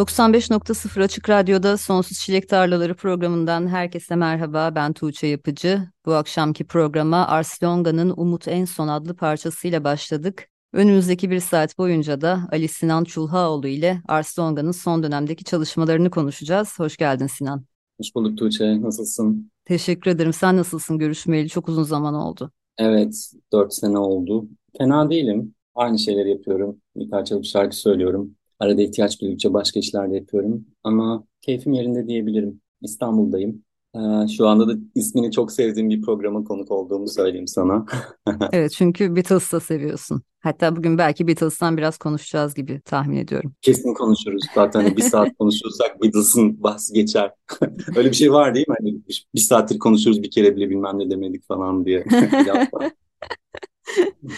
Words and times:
95.0 0.00 1.02
Açık 1.02 1.28
Radyo'da 1.30 1.76
Sonsuz 1.76 2.18
Çilek 2.18 2.48
Tarlaları 2.48 2.94
programından 2.94 3.68
herkese 3.68 4.16
merhaba. 4.16 4.74
Ben 4.74 4.92
Tuğçe 4.92 5.26
Yapıcı. 5.26 5.82
Bu 6.06 6.14
akşamki 6.14 6.64
programa 6.66 7.26
Ars 7.26 7.62
Longa'nın 7.62 8.14
Umut 8.16 8.48
En 8.48 8.64
Son 8.64 8.88
adlı 8.88 9.16
parçasıyla 9.16 9.84
başladık. 9.84 10.48
Önümüzdeki 10.72 11.30
bir 11.30 11.40
saat 11.40 11.78
boyunca 11.78 12.20
da 12.20 12.48
Ali 12.52 12.68
Sinan 12.68 13.04
Çulhaoğlu 13.04 13.68
ile 13.68 14.02
Ars 14.08 14.38
Longa'nın 14.38 14.72
son 14.72 15.02
dönemdeki 15.02 15.44
çalışmalarını 15.44 16.10
konuşacağız. 16.10 16.78
Hoş 16.78 16.96
geldin 16.96 17.26
Sinan. 17.26 17.64
Hoş 18.00 18.14
bulduk 18.14 18.38
Tuğçe. 18.38 18.82
Nasılsın? 18.82 19.50
Teşekkür 19.64 20.10
ederim. 20.10 20.32
Sen 20.32 20.56
nasılsın? 20.56 20.98
Görüşmeyeli 20.98 21.48
çok 21.48 21.68
uzun 21.68 21.82
zaman 21.82 22.14
oldu. 22.14 22.50
Evet, 22.78 23.32
dört 23.52 23.74
sene 23.74 23.98
oldu. 23.98 24.48
Fena 24.78 25.10
değilim. 25.10 25.54
Aynı 25.74 25.98
şeyleri 25.98 26.30
yapıyorum. 26.30 26.76
Birkaç 26.96 27.30
yıl 27.30 27.42
şarkı 27.42 27.76
söylüyorum. 27.76 28.36
Arada 28.60 28.82
ihtiyaç 28.82 29.20
duydukça 29.20 29.52
başka 29.52 29.80
işler 29.80 30.10
de 30.10 30.16
yapıyorum. 30.16 30.66
Ama 30.84 31.24
keyfim 31.40 31.72
yerinde 31.72 32.06
diyebilirim. 32.06 32.60
İstanbul'dayım. 32.82 33.62
Ee, 33.94 34.28
şu 34.36 34.48
anda 34.48 34.68
da 34.68 34.72
ismini 34.94 35.32
çok 35.32 35.52
sevdiğim 35.52 35.90
bir 35.90 36.02
programa 36.02 36.44
konuk 36.44 36.70
olduğumu 36.70 37.08
söyleyeyim 37.08 37.46
sana. 37.46 37.86
evet 38.52 38.72
çünkü 38.72 39.16
Beatles'ı 39.16 39.60
seviyorsun. 39.60 40.22
Hatta 40.40 40.76
bugün 40.76 40.98
belki 40.98 41.28
Beatles'tan 41.28 41.76
biraz 41.76 41.98
konuşacağız 41.98 42.54
gibi 42.54 42.80
tahmin 42.80 43.16
ediyorum. 43.16 43.52
Kesin 43.62 43.94
konuşuruz. 43.94 44.42
Zaten 44.54 44.96
bir 44.96 45.02
saat 45.02 45.28
konuşursak 45.38 46.02
Beatles'ın 46.02 46.62
bahsi 46.62 46.94
geçer. 46.94 47.30
Öyle 47.96 48.10
bir 48.10 48.16
şey 48.16 48.32
var 48.32 48.54
değil 48.54 48.68
mi? 48.68 48.74
Hani 48.80 49.00
bir 49.34 49.40
saattir 49.40 49.78
konuşuruz 49.78 50.22
bir 50.22 50.30
kere 50.30 50.56
bile 50.56 50.70
bilmem 50.70 50.98
ne 50.98 51.10
demedik 51.10 51.48
falan 51.48 51.84
diye. 51.84 52.04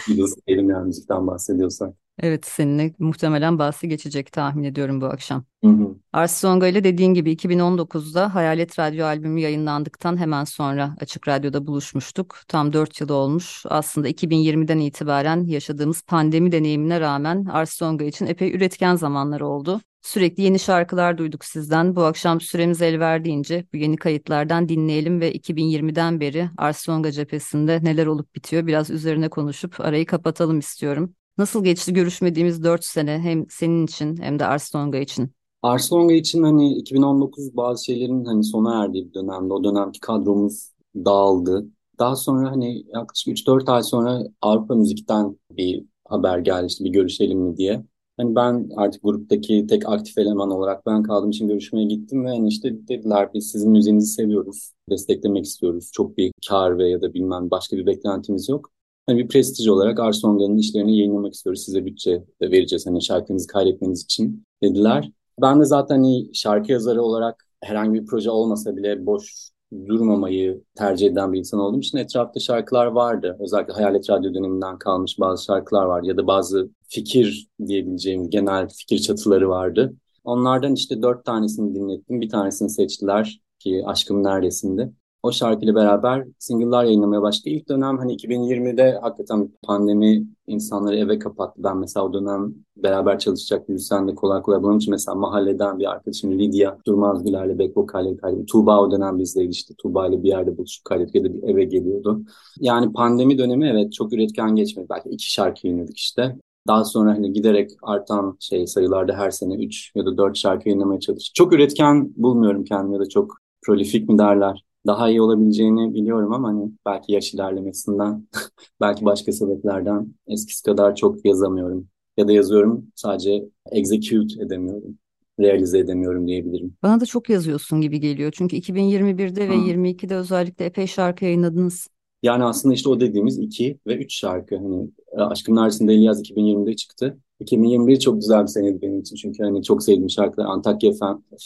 Beatles 0.07 0.35
diyelim 0.47 0.69
yani 0.69 0.85
müzikten 0.87 1.27
bahsediyorsak. 1.27 2.02
Evet 2.19 2.45
seninle 2.45 2.93
muhtemelen 2.99 3.59
bahsi 3.59 3.87
geçecek 3.87 4.31
tahmin 4.31 4.63
ediyorum 4.63 5.01
bu 5.01 5.05
akşam. 5.05 5.45
Hı 5.63 5.69
hı. 5.69 5.95
Ars 6.13 6.39
Songa 6.39 6.67
ile 6.67 6.83
dediğin 6.83 7.13
gibi 7.13 7.31
2019'da 7.31 8.35
Hayalet 8.35 8.79
Radyo 8.79 9.05
albümü 9.05 9.39
yayınlandıktan 9.39 10.17
hemen 10.17 10.43
sonra 10.43 10.95
Açık 10.99 11.27
Radyo'da 11.27 11.67
buluşmuştuk. 11.67 12.39
Tam 12.47 12.73
4 12.73 13.01
yıl 13.01 13.09
olmuş. 13.09 13.63
Aslında 13.69 14.09
2020'den 14.09 14.79
itibaren 14.79 15.43
yaşadığımız 15.43 16.01
pandemi 16.01 16.51
deneyimine 16.51 16.99
rağmen 16.99 17.45
Ars 17.45 17.73
Songa 17.73 18.05
için 18.05 18.25
epey 18.25 18.55
üretken 18.55 18.95
zamanlar 18.95 19.41
oldu. 19.41 19.81
Sürekli 20.01 20.43
yeni 20.43 20.59
şarkılar 20.59 21.17
duyduk 21.17 21.45
sizden. 21.45 21.95
Bu 21.95 22.03
akşam 22.03 22.41
süremiz 22.41 22.81
el 22.81 22.99
verdiğince 22.99 23.65
bu 23.73 23.77
yeni 23.77 23.97
kayıtlardan 23.97 24.69
dinleyelim 24.69 25.21
ve 25.21 25.35
2020'den 25.35 26.19
beri 26.19 26.49
Ars 26.57 26.77
Songa 26.77 27.11
cephesinde 27.11 27.79
neler 27.83 28.05
olup 28.05 28.35
bitiyor 28.35 28.67
biraz 28.67 28.89
üzerine 28.89 29.29
konuşup 29.29 29.79
arayı 29.79 30.05
kapatalım 30.05 30.59
istiyorum. 30.59 31.15
Nasıl 31.37 31.63
geçti 31.63 31.93
görüşmediğimiz 31.93 32.63
4 32.63 32.85
sene 32.85 33.19
hem 33.19 33.45
senin 33.49 33.85
için 33.85 34.17
hem 34.17 34.39
de 34.39 34.45
Arslonga 34.45 34.97
için? 34.97 35.31
Arslonga 35.61 36.13
için 36.13 36.43
hani 36.43 36.73
2019 36.73 37.57
bazı 37.57 37.85
şeylerin 37.85 38.25
hani 38.25 38.43
sona 38.43 38.83
erdiği 38.83 39.07
bir 39.09 39.13
dönemde. 39.13 39.53
O 39.53 39.63
dönemki 39.63 39.99
kadromuz 39.99 40.71
dağıldı. 40.95 41.65
Daha 41.99 42.15
sonra 42.15 42.51
hani 42.51 42.83
yaklaşık 42.93 43.27
3-4 43.27 43.69
ay 43.69 43.83
sonra 43.83 44.23
Avrupa 44.41 44.75
Müzik'ten 44.75 45.37
bir 45.51 45.85
haber 46.05 46.39
geldi 46.39 46.65
işte 46.65 46.83
bir 46.83 46.89
görüşelim 46.89 47.39
mi 47.39 47.57
diye. 47.57 47.83
Hani 48.17 48.35
ben 48.35 48.69
artık 48.77 49.03
gruptaki 49.03 49.67
tek 49.67 49.89
aktif 49.89 50.17
eleman 50.17 50.51
olarak 50.51 50.85
ben 50.85 51.03
kaldığım 51.03 51.29
için 51.29 51.47
görüşmeye 51.47 51.85
gittim 51.87 52.25
ve 52.25 52.29
hani 52.29 52.47
işte 52.47 52.87
dediler 52.87 53.29
biz 53.33 53.51
sizin 53.51 53.71
müziğinizi 53.71 54.07
seviyoruz, 54.13 54.71
desteklemek 54.89 55.45
istiyoruz. 55.45 55.89
Çok 55.93 56.17
bir 56.17 56.31
kar 56.49 56.77
ve 56.77 56.89
ya 56.89 57.01
da 57.01 57.13
bilmem 57.13 57.51
başka 57.51 57.77
bir 57.77 57.85
beklentimiz 57.85 58.49
yok. 58.49 58.72
Hani 59.05 59.19
bir 59.19 59.27
prestij 59.27 59.67
olarak 59.67 59.99
Arsonga'nın 59.99 60.57
işlerini 60.57 60.97
yayınlamak 60.97 61.33
istiyoruz. 61.33 61.63
Size 61.65 61.85
bütçe 61.85 62.23
vereceğiz 62.41 62.87
hani 62.87 63.03
şarkınızı 63.03 63.47
kaydetmeniz 63.47 64.03
için 64.03 64.45
dediler. 64.63 65.11
Ben 65.41 65.59
de 65.59 65.65
zaten 65.65 65.95
hani 65.95 66.29
şarkı 66.33 66.71
yazarı 66.71 67.01
olarak 67.01 67.47
herhangi 67.63 68.01
bir 68.01 68.05
proje 68.05 68.29
olmasa 68.29 68.75
bile 68.77 69.05
boş 69.05 69.49
durmamayı 69.87 70.63
tercih 70.75 71.07
eden 71.07 71.33
bir 71.33 71.39
insan 71.39 71.59
olduğum 71.59 71.79
için 71.79 71.97
etrafta 71.97 72.39
şarkılar 72.39 72.85
vardı. 72.85 73.37
Özellikle 73.39 73.73
Hayalet 73.73 74.09
Radyo 74.09 74.33
döneminden 74.33 74.77
kalmış 74.77 75.19
bazı 75.19 75.43
şarkılar 75.43 75.85
vardı 75.85 76.07
ya 76.07 76.17
da 76.17 76.27
bazı 76.27 76.69
fikir 76.89 77.47
diyebileceğim 77.67 78.29
genel 78.29 78.69
fikir 78.69 78.99
çatıları 78.99 79.49
vardı. 79.49 79.93
Onlardan 80.23 80.73
işte 80.73 81.01
dört 81.01 81.25
tanesini 81.25 81.75
dinlettim. 81.75 82.21
Bir 82.21 82.29
tanesini 82.29 82.69
seçtiler 82.69 83.41
ki 83.59 83.83
Aşkım 83.85 84.23
Neredesinde 84.23 84.91
o 85.23 85.31
şarkıyla 85.31 85.75
beraber 85.75 86.25
single'lar 86.39 86.83
yayınlamaya 86.83 87.21
başladı. 87.21 87.49
İlk 87.49 87.69
dönem 87.69 87.97
hani 87.97 88.15
2020'de 88.15 88.99
hakikaten 89.01 89.49
pandemi 89.63 90.27
insanları 90.47 90.95
eve 90.95 91.19
kapattı. 91.19 91.63
Ben 91.63 91.77
mesela 91.77 92.05
o 92.05 92.13
dönem 92.13 92.53
beraber 92.77 93.19
çalışacak 93.19 93.69
müzisyenle 93.69 94.15
kolay 94.15 94.41
kolay 94.41 94.63
bunun 94.63 94.77
için 94.77 94.91
mesela 94.91 95.15
mahalleden 95.15 95.79
bir 95.79 95.91
arkadaşım 95.91 96.39
Lydia 96.39 96.77
Durmaz 96.85 97.23
Güler'le 97.23 97.59
back 97.59 97.77
vokalleri 97.77 98.17
kaydetti. 98.17 98.45
Tuğba 98.45 98.81
o 98.81 98.91
dönem 98.91 99.19
bizle 99.19 99.45
işte 99.45 99.73
Tuğba 99.77 100.07
ile 100.07 100.23
bir 100.23 100.27
yerde 100.27 100.57
buluşup 100.57 100.85
kaydettik 100.85 101.15
ya 101.15 101.23
da 101.23 101.33
bir 101.33 101.43
eve 101.43 101.63
geliyordu. 101.63 102.21
Yani 102.59 102.93
pandemi 102.93 103.37
dönemi 103.37 103.67
evet 103.67 103.93
çok 103.93 104.13
üretken 104.13 104.55
geçmedi. 104.55 104.87
Belki 104.89 105.09
iki 105.09 105.31
şarkı 105.31 105.67
yayınladık 105.67 105.97
işte. 105.97 106.37
Daha 106.67 106.83
sonra 106.85 107.11
hani 107.11 107.33
giderek 107.33 107.71
artan 107.81 108.37
şey 108.39 108.67
sayılarda 108.67 109.13
her 109.13 109.31
sene 109.31 109.55
3 109.55 109.91
ya 109.95 110.05
da 110.05 110.17
4 110.17 110.37
şarkı 110.37 110.69
yayınlamaya 110.69 110.99
çalıştık. 110.99 111.35
Çok 111.35 111.53
üretken 111.53 112.13
bulmuyorum 112.17 112.63
kendimi 112.63 112.93
ya 112.93 112.99
da 112.99 113.09
çok 113.09 113.37
prolifik 113.61 114.09
mi 114.09 114.17
derler 114.17 114.63
daha 114.87 115.09
iyi 115.09 115.21
olabileceğini 115.21 115.93
biliyorum 115.93 116.33
ama 116.33 116.47
hani 116.47 116.71
belki 116.85 117.11
yaş 117.11 117.33
ilerlemesinden, 117.33 118.27
belki 118.81 119.05
başka 119.05 119.31
sebeplerden 119.31 120.13
eskisi 120.27 120.63
kadar 120.63 120.95
çok 120.95 121.25
yazamıyorum. 121.25 121.87
Ya 122.17 122.27
da 122.27 122.31
yazıyorum 122.31 122.87
sadece 122.95 123.45
execute 123.71 124.43
edemiyorum 124.43 124.97
realize 125.39 125.79
edemiyorum 125.79 126.27
diyebilirim. 126.27 126.75
Bana 126.83 126.99
da 126.99 127.05
çok 127.05 127.29
yazıyorsun 127.29 127.81
gibi 127.81 127.99
geliyor. 127.99 128.31
Çünkü 128.35 128.55
2021'de 128.55 129.49
ve 129.49 129.55
22'de 129.55 130.15
özellikle 130.15 130.65
epey 130.65 130.87
şarkı 130.87 131.25
yayınladınız. 131.25 131.87
Yani 132.23 132.43
aslında 132.43 132.75
işte 132.75 132.89
o 132.89 132.99
dediğimiz 132.99 133.39
iki 133.39 133.79
ve 133.87 133.97
üç 133.97 134.15
şarkı. 134.15 134.57
Hani 134.57 134.89
e, 135.17 135.21
Aşkın 135.21 135.55
Neredesinde 135.55 135.93
Eliyaz 135.93 136.21
2020'de 136.21 136.75
çıktı. 136.75 137.17
2021 137.39 137.99
çok 137.99 138.15
güzel 138.15 138.41
bir 138.41 138.47
seneydi 138.47 138.81
benim 138.81 138.99
için. 138.99 139.15
Çünkü 139.15 139.43
hani 139.43 139.63
çok 139.63 139.83
sevdiğim 139.83 140.09
şarkılar. 140.09 140.45
Antakya 140.45 140.91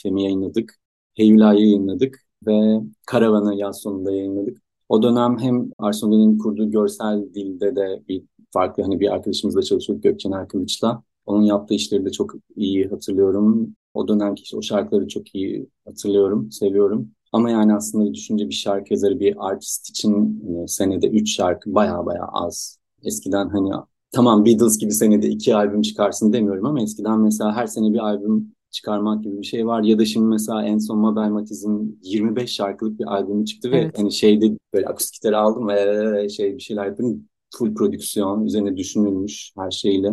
FM'i 0.04 0.24
yayınladık. 0.24 0.76
Heyula'yı 1.16 1.60
yayınladık 1.60 2.27
ve 2.46 2.82
Karavan'ı 3.08 3.56
yaz 3.56 3.82
sonunda 3.82 4.12
yayınladık. 4.12 4.58
O 4.90 5.04
dönem 5.04 5.40
hem 5.40 5.72
Arsenal'in 5.78 6.38
kurduğu 6.38 6.72
görsel 6.72 7.34
dilde 7.34 7.76
de 7.76 8.04
bir 8.08 8.24
farklı 8.52 8.84
hani 8.84 9.00
bir 9.00 9.14
arkadaşımızla 9.14 9.62
çalışıyorduk 9.62 10.04
Gökçen 10.04 10.32
Erkılıç'la. 10.32 11.04
Onun 11.26 11.44
yaptığı 11.44 11.74
işleri 11.74 12.06
de 12.06 12.12
çok 12.12 12.34
iyi 12.56 12.88
hatırlıyorum. 12.90 13.76
O 13.94 14.08
dönemki 14.08 14.58
o 14.58 14.62
şarkıları 14.62 15.08
çok 15.08 15.36
iyi 15.36 15.70
hatırlıyorum, 15.86 16.52
seviyorum. 16.52 17.12
Ama 17.32 17.52
yani 17.52 17.76
aslında 17.76 18.14
düşünce 18.14 18.50
bir 18.50 18.54
şarkı 18.54 18.94
yazarı, 18.94 19.20
bir 19.20 19.50
artist 19.50 19.90
için 19.90 20.42
hani 20.46 20.70
senede 20.70 21.08
üç 21.08 21.36
şarkı 21.36 21.76
baya 21.76 22.06
baya 22.06 22.26
az. 22.32 22.80
Eskiden 23.04 23.50
hani 23.50 23.70
tamam 24.12 24.46
Beatles 24.46 24.78
gibi 24.78 24.92
senede 24.92 25.28
iki 25.28 25.56
albüm 25.56 25.82
çıkarsın 25.82 26.34
demiyorum 26.34 26.66
ama 26.66 26.82
eskiden 26.82 27.20
mesela 27.20 27.56
her 27.56 27.68
sene 27.68 27.94
bir 27.94 28.00
albüm 28.00 28.54
çıkarmak 28.72 29.24
gibi 29.24 29.42
bir 29.42 29.46
şey 29.46 29.68
var. 29.68 29.84
Ya 29.84 30.00
da 30.00 30.06
şimdi 30.06 30.28
mesela 30.28 30.66
en 30.66 30.78
son 30.78 31.00
Mabel 31.00 31.30
Matiz'in 31.30 32.00
25 32.04 32.52
şarkılık 32.52 33.00
bir 33.00 33.06
albümü 33.06 33.46
çıktı 33.46 33.72
ve 33.72 33.78
evet. 33.78 34.00
hani 34.00 34.12
şeyde 34.12 34.58
böyle 34.74 34.86
akustik 34.88 35.14
gitarı 35.14 35.38
aldım 35.38 35.68
ve 35.68 36.30
şey 36.30 36.56
bir 36.56 36.62
şeyler 36.62 36.86
yaptım. 36.86 37.28
Full 37.56 37.76
prodüksiyon, 37.76 38.46
üzerine 38.46 38.78
düşünülmüş 38.78 39.52
her 39.58 39.72
şeyle. 39.72 40.12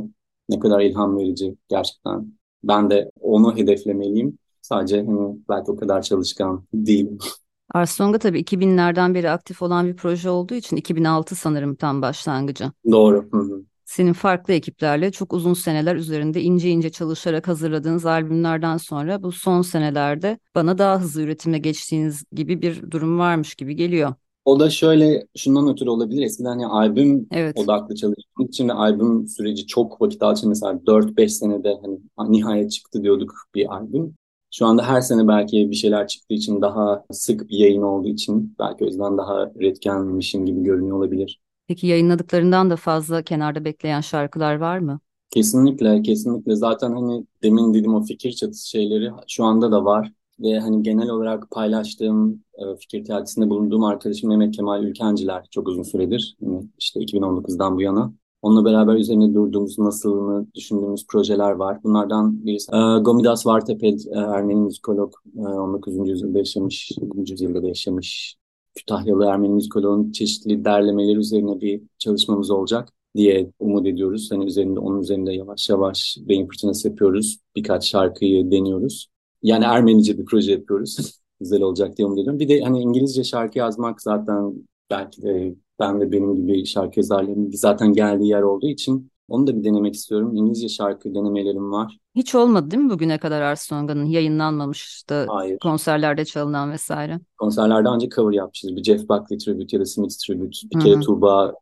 Ne 0.48 0.58
kadar 0.58 0.80
ilham 0.80 1.18
verici 1.18 1.56
gerçekten. 1.68 2.32
Ben 2.64 2.90
de 2.90 3.10
onu 3.20 3.56
hedeflemeliyim. 3.56 4.38
Sadece 4.62 4.96
hani 5.04 5.38
belki 5.48 5.70
o 5.70 5.76
kadar 5.76 6.02
çalışkan 6.02 6.64
değilim. 6.74 7.18
Arsonga 7.74 8.18
tabii 8.18 8.40
2000'lerden 8.40 9.14
beri 9.14 9.30
aktif 9.30 9.62
olan 9.62 9.86
bir 9.86 9.96
proje 9.96 10.30
olduğu 10.30 10.54
için 10.54 10.76
2006 10.76 11.34
sanırım 11.34 11.74
tam 11.74 12.02
başlangıcı. 12.02 12.64
Doğru. 12.90 13.28
Hı 13.32 13.38
hı. 13.38 13.64
Senin 13.84 14.12
farklı 14.12 14.54
ekiplerle 14.54 15.10
çok 15.10 15.32
uzun 15.32 15.54
seneler 15.54 15.96
üzerinde 15.96 16.42
ince 16.42 16.70
ince 16.70 16.90
çalışarak 16.90 17.48
hazırladığınız 17.48 18.06
albümlerden 18.06 18.76
sonra 18.76 19.22
bu 19.22 19.32
son 19.32 19.62
senelerde 19.62 20.38
bana 20.54 20.78
daha 20.78 21.00
hızlı 21.00 21.22
üretime 21.22 21.58
geçtiğiniz 21.58 22.24
gibi 22.32 22.62
bir 22.62 22.90
durum 22.90 23.18
varmış 23.18 23.54
gibi 23.54 23.76
geliyor. 23.76 24.14
O 24.44 24.60
da 24.60 24.70
şöyle 24.70 25.26
şundan 25.36 25.68
ötürü 25.68 25.90
olabilir. 25.90 26.22
Eskiden 26.22 26.48
hani 26.48 26.66
albüm 26.66 27.26
evet. 27.30 27.58
odaklı 27.58 27.94
çalıştığım 27.94 28.46
için 28.46 28.68
ve 28.68 28.72
albüm 28.72 29.28
süreci 29.28 29.66
çok 29.66 30.00
vakit 30.00 30.22
alçın. 30.22 30.48
Mesela 30.48 30.72
4-5 30.86 31.28
senede 31.28 31.78
hani 32.16 32.32
nihayet 32.32 32.72
çıktı 32.72 33.02
diyorduk 33.02 33.34
bir 33.54 33.74
albüm. 33.74 34.14
Şu 34.50 34.66
anda 34.66 34.88
her 34.88 35.00
sene 35.00 35.28
belki 35.28 35.70
bir 35.70 35.76
şeyler 35.76 36.06
çıktığı 36.06 36.34
için 36.34 36.62
daha 36.62 37.04
sık 37.10 37.48
bir 37.48 37.58
yayın 37.58 37.82
olduğu 37.82 38.08
için 38.08 38.56
belki 38.58 38.84
o 38.84 38.86
yüzden 38.86 39.18
daha 39.18 39.50
üretkenmişim 39.54 40.46
gibi 40.46 40.62
görünüyor 40.62 40.96
olabilir. 40.96 41.40
Peki 41.68 41.86
yayınladıklarından 41.86 42.70
da 42.70 42.76
fazla 42.76 43.22
kenarda 43.22 43.64
bekleyen 43.64 44.00
şarkılar 44.00 44.54
var 44.56 44.78
mı? 44.78 45.00
Kesinlikle, 45.30 46.02
kesinlikle. 46.02 46.56
Zaten 46.56 46.92
hani 46.92 47.26
demin 47.42 47.74
dedim 47.74 47.94
o 47.94 48.02
fikir 48.02 48.32
çatısı 48.32 48.68
şeyleri 48.68 49.10
şu 49.28 49.44
anda 49.44 49.72
da 49.72 49.84
var. 49.84 50.12
Ve 50.40 50.60
hani 50.60 50.82
genel 50.82 51.08
olarak 51.08 51.50
paylaştığım 51.50 52.44
e, 52.54 52.76
fikir 52.76 53.04
teatisinde 53.04 53.50
bulunduğum 53.50 53.84
arkadaşım 53.84 54.28
Mehmet 54.28 54.56
Kemal 54.56 54.84
Ülkenciler 54.84 55.46
çok 55.50 55.68
uzun 55.68 55.82
süredir. 55.82 56.36
Yani 56.40 56.68
işte 56.78 57.00
2019'dan 57.00 57.76
bu 57.76 57.82
yana. 57.82 58.12
Onunla 58.42 58.64
beraber 58.64 58.94
üzerine 58.94 59.34
durduğumuz, 59.34 59.78
nasılını 59.78 60.46
düşündüğümüz 60.54 61.06
projeler 61.06 61.50
var. 61.50 61.78
Bunlardan 61.84 62.46
birisi 62.46 62.72
e, 62.72 62.98
Gomidas 63.00 63.46
Varteped, 63.46 63.98
e, 63.98 64.18
Ermeni 64.18 64.60
müzikolog, 64.60 65.12
e, 65.36 65.40
19. 65.40 66.10
yüzyılda 66.10 66.38
yaşamış, 66.38 66.90
20. 66.90 67.30
yüzyılda 67.30 67.62
da 67.62 67.68
yaşamış 67.68 68.36
Kütahyalı 68.74 69.24
Ermeni 69.24 69.52
müzikoloğun 69.52 70.12
çeşitli 70.12 70.64
derlemeleri 70.64 71.18
üzerine 71.18 71.60
bir 71.60 71.82
çalışmamız 71.98 72.50
olacak 72.50 72.88
diye 73.16 73.50
umut 73.58 73.86
ediyoruz. 73.86 74.28
Hani 74.32 74.44
üzerinde 74.44 74.80
onun 74.80 75.00
üzerinde 75.00 75.32
yavaş 75.32 75.68
yavaş 75.68 76.16
beyin 76.20 76.46
fırtınası 76.48 76.88
yapıyoruz. 76.88 77.38
Birkaç 77.56 77.88
şarkıyı 77.88 78.50
deniyoruz. 78.50 79.08
Yani 79.42 79.64
Ermenice 79.64 80.18
bir 80.18 80.24
proje 80.24 80.52
yapıyoruz. 80.52 81.20
Güzel 81.40 81.62
olacak 81.62 81.96
diye 81.96 82.06
umut 82.06 82.18
ediyorum. 82.18 82.40
Bir 82.40 82.48
de 82.48 82.60
hani 82.60 82.80
İngilizce 82.80 83.24
şarkı 83.24 83.58
yazmak 83.58 84.02
zaten 84.02 84.54
belki 84.90 85.22
de 85.22 85.54
ben 85.80 86.00
ve 86.00 86.12
benim 86.12 86.34
gibi 86.36 86.66
şarkı 86.66 87.00
yazarlarının 87.00 87.50
zaten 87.50 87.92
geldiği 87.92 88.28
yer 88.28 88.42
olduğu 88.42 88.68
için 88.68 89.10
onu 89.28 89.46
da 89.46 89.56
bir 89.56 89.64
denemek 89.64 89.94
istiyorum. 89.94 90.36
İngilizce 90.36 90.68
şarkı 90.68 91.14
denemelerim 91.14 91.72
var. 91.72 91.98
Hiç 92.14 92.34
olmadı 92.34 92.70
değil 92.70 92.82
mi 92.82 92.90
bugüne 92.90 93.18
kadar 93.18 93.40
Arsonga'nın 93.42 94.04
yayınlanmamış 94.04 95.04
da 95.10 95.26
Hayır. 95.28 95.58
konserlerde 95.58 96.24
çalınan 96.24 96.72
vesaire? 96.72 97.20
Konserlerde 97.38 97.88
ancak 97.88 98.12
cover 98.12 98.32
yapmışız. 98.32 98.76
Bir 98.76 98.82
Jeff 98.82 99.08
Buckley 99.08 99.38
tribute 99.38 99.76
ya 99.76 99.80
da 99.80 99.86
Smith 99.86 100.14
tribute. 100.26 100.58
Bir 100.74 100.80
kere 100.80 101.00
Tuğba 101.00 101.54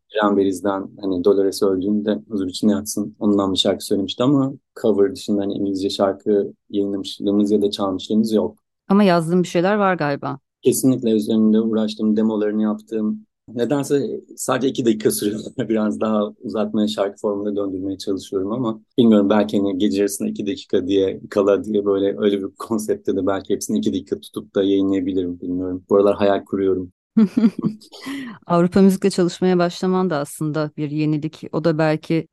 hani 1.00 1.24
Dolores 1.24 1.62
öldüğünde 1.62 2.22
huzur 2.28 2.46
içinde 2.46 2.72
yatsın. 2.72 3.16
Ondan 3.18 3.52
bir 3.52 3.58
şarkı 3.58 3.84
söylemişti 3.84 4.22
ama 4.22 4.52
cover 4.82 5.12
dışında 5.14 5.42
hani 5.42 5.54
İngilizce 5.54 5.90
şarkı 5.90 6.52
yayınlamışlığımız 6.70 7.50
ya 7.50 7.62
da 7.62 7.70
çalmışlığımız 7.70 8.32
yok. 8.32 8.58
Ama 8.88 9.04
yazdığım 9.04 9.42
bir 9.42 9.48
şeyler 9.48 9.74
var 9.74 9.94
galiba. 9.94 10.38
Kesinlikle 10.62 11.10
üzerinde 11.10 11.60
uğraştım, 11.60 12.16
demolarını 12.16 12.62
yaptım. 12.62 13.26
Nedense 13.48 14.20
sadece 14.36 14.68
iki 14.68 14.84
dakika 14.84 15.10
sürüyor. 15.10 15.40
Biraz 15.68 16.00
daha 16.00 16.32
uzatmaya 16.40 16.88
şarkı 16.88 17.20
formunda 17.20 17.56
döndürmeye 17.56 17.98
çalışıyorum 17.98 18.52
ama 18.52 18.80
bilmiyorum 18.98 19.30
belki 19.30 19.58
hani 19.58 19.78
gece 19.78 19.98
yarısında 19.98 20.28
iki 20.28 20.46
dakika 20.46 20.86
diye 20.86 21.20
kala 21.30 21.64
diye 21.64 21.84
böyle 21.84 22.14
öyle 22.18 22.42
bir 22.42 22.48
konseptte 22.58 23.16
de 23.16 23.26
belki 23.26 23.54
hepsini 23.54 23.78
iki 23.78 23.92
dakika 23.92 24.20
tutup 24.20 24.54
da 24.54 24.62
yayınlayabilirim 24.62 25.40
bilmiyorum. 25.40 25.84
Bu 25.90 25.96
aralar 25.96 26.16
hayal 26.16 26.44
kuruyorum. 26.44 26.92
Avrupa 28.46 28.82
müzikle 28.82 29.10
çalışmaya 29.10 29.58
başlaman 29.58 30.10
da 30.10 30.16
aslında 30.16 30.70
bir 30.76 30.90
yenilik. 30.90 31.42
O 31.52 31.64
da 31.64 31.78
belki 31.78 32.28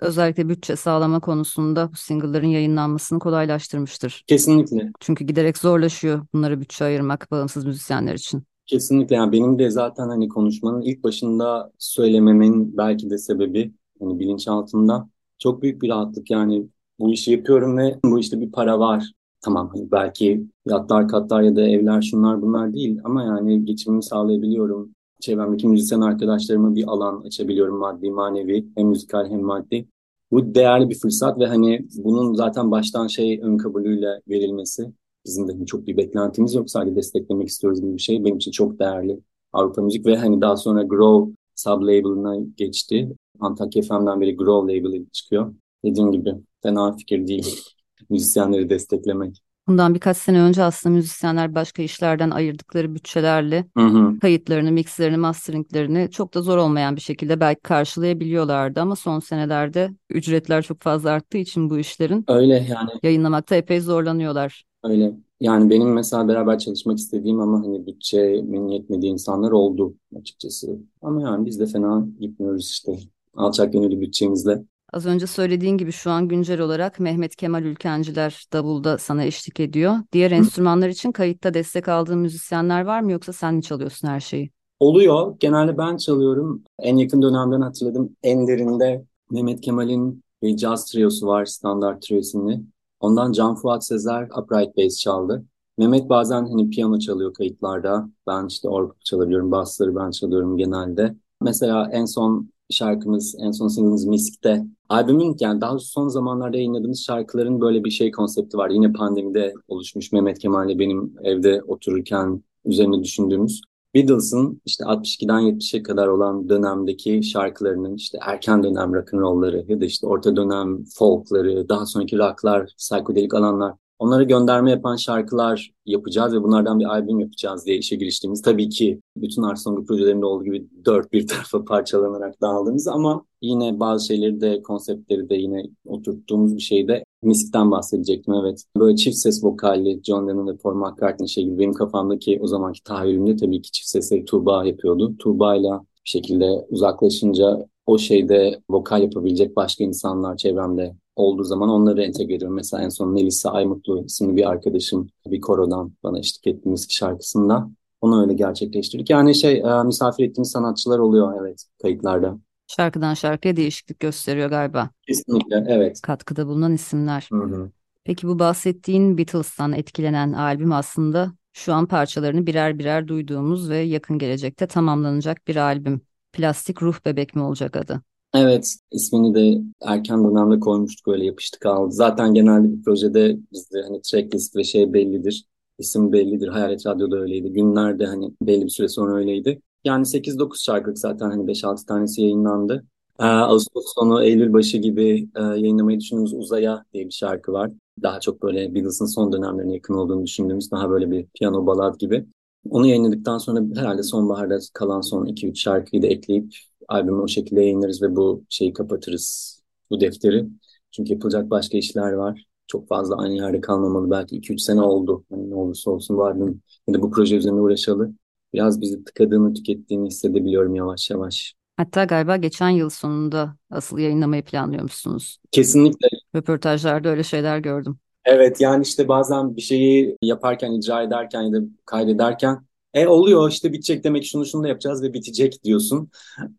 özellikle 0.00 0.48
bütçe 0.48 0.76
sağlama 0.76 1.20
konusunda 1.20 1.92
bu 1.92 1.96
single'ların 1.96 2.46
yayınlanmasını 2.46 3.18
kolaylaştırmıştır. 3.18 4.24
Kesinlikle. 4.26 4.90
Çünkü 5.00 5.24
giderek 5.24 5.58
zorlaşıyor 5.58 6.26
bunlara 6.34 6.60
bütçe 6.60 6.84
ayırmak 6.84 7.30
bağımsız 7.30 7.64
müzisyenler 7.64 8.14
için. 8.14 8.44
Kesinlikle 8.66 9.16
yani 9.16 9.32
benim 9.32 9.58
de 9.58 9.70
zaten 9.70 10.08
hani 10.08 10.28
konuşmanın 10.28 10.82
ilk 10.82 11.04
başında 11.04 11.72
söylememin 11.78 12.76
belki 12.76 13.10
de 13.10 13.18
sebebi 13.18 13.74
hani 14.00 14.18
bilinçaltımda 14.20 15.08
çok 15.38 15.62
büyük 15.62 15.82
bir 15.82 15.88
rahatlık 15.88 16.30
yani 16.30 16.68
bu 16.98 17.12
işi 17.12 17.32
yapıyorum 17.32 17.78
ve 17.78 17.98
bu 18.04 18.18
işte 18.20 18.40
bir 18.40 18.52
para 18.52 18.78
var. 18.78 19.12
Tamam 19.40 19.70
hani 19.74 19.90
belki 19.92 20.46
yatlar 20.66 21.08
katlar 21.08 21.42
ya 21.42 21.56
da 21.56 21.68
evler 21.68 22.02
şunlar 22.02 22.42
bunlar 22.42 22.72
değil 22.74 22.98
ama 23.04 23.22
yani 23.24 23.64
geçimimi 23.64 24.02
sağlayabiliyorum. 24.02 24.94
Çevremdeki 25.20 25.68
müzisyen 25.68 26.00
arkadaşlarıma 26.00 26.74
bir 26.74 26.84
alan 26.88 27.22
açabiliyorum 27.26 27.76
maddi 27.78 28.10
manevi 28.10 28.66
hem 28.76 28.86
müzikal 28.88 29.30
hem 29.30 29.40
maddi. 29.42 29.88
Bu 30.30 30.54
değerli 30.54 30.90
bir 30.90 30.98
fırsat 30.98 31.38
ve 31.38 31.46
hani 31.46 31.86
bunun 31.96 32.34
zaten 32.34 32.70
baştan 32.70 33.06
şey 33.06 33.40
ön 33.42 33.56
kabulüyle 33.56 34.20
verilmesi 34.28 34.92
Bizim 35.26 35.48
de 35.48 35.66
çok 35.66 35.86
bir 35.86 35.96
beklentimiz 35.96 36.54
yok. 36.54 36.70
Sadece 36.70 36.96
desteklemek 36.96 37.48
istiyoruz 37.48 37.80
gibi 37.80 37.94
bir 37.94 38.02
şey. 38.02 38.24
Benim 38.24 38.36
için 38.36 38.50
çok 38.50 38.78
değerli 38.78 39.20
Avrupa 39.52 39.82
Müzik 39.82 40.06
ve 40.06 40.16
hani 40.16 40.40
daha 40.40 40.56
sonra 40.56 40.82
Grow 40.82 41.32
sub-label'ına 41.54 42.46
geçti. 42.56 43.16
Antakya 43.40 43.82
FM'den 43.82 44.20
beri 44.20 44.36
Grow 44.36 44.76
label'ı 44.76 45.04
çıkıyor. 45.12 45.54
Dediğim 45.84 46.12
gibi 46.12 46.34
fena 46.62 46.96
fikir 46.96 47.26
değil 47.26 47.62
müzisyenleri 48.10 48.70
desteklemek. 48.70 49.42
Bundan 49.68 49.94
birkaç 49.94 50.16
sene 50.16 50.40
önce 50.40 50.62
aslında 50.62 50.94
müzisyenler 50.94 51.54
başka 51.54 51.82
işlerden 51.82 52.30
ayırdıkları 52.30 52.94
bütçelerle 52.94 53.66
hı 53.76 53.84
hı. 53.84 54.18
kayıtlarını, 54.20 54.72
mixlerini, 54.72 55.16
masteringlerini 55.16 56.10
çok 56.10 56.34
da 56.34 56.42
zor 56.42 56.56
olmayan 56.56 56.96
bir 56.96 57.00
şekilde 57.00 57.40
belki 57.40 57.60
karşılayabiliyorlardı 57.60 58.80
ama 58.80 58.96
son 58.96 59.20
senelerde 59.20 59.90
ücretler 60.10 60.62
çok 60.62 60.80
fazla 60.82 61.10
arttığı 61.10 61.38
için 61.38 61.70
bu 61.70 61.78
işlerin 61.78 62.24
öyle 62.28 62.54
yani 62.54 62.90
yayınlamakta 63.02 63.56
epey 63.56 63.80
zorlanıyorlar. 63.80 64.64
Öyle. 64.84 65.14
Yani 65.40 65.70
benim 65.70 65.92
mesela 65.92 66.28
beraber 66.28 66.58
çalışmak 66.58 66.98
istediğim 66.98 67.40
ama 67.40 67.58
hani 67.60 67.86
bütçemin 67.86 68.68
yetmediği 68.68 69.12
insanlar 69.12 69.50
oldu 69.50 69.94
açıkçası. 70.20 70.78
Ama 71.02 71.22
yani 71.22 71.46
biz 71.46 71.60
de 71.60 71.66
fena 71.66 72.06
gitmiyoruz 72.20 72.70
işte. 72.70 72.98
Alçak 73.34 73.72
gönüllü 73.72 74.00
bütçemizle. 74.00 74.62
Az 74.92 75.06
önce 75.06 75.26
söylediğin 75.26 75.78
gibi 75.78 75.92
şu 75.92 76.10
an 76.10 76.28
güncel 76.28 76.60
olarak 76.60 77.00
Mehmet 77.00 77.36
Kemal 77.36 77.62
Ülkenciler 77.62 78.44
davulda 78.52 78.98
sana 78.98 79.24
eşlik 79.24 79.60
ediyor. 79.60 79.94
Diğer 80.12 80.30
Hı. 80.30 80.34
enstrümanlar 80.34 80.88
için 80.88 81.12
kayıtta 81.12 81.54
destek 81.54 81.88
aldığın 81.88 82.18
müzisyenler 82.18 82.84
var 82.84 83.00
mı 83.00 83.12
yoksa 83.12 83.32
sen 83.32 83.54
mi 83.54 83.62
çalıyorsun 83.62 84.08
her 84.08 84.20
şeyi? 84.20 84.50
Oluyor. 84.80 85.36
Genelde 85.40 85.78
ben 85.78 85.96
çalıyorum. 85.96 86.62
En 86.78 86.96
yakın 86.96 87.22
dönemden 87.22 87.60
hatırladım. 87.60 88.16
En 88.22 88.46
derinde 88.48 89.04
Mehmet 89.30 89.60
Kemal'in 89.60 90.22
bir 90.42 90.56
jazz 90.58 90.84
triosu 90.84 91.26
var 91.26 91.44
standart 91.44 92.02
trio 92.02 92.18
isimli. 92.18 92.60
Ondan 93.04 93.32
Can 93.32 93.54
Fuat 93.54 93.84
Sezer 93.84 94.28
upright 94.38 94.76
bass 94.76 94.98
çaldı. 94.98 95.44
Mehmet 95.78 96.08
bazen 96.08 96.46
hani 96.46 96.70
piyano 96.70 96.98
çalıyor 96.98 97.34
kayıtlarda. 97.34 98.08
Ben 98.26 98.46
işte 98.46 98.68
org 98.68 98.92
çalabiliyorum, 99.04 99.50
bassları 99.50 99.96
ben 99.96 100.10
çalıyorum 100.10 100.56
genelde. 100.56 101.16
Mesela 101.40 101.90
en 101.92 102.04
son 102.04 102.50
şarkımız, 102.70 103.34
en 103.38 103.50
son 103.50 103.68
singlemiz 103.68 104.04
Misk'te. 104.04 104.66
Albümün 104.88 105.36
yani 105.40 105.60
daha 105.60 105.78
son 105.78 106.08
zamanlarda 106.08 106.56
yayınladığımız 106.56 107.04
şarkıların 107.04 107.60
böyle 107.60 107.84
bir 107.84 107.90
şey 107.90 108.10
konsepti 108.10 108.58
var. 108.58 108.70
Yine 108.70 108.92
pandemide 108.92 109.54
oluşmuş 109.68 110.12
Mehmet 110.12 110.38
Kemal'le 110.38 110.78
benim 110.78 111.14
evde 111.22 111.62
otururken 111.62 112.42
üzerine 112.64 113.02
düşündüğümüz. 113.02 113.60
Beatles'ın 113.94 114.60
işte 114.64 114.84
62'den 114.84 115.40
70'e 115.40 115.82
kadar 115.82 116.08
olan 116.08 116.48
dönemdeki 116.48 117.22
şarkılarının 117.22 117.94
işte 117.94 118.18
erken 118.20 118.62
dönem 118.62 118.94
rock'n'roll'ları 118.94 119.64
ya 119.68 119.80
da 119.80 119.84
işte 119.84 120.06
orta 120.06 120.36
dönem 120.36 120.84
folk'ları, 120.98 121.68
daha 121.68 121.86
sonraki 121.86 122.18
rock'lar, 122.18 122.74
psikodelik 122.78 123.34
alanlar 123.34 123.74
onlara 123.98 124.22
gönderme 124.22 124.70
yapan 124.70 124.96
şarkılar 124.96 125.72
yapacağız 125.86 126.34
ve 126.34 126.42
bunlardan 126.42 126.80
bir 126.80 126.84
albüm 126.84 127.20
yapacağız 127.20 127.66
diye 127.66 127.76
işe 127.76 127.96
giriştiğimiz. 127.96 128.42
Tabii 128.42 128.68
ki 128.68 129.00
bütün 129.16 129.42
Arsongu 129.42 129.86
projelerinde 129.86 130.26
olduğu 130.26 130.44
gibi 130.44 130.66
dört 130.84 131.12
bir 131.12 131.26
tarafa 131.26 131.64
parçalanarak 131.64 132.40
dağıldığımız 132.40 132.88
ama 132.88 133.24
yine 133.42 133.80
bazı 133.80 134.06
şeyleri 134.06 134.40
de 134.40 134.62
konseptleri 134.62 135.28
de 135.28 135.34
yine 135.34 135.62
oturttuğumuz 135.86 136.56
bir 136.56 136.62
şeyde 136.62 137.04
Misk'ten 137.24 137.70
bahsedecektim 137.70 138.34
evet. 138.34 138.64
Böyle 138.76 138.96
çift 138.96 139.16
ses 139.16 139.44
vokalli 139.44 140.00
John 140.04 140.28
Lennon 140.28 140.46
ve 140.46 140.56
Paul 140.56 140.74
McCartney 140.74 141.28
şey 141.28 141.44
gibi 141.44 141.58
benim 141.58 141.72
kafamdaki 141.72 142.38
o 142.42 142.46
zamanki 142.46 142.82
tahayyülümde 142.82 143.36
tabii 143.36 143.62
ki 143.62 143.72
çift 143.72 143.88
sesleri 143.88 144.24
Tuğba 144.24 144.64
yapıyordu. 144.64 145.16
Tuğba'yla 145.18 145.80
bir 145.80 146.10
şekilde 146.10 146.66
uzaklaşınca 146.68 147.66
o 147.86 147.98
şeyde 147.98 148.60
vokal 148.70 149.02
yapabilecek 149.02 149.56
başka 149.56 149.84
insanlar 149.84 150.36
çevremde 150.36 150.94
olduğu 151.16 151.44
zaman 151.44 151.68
onları 151.68 152.02
entegre 152.02 152.34
ediyorum. 152.34 152.56
Mesela 152.56 152.82
en 152.82 152.88
son 152.88 153.12
Melisa 153.12 153.50
Aymutlu 153.50 154.04
isimli 154.04 154.36
bir 154.36 154.50
arkadaşım 154.50 155.08
bir 155.26 155.40
korodan 155.40 155.92
bana 156.02 156.18
eşlik 156.18 156.46
ettiğimiz 156.46 156.86
şarkısında. 156.90 157.70
Onu 158.00 158.22
öyle 158.22 158.34
gerçekleştirdik. 158.34 159.10
Yani 159.10 159.34
şey 159.34 159.58
e, 159.58 159.82
misafir 159.82 160.24
ettiğimiz 160.24 160.50
sanatçılar 160.50 160.98
oluyor 160.98 161.40
evet 161.40 161.64
kayıtlarda. 161.82 162.38
Şarkıdan 162.66 163.14
şarkıya 163.14 163.56
değişiklik 163.56 164.00
gösteriyor 164.00 164.50
galiba. 164.50 164.90
Kesinlikle 165.06 165.64
evet. 165.68 166.00
Katkıda 166.02 166.46
bulunan 166.46 166.72
isimler. 166.74 167.28
Hı 167.32 167.38
hı. 167.38 167.70
Peki 168.04 168.28
bu 168.28 168.38
bahsettiğin 168.38 169.18
Beatles'tan 169.18 169.72
etkilenen 169.72 170.32
albüm 170.32 170.72
aslında 170.72 171.32
şu 171.52 171.74
an 171.74 171.86
parçalarını 171.86 172.46
birer 172.46 172.78
birer 172.78 173.08
duyduğumuz 173.08 173.70
ve 173.70 173.78
yakın 173.78 174.18
gelecekte 174.18 174.66
tamamlanacak 174.66 175.48
bir 175.48 175.56
albüm. 175.56 176.00
Plastik 176.32 176.82
Ruh 176.82 176.96
Bebek 177.06 177.34
mi 177.34 177.42
olacak 177.42 177.76
adı? 177.76 178.02
Evet, 178.34 178.74
ismini 178.92 179.34
de 179.34 179.62
erken 179.82 180.24
dönemde 180.24 180.60
koymuştuk 180.60 181.08
öyle 181.08 181.24
yapıştık 181.24 181.60
kaldı. 181.60 181.92
Zaten 181.92 182.34
genelde 182.34 182.72
bir 182.72 182.82
projede 182.82 183.36
bizde 183.52 183.82
hani 183.82 184.02
tracklist 184.02 184.56
ve 184.56 184.64
şey 184.64 184.92
bellidir. 184.92 185.44
İsim 185.78 186.12
bellidir. 186.12 186.48
Hayalet 186.48 186.86
Radyo'da 186.86 187.16
öyleydi. 187.20 187.52
Günlerde 187.52 188.06
hani 188.06 188.30
belli 188.42 188.64
bir 188.64 188.70
süre 188.70 188.88
sonra 188.88 189.16
öyleydi. 189.16 189.60
Yani 189.84 190.06
8-9 190.06 190.64
şarkılık 190.64 190.98
zaten 190.98 191.30
hani 191.30 191.46
5-6 191.46 191.86
tanesi 191.86 192.22
yayınlandı. 192.22 192.84
Ee, 193.20 193.24
Ağustos 193.24 193.84
sonu, 193.94 194.24
Eylül 194.24 194.52
başı 194.52 194.78
gibi 194.78 195.28
e, 195.36 195.42
yayınlamayı 195.42 196.00
düşündüğümüz 196.00 196.34
Uzaya 196.34 196.84
diye 196.92 197.06
bir 197.06 197.10
şarkı 197.10 197.52
var. 197.52 197.70
Daha 198.02 198.20
çok 198.20 198.42
böyle 198.42 198.74
Beatles'ın 198.74 199.06
son 199.06 199.32
dönemlerine 199.32 199.74
yakın 199.74 199.94
olduğunu 199.94 200.24
düşündüğümüz 200.26 200.70
daha 200.70 200.90
böyle 200.90 201.10
bir 201.10 201.26
piyano 201.26 201.66
balad 201.66 201.98
gibi. 201.98 202.26
Onu 202.70 202.86
yayınladıktan 202.86 203.38
sonra 203.38 203.80
herhalde 203.80 204.02
sonbaharda 204.02 204.58
kalan 204.72 205.00
son 205.00 205.26
2-3 205.26 205.60
şarkıyı 205.60 206.02
da 206.02 206.06
ekleyip 206.06 206.54
albümü 206.88 207.20
o 207.20 207.28
şekilde 207.28 207.60
yayınlarız 207.60 208.02
ve 208.02 208.16
bu 208.16 208.44
şeyi 208.48 208.72
kapatırız, 208.72 209.60
bu 209.90 210.00
defteri. 210.00 210.46
Çünkü 210.90 211.12
yapılacak 211.12 211.50
başka 211.50 211.78
işler 211.78 212.12
var. 212.12 212.44
Çok 212.66 212.88
fazla 212.88 213.16
aynı 213.16 213.34
yerde 213.34 213.60
kalmamalı. 213.60 214.10
Belki 214.10 214.36
2-3 214.36 214.60
sene 214.60 214.82
oldu. 214.82 215.24
Yani 215.30 215.50
ne 215.50 215.54
olursa 215.54 215.90
olsun 215.90 216.16
bu 216.16 216.24
albüm 216.24 216.62
ya 216.88 216.94
da 216.94 217.02
bu 217.02 217.10
proje 217.10 217.36
üzerine 217.36 217.60
uğraşalı. 217.60 218.12
Biraz 218.54 218.80
bizi 218.80 219.04
tıkadığını, 219.04 219.54
tükettiğini 219.54 220.06
hissedebiliyorum 220.06 220.74
yavaş 220.74 221.10
yavaş. 221.10 221.54
Hatta 221.76 222.04
galiba 222.04 222.36
geçen 222.36 222.68
yıl 222.68 222.90
sonunda 222.90 223.56
asıl 223.70 223.98
yayınlamayı 223.98 224.44
planlıyormuşsunuz. 224.44 225.38
Kesinlikle. 225.50 226.08
Röportajlarda 226.36 227.08
öyle 227.08 227.22
şeyler 227.22 227.58
gördüm. 227.58 227.98
Evet 228.24 228.60
yani 228.60 228.82
işte 228.82 229.08
bazen 229.08 229.56
bir 229.56 229.62
şeyi 229.62 230.16
yaparken, 230.22 230.72
icra 230.72 231.02
ederken 231.02 231.42
ya 231.42 231.52
da 231.52 231.64
kaydederken 231.84 232.66
e 232.94 233.06
oluyor 233.06 233.50
işte 233.50 233.72
bitecek 233.72 234.04
demek 234.04 234.24
şunu 234.24 234.46
şunu 234.46 234.64
da 234.64 234.68
yapacağız 234.68 235.02
ve 235.02 235.12
bitecek 235.12 235.64
diyorsun. 235.64 236.10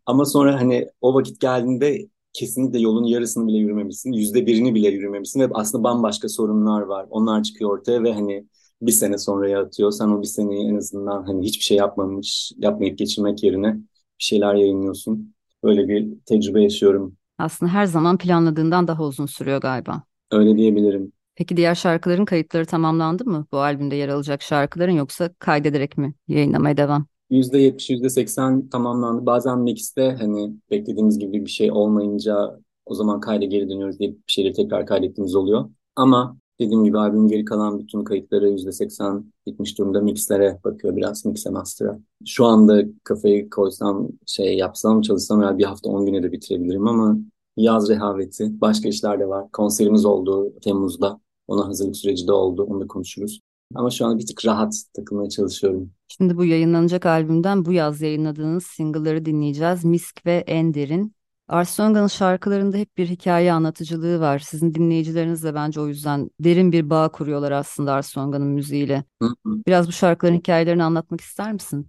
Ama 0.06 0.24
sonra 0.24 0.60
hani 0.60 0.88
o 1.00 1.14
vakit 1.14 1.40
geldiğinde 1.40 2.08
kesinlikle 2.32 2.78
yolun 2.78 3.04
yarısını 3.04 3.46
bile 3.46 3.56
yürümemişsin. 3.56 4.12
Yüzde 4.12 4.46
birini 4.46 4.74
bile 4.74 4.88
yürümemişsin 4.88 5.40
ve 5.40 5.48
aslında 5.52 5.84
bambaşka 5.84 6.28
sorunlar 6.28 6.80
var. 6.80 7.06
Onlar 7.10 7.42
çıkıyor 7.42 7.78
ortaya 7.78 8.02
ve 8.02 8.12
hani 8.12 8.46
bir 8.82 8.92
sene 8.92 9.18
sonra 9.18 9.58
atıyor. 9.60 9.90
Sen 9.92 10.08
o 10.08 10.22
bir 10.22 10.26
seneyi 10.26 10.68
en 10.68 10.76
azından 10.76 11.22
hani 11.26 11.44
hiçbir 11.46 11.64
şey 11.64 11.76
yapmamış, 11.76 12.52
yapmayıp 12.56 12.98
geçirmek 12.98 13.42
yerine 13.44 13.74
bir 14.18 14.24
şeyler 14.24 14.54
yayınlıyorsun. 14.54 15.34
Böyle 15.64 15.88
bir 15.88 16.08
tecrübe 16.26 16.62
yaşıyorum. 16.62 17.16
Aslında 17.38 17.72
her 17.72 17.86
zaman 17.86 18.18
planladığından 18.18 18.88
daha 18.88 19.02
uzun 19.04 19.26
sürüyor 19.26 19.60
galiba. 19.60 20.02
Öyle 20.30 20.56
diyebilirim. 20.56 21.12
Peki 21.34 21.56
diğer 21.56 21.74
şarkıların 21.74 22.24
kayıtları 22.24 22.66
tamamlandı 22.66 23.24
mı? 23.24 23.46
Bu 23.52 23.58
albümde 23.58 23.96
yer 23.96 24.08
alacak 24.08 24.42
şarkıların 24.42 24.92
yoksa 24.92 25.30
kaydederek 25.38 25.98
mi 25.98 26.14
yayınlamaya 26.28 26.76
devam? 26.76 27.06
%70, 27.30 27.90
%80 27.90 28.68
tamamlandı. 28.68 29.26
Bazen 29.26 29.58
mixte 29.58 30.16
hani 30.20 30.54
beklediğimiz 30.70 31.18
gibi 31.18 31.44
bir 31.44 31.50
şey 31.50 31.72
olmayınca 31.72 32.60
o 32.86 32.94
zaman 32.94 33.20
kayda 33.20 33.44
geri 33.44 33.68
dönüyoruz 33.68 33.98
diye 33.98 34.10
bir 34.10 34.16
şeyleri 34.26 34.52
tekrar 34.54 34.86
kaydettiğimiz 34.86 35.34
oluyor. 35.34 35.70
Ama 35.96 36.36
dediğim 36.60 36.84
gibi 36.84 36.98
albümün 36.98 37.28
geri 37.28 37.44
kalan 37.44 37.78
bütün 37.78 38.04
kayıtları 38.04 38.48
%80 38.50 39.24
bitmiş 39.46 39.78
durumda 39.78 40.00
mixlere 40.00 40.60
bakıyor 40.64 40.96
biraz 40.96 41.24
mix'e 41.24 41.50
master'a. 41.50 41.98
Şu 42.26 42.44
anda 42.44 42.82
kafayı 43.04 43.50
koysam 43.50 44.08
şey 44.26 44.56
yapsam 44.56 45.00
çalışsam 45.00 45.40
herhalde 45.40 45.58
bir 45.58 45.64
hafta 45.64 45.90
10 45.90 46.06
güne 46.06 46.22
de 46.22 46.32
bitirebilirim 46.32 46.86
ama 46.86 47.18
yaz 47.56 47.88
rehaveti 47.88 48.60
başka 48.60 48.88
işler 48.88 49.20
de 49.20 49.28
var. 49.28 49.50
Konserimiz 49.52 50.04
oldu 50.04 50.52
Temmuz'da. 50.62 51.20
Ona 51.48 51.66
hazırlık 51.68 51.96
süreci 51.96 52.26
de 52.26 52.32
oldu. 52.32 52.64
Onu 52.64 52.80
da 52.80 52.86
konuşuruz. 52.86 53.40
Ama 53.74 53.90
şu 53.90 54.06
an 54.06 54.18
bir 54.18 54.26
tık 54.26 54.46
rahat 54.46 54.74
takılmaya 54.94 55.28
çalışıyorum. 55.28 55.90
Şimdi 56.08 56.36
bu 56.36 56.44
yayınlanacak 56.44 57.06
albümden 57.06 57.64
bu 57.64 57.72
yaz 57.72 58.00
yayınladığınız 58.00 58.64
single'ları 58.64 59.24
dinleyeceğiz. 59.24 59.84
Misk 59.84 60.26
ve 60.26 60.44
Ender'in. 60.46 61.15
Ars 61.48 61.80
şarkılarında 62.12 62.76
hep 62.76 62.96
bir 62.96 63.06
hikaye 63.08 63.52
anlatıcılığı 63.52 64.20
var. 64.20 64.38
Sizin 64.38 64.74
dinleyicileriniz 64.74 65.44
de 65.44 65.54
bence 65.54 65.80
o 65.80 65.86
yüzden 65.86 66.30
derin 66.40 66.72
bir 66.72 66.90
bağ 66.90 67.08
kuruyorlar 67.08 67.52
aslında 67.52 67.92
Ars 67.92 68.16
müziğiyle. 68.16 69.04
Hı 69.22 69.28
hı. 69.46 69.50
Biraz 69.66 69.88
bu 69.88 69.92
şarkıların 69.92 70.36
hikayelerini 70.36 70.82
anlatmak 70.82 71.20
ister 71.20 71.52
misin? 71.52 71.88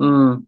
Hı, 0.00 0.38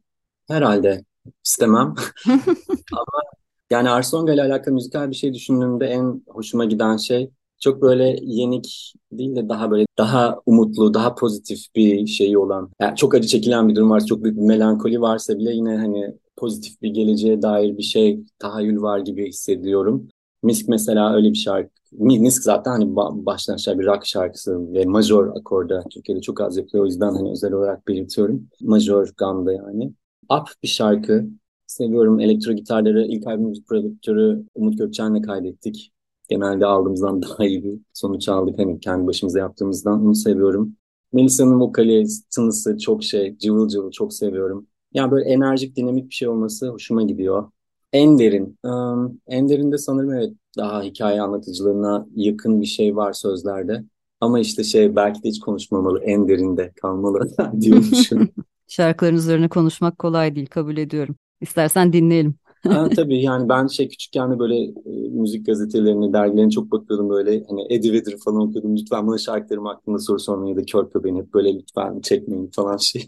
herhalde 0.49 1.05
istemem. 1.45 1.95
Ama 2.93 3.23
yani 3.71 3.91
Ars 3.91 4.13
ile 4.13 4.43
alakalı 4.43 4.75
müzikal 4.75 5.11
bir 5.11 5.15
şey 5.17 5.35
düşündüğümde 5.35 5.87
en 5.87 6.23
hoşuma 6.27 6.65
giden 6.65 6.97
şey 6.97 7.31
çok 7.61 7.83
böyle 7.83 8.17
yenik 8.23 8.93
değil 9.13 9.37
de 9.37 9.49
daha 9.49 9.71
böyle 9.71 9.87
daha 9.99 10.39
umutlu, 10.47 10.95
daha 10.95 11.15
pozitif 11.15 11.59
bir 11.77 12.07
şeyi 12.07 12.39
olan. 12.39 12.71
Yani 12.81 12.97
çok 12.97 13.15
acı 13.15 13.29
çekilen 13.29 13.69
bir 13.69 13.75
durum 13.75 13.91
var, 13.91 14.07
çok 14.07 14.25
büyük 14.25 14.37
bir 14.37 14.43
melankoli 14.43 15.01
varsa 15.01 15.39
bile 15.39 15.53
yine 15.53 15.77
hani 15.77 16.15
pozitif 16.43 16.83
bir 16.83 16.91
geleceğe 16.91 17.43
dair 17.43 17.79
bir 17.79 17.83
şey, 17.83 18.21
tahayyül 18.39 18.83
var 18.83 18.99
gibi 18.99 19.29
hissediyorum. 19.29 20.09
Misk 20.43 20.69
mesela 20.69 21.15
öyle 21.15 21.31
bir 21.31 21.39
şarkı. 21.39 21.71
Misk 21.93 22.43
zaten 22.43 22.71
hani 22.71 22.97
baştan 23.27 23.55
aşağı 23.55 23.79
bir 23.79 23.87
rock 23.87 24.07
şarkısı 24.07 24.73
ve 24.73 24.85
major 24.85 25.37
akorda 25.37 25.85
Türkiye'de 25.91 26.21
çok 26.21 26.41
az 26.41 26.57
yapıyor. 26.57 26.85
O 26.85 26.87
yüzden 26.87 27.15
hani 27.15 27.31
özel 27.31 27.53
olarak 27.53 27.89
belirtiyorum. 27.89 28.49
Major 28.61 29.09
gamda 29.17 29.53
yani. 29.53 29.93
Up 30.31 30.49
bir 30.63 30.69
şarkı. 30.69 31.27
Seviyorum 31.67 32.21
elektro 32.21 32.53
gitarları. 32.53 33.07
İlk 33.07 33.27
albüm 33.27 33.49
müzik 33.49 33.69
prodüktörü 33.69 34.45
Umut 34.55 34.79
Gökçen'le 34.79 35.23
kaydettik 35.23 35.93
genelde 36.29 36.67
aldığımızdan 36.67 37.23
daha 37.23 37.45
iyi 37.45 37.65
bir 37.65 37.79
sonuç 37.93 38.29
aldık. 38.29 38.59
Hani 38.59 38.81
kendi 38.81 39.07
başımıza 39.07 39.39
yaptığımızdan 39.39 40.07
onu 40.07 40.15
seviyorum. 40.15 40.77
Melisa'nın 41.13 41.61
vokali, 41.61 42.07
tınısı 42.35 42.79
çok 42.79 43.05
şey, 43.05 43.39
cıvıl 43.39 43.69
cıvıl 43.69 43.91
çok 43.91 44.15
seviyorum. 44.15 44.67
Yani 44.95 45.11
böyle 45.11 45.31
enerjik, 45.31 45.77
dinamik 45.77 46.09
bir 46.11 46.15
şey 46.15 46.29
olması 46.29 46.69
hoşuma 46.69 47.03
gidiyor. 47.03 47.51
Ender'in, 47.93 48.59
um, 48.65 49.21
Ender'in 49.27 49.73
de 49.73 49.79
sanırım 49.79 50.13
evet 50.13 50.33
daha 50.59 50.83
hikaye 50.83 51.21
anlatıcılığına 51.23 52.07
yakın 52.17 52.61
bir 52.61 52.67
şey 52.67 52.97
var 52.97 53.13
sözlerde. 53.13 53.85
Ama 54.21 54.41
işte 54.41 54.65
şey 54.65 54.97
belki 54.97 55.23
de 55.23 55.29
hiç 55.29 55.41
konuşmamalı, 55.41 56.01
Ender'inde 56.05 56.73
kalmalı 56.83 57.31
diyormuşum. 57.61 58.29
Şarkıların 58.69 59.17
üzerine 59.17 59.49
konuşmak 59.49 59.99
kolay 59.99 60.35
değil, 60.37 60.47
kabul 60.47 60.77
ediyorum. 60.77 61.17
İstersen 61.41 61.93
dinleyelim 61.93 62.35
ha, 62.69 62.89
tabii 62.97 63.23
yani 63.23 63.49
ben 63.49 63.67
şey 63.67 63.89
küçükken 63.89 64.31
de 64.33 64.39
böyle 64.39 64.57
e, 64.65 65.09
müzik 65.11 65.47
gazetelerine, 65.47 66.13
dergilerine 66.13 66.51
çok 66.51 66.73
bakıyordum 66.73 67.11
böyle 67.11 67.45
hani 67.49 67.67
Eddie 67.71 67.93
Vedder 67.93 68.15
falan 68.25 68.41
okuyordum. 68.49 68.77
Lütfen 68.77 69.07
bana 69.07 69.19
şarkılarım 69.19 69.67
hakkında 69.67 69.99
soru 69.99 70.19
sormayın 70.19 70.57
ya 70.57 70.63
da 70.63 70.65
kör 70.67 70.91
köpeğini 70.91 71.19
hep 71.19 71.35
böyle 71.35 71.55
lütfen 71.55 72.01
çekmeyin 72.01 72.51
falan 72.55 72.77
şey. 72.79 73.05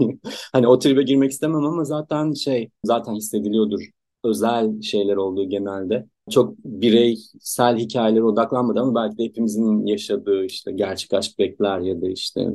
hani 0.52 0.68
o 0.68 0.78
tribe 0.78 1.02
girmek 1.02 1.30
istemem 1.30 1.64
ama 1.64 1.84
zaten 1.84 2.32
şey 2.32 2.70
zaten 2.84 3.14
hissediliyordur 3.14 3.80
özel 4.24 4.80
şeyler 4.82 5.16
olduğu 5.16 5.48
genelde. 5.48 6.06
Çok 6.30 6.58
bireysel 6.64 7.78
hikayelere 7.78 8.22
odaklanmadı 8.22 8.80
ama 8.80 8.94
belki 8.94 9.18
de 9.18 9.24
hepimizin 9.24 9.86
yaşadığı 9.86 10.44
işte 10.44 10.72
gerçek 10.72 11.12
aşk 11.14 11.38
bekler 11.38 11.80
ya 11.80 12.00
da 12.02 12.08
işte 12.08 12.48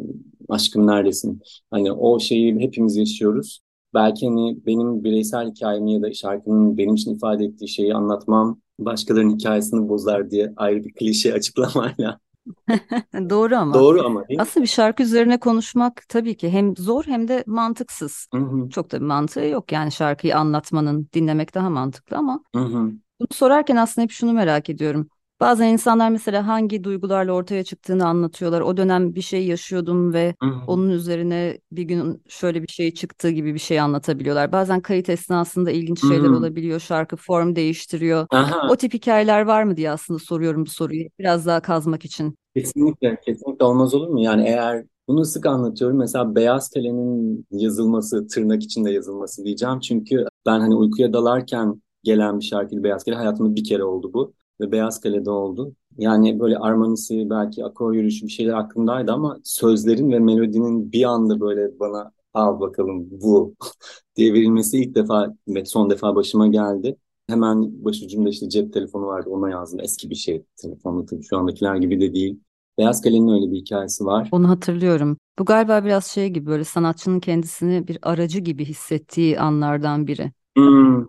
aşkın 0.50 0.88
neredesin? 0.88 1.42
Hani 1.72 1.92
o 1.92 2.20
şeyi 2.20 2.60
hepimiz 2.60 2.96
yaşıyoruz 2.98 3.62
belki 3.94 4.28
hani 4.28 4.58
benim 4.66 5.04
bireysel 5.04 5.52
hikayemi 5.52 5.94
ya 5.94 6.02
da 6.02 6.14
şarkının 6.14 6.78
benim 6.78 6.96
için 6.96 7.16
ifade 7.16 7.46
ettiği 7.46 7.68
şeyi 7.68 7.94
anlatmam 7.94 8.62
başkalarının 8.80 9.36
hikayesini 9.38 9.90
bozar 9.90 10.32
diye 10.32 10.54
ayrı 10.58 10.84
bir 10.84 10.94
klişe 10.94 11.34
açıklamayla. 11.40 12.20
Doğru 13.30 13.56
ama. 13.56 13.74
Doğru 13.74 14.06
ama 14.06 14.28
değil 14.28 14.38
mi? 14.38 14.42
Aslında 14.42 14.64
bir 14.64 14.70
şarkı 14.70 15.04
üzerine 15.04 15.40
konuşmak 15.40 16.04
tabii 16.10 16.38
ki 16.38 16.50
hem 16.50 16.78
zor 16.78 17.04
hem 17.06 17.28
de 17.28 17.44
mantıksız. 17.48 18.28
Hı 18.34 18.38
hı. 18.38 18.70
Çok 18.70 18.92
da 18.92 19.00
bir 19.02 19.06
mantığı 19.06 19.40
yok 19.46 19.72
yani 19.72 19.92
şarkıyı 19.92 20.38
anlatmanın, 20.38 21.10
dinlemek 21.14 21.56
daha 21.56 21.70
mantıklı 21.70 22.18
ama 22.18 22.44
hı 22.56 22.62
hı. 22.62 22.92
bunu 23.20 23.28
sorarken 23.32 23.76
aslında 23.76 24.04
hep 24.04 24.12
şunu 24.12 24.34
merak 24.34 24.70
ediyorum. 24.70 25.10
Bazen 25.40 25.68
insanlar 25.68 26.10
mesela 26.10 26.48
hangi 26.48 26.84
duygularla 26.84 27.32
ortaya 27.32 27.64
çıktığını 27.64 28.06
anlatıyorlar. 28.06 28.62
O 28.62 28.78
dönem 28.78 29.16
bir 29.16 29.22
şey 29.22 29.46
yaşıyordum 29.48 30.14
ve 30.14 30.36
Hı-hı. 30.42 30.60
onun 30.68 30.90
üzerine 30.90 31.58
bir 31.72 31.84
gün 31.84 32.24
şöyle 32.28 32.64
bir 32.64 32.68
şey 32.68 32.94
çıktı 32.94 33.30
gibi 33.30 33.54
bir 33.54 33.60
şey 33.60 33.80
anlatabiliyorlar. 33.80 34.52
Bazen 34.52 34.82
kayıt 34.82 35.10
esnasında 35.10 35.72
ilginç 35.72 36.02
şeyler 36.02 36.24
Hı-hı. 36.28 36.38
olabiliyor. 36.38 36.80
Şarkı 36.80 37.16
form 37.16 37.56
değiştiriyor. 37.56 38.28
Aha. 38.30 38.68
O 38.70 38.76
tip 38.76 38.94
hikayeler 38.94 39.42
var 39.42 39.64
mı 39.64 39.78
diye 39.78 39.92
aslında 39.92 40.20
soruyorum 40.20 40.66
bu 40.66 40.70
soruyu. 40.70 41.06
Biraz 41.20 41.46
daha 41.46 41.60
kazmak 41.60 42.06
için. 42.06 42.36
Kesinlikle, 42.56 43.20
kesinlikle 43.26 43.66
olmaz 43.66 43.94
olur 43.94 44.08
mu? 44.08 44.22
Yani 44.22 44.44
eğer 44.48 44.86
bunu 45.08 45.26
sık 45.26 45.46
anlatıyorum. 45.46 45.98
Mesela 45.98 46.36
beyaz 46.36 46.70
telenin 46.70 47.48
yazılması, 47.52 48.28
tırnak 48.28 48.64
içinde 48.64 48.92
yazılması 48.92 49.44
diyeceğim. 49.46 49.80
Çünkü 49.80 50.26
ben 50.46 50.60
hani 50.60 50.76
uykuya 50.76 51.14
dalarken 51.14 51.82
gelen 52.04 52.40
bir 52.40 52.46
şarkıydı 52.46 52.84
Beyaz 52.84 53.04
Kale. 53.04 53.16
Hayatımda 53.16 53.56
bir 53.56 53.64
kere 53.64 53.84
oldu 53.84 54.14
bu 54.14 54.34
ve 54.62 54.72
Beyaz 54.72 55.00
Kale'de 55.00 55.30
oldu. 55.30 55.76
Yani 55.98 56.40
böyle 56.40 56.58
armonisi 56.58 57.30
belki 57.30 57.66
akor 57.66 57.94
yürüyüşü 57.94 58.26
bir 58.26 58.32
şeyler 58.32 58.54
aklımdaydı 58.54 59.12
ama 59.12 59.40
sözlerin 59.44 60.12
ve 60.12 60.20
melodinin 60.20 60.92
bir 60.92 61.04
anda 61.04 61.40
böyle 61.40 61.80
bana 61.80 62.12
al 62.34 62.60
bakalım 62.60 63.08
bu 63.12 63.56
diye 64.16 64.34
verilmesi 64.34 64.78
ilk 64.78 64.96
defa 64.96 65.36
ve 65.48 65.66
son 65.66 65.90
defa 65.90 66.16
başıma 66.16 66.48
geldi. 66.48 66.96
Hemen 67.28 67.86
başucumda 67.86 68.30
işte 68.30 68.50
cep 68.50 68.74
telefonu 68.74 69.06
vardı 69.06 69.30
ona 69.30 69.50
yazdım. 69.50 69.80
Eski 69.80 70.10
bir 70.10 70.16
şey 70.16 70.44
telefonla 70.62 71.06
tabii 71.06 71.24
şu 71.24 71.38
andakiler 71.38 71.76
gibi 71.76 72.02
de 72.02 72.14
değil. 72.14 72.40
Beyaz 72.78 73.02
Kale'nin 73.02 73.28
öyle 73.28 73.52
bir 73.52 73.58
hikayesi 73.58 74.06
var. 74.06 74.30
Onu 74.32 74.50
hatırlıyorum. 74.50 75.18
Bu 75.40 75.46
galiba 75.46 75.86
biraz 75.86 76.06
şey 76.06 76.30
gibi 76.30 76.46
böyle 76.46 76.64
sanatçının 76.64 77.20
kendisini 77.20 77.88
bir 77.88 77.98
aracı 78.02 78.40
gibi 78.40 78.66
hissettiği 78.66 79.40
anlardan 79.40 80.08
biri. 80.08 80.32
Hmm. 80.58 81.06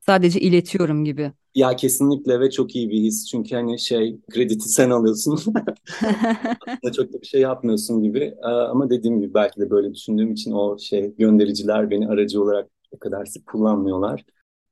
Sadece 0.00 0.40
iletiyorum 0.40 1.04
gibi. 1.04 1.32
Ya 1.54 1.76
kesinlikle 1.76 2.40
ve 2.40 2.50
çok 2.50 2.76
iyi 2.76 2.90
bir 2.90 2.98
his. 3.02 3.26
Çünkü 3.30 3.54
hani 3.54 3.78
şey 3.78 4.20
krediti 4.30 4.68
sen 4.68 4.90
alıyorsun. 4.90 5.38
Aslında 6.60 6.92
çok 6.92 7.12
da 7.12 7.20
bir 7.20 7.26
şey 7.26 7.40
yapmıyorsun 7.40 8.02
gibi. 8.02 8.18
Ee, 8.42 8.46
ama 8.46 8.90
dediğim 8.90 9.20
gibi 9.20 9.34
belki 9.34 9.60
de 9.60 9.70
böyle 9.70 9.94
düşündüğüm 9.94 10.32
için 10.32 10.52
o 10.52 10.78
şey 10.78 11.14
göndericiler 11.16 11.90
beni 11.90 12.08
aracı 12.08 12.42
olarak 12.42 12.70
o 12.90 12.98
kadar 12.98 13.26
sık 13.26 13.46
kullanmıyorlar. 13.46 14.24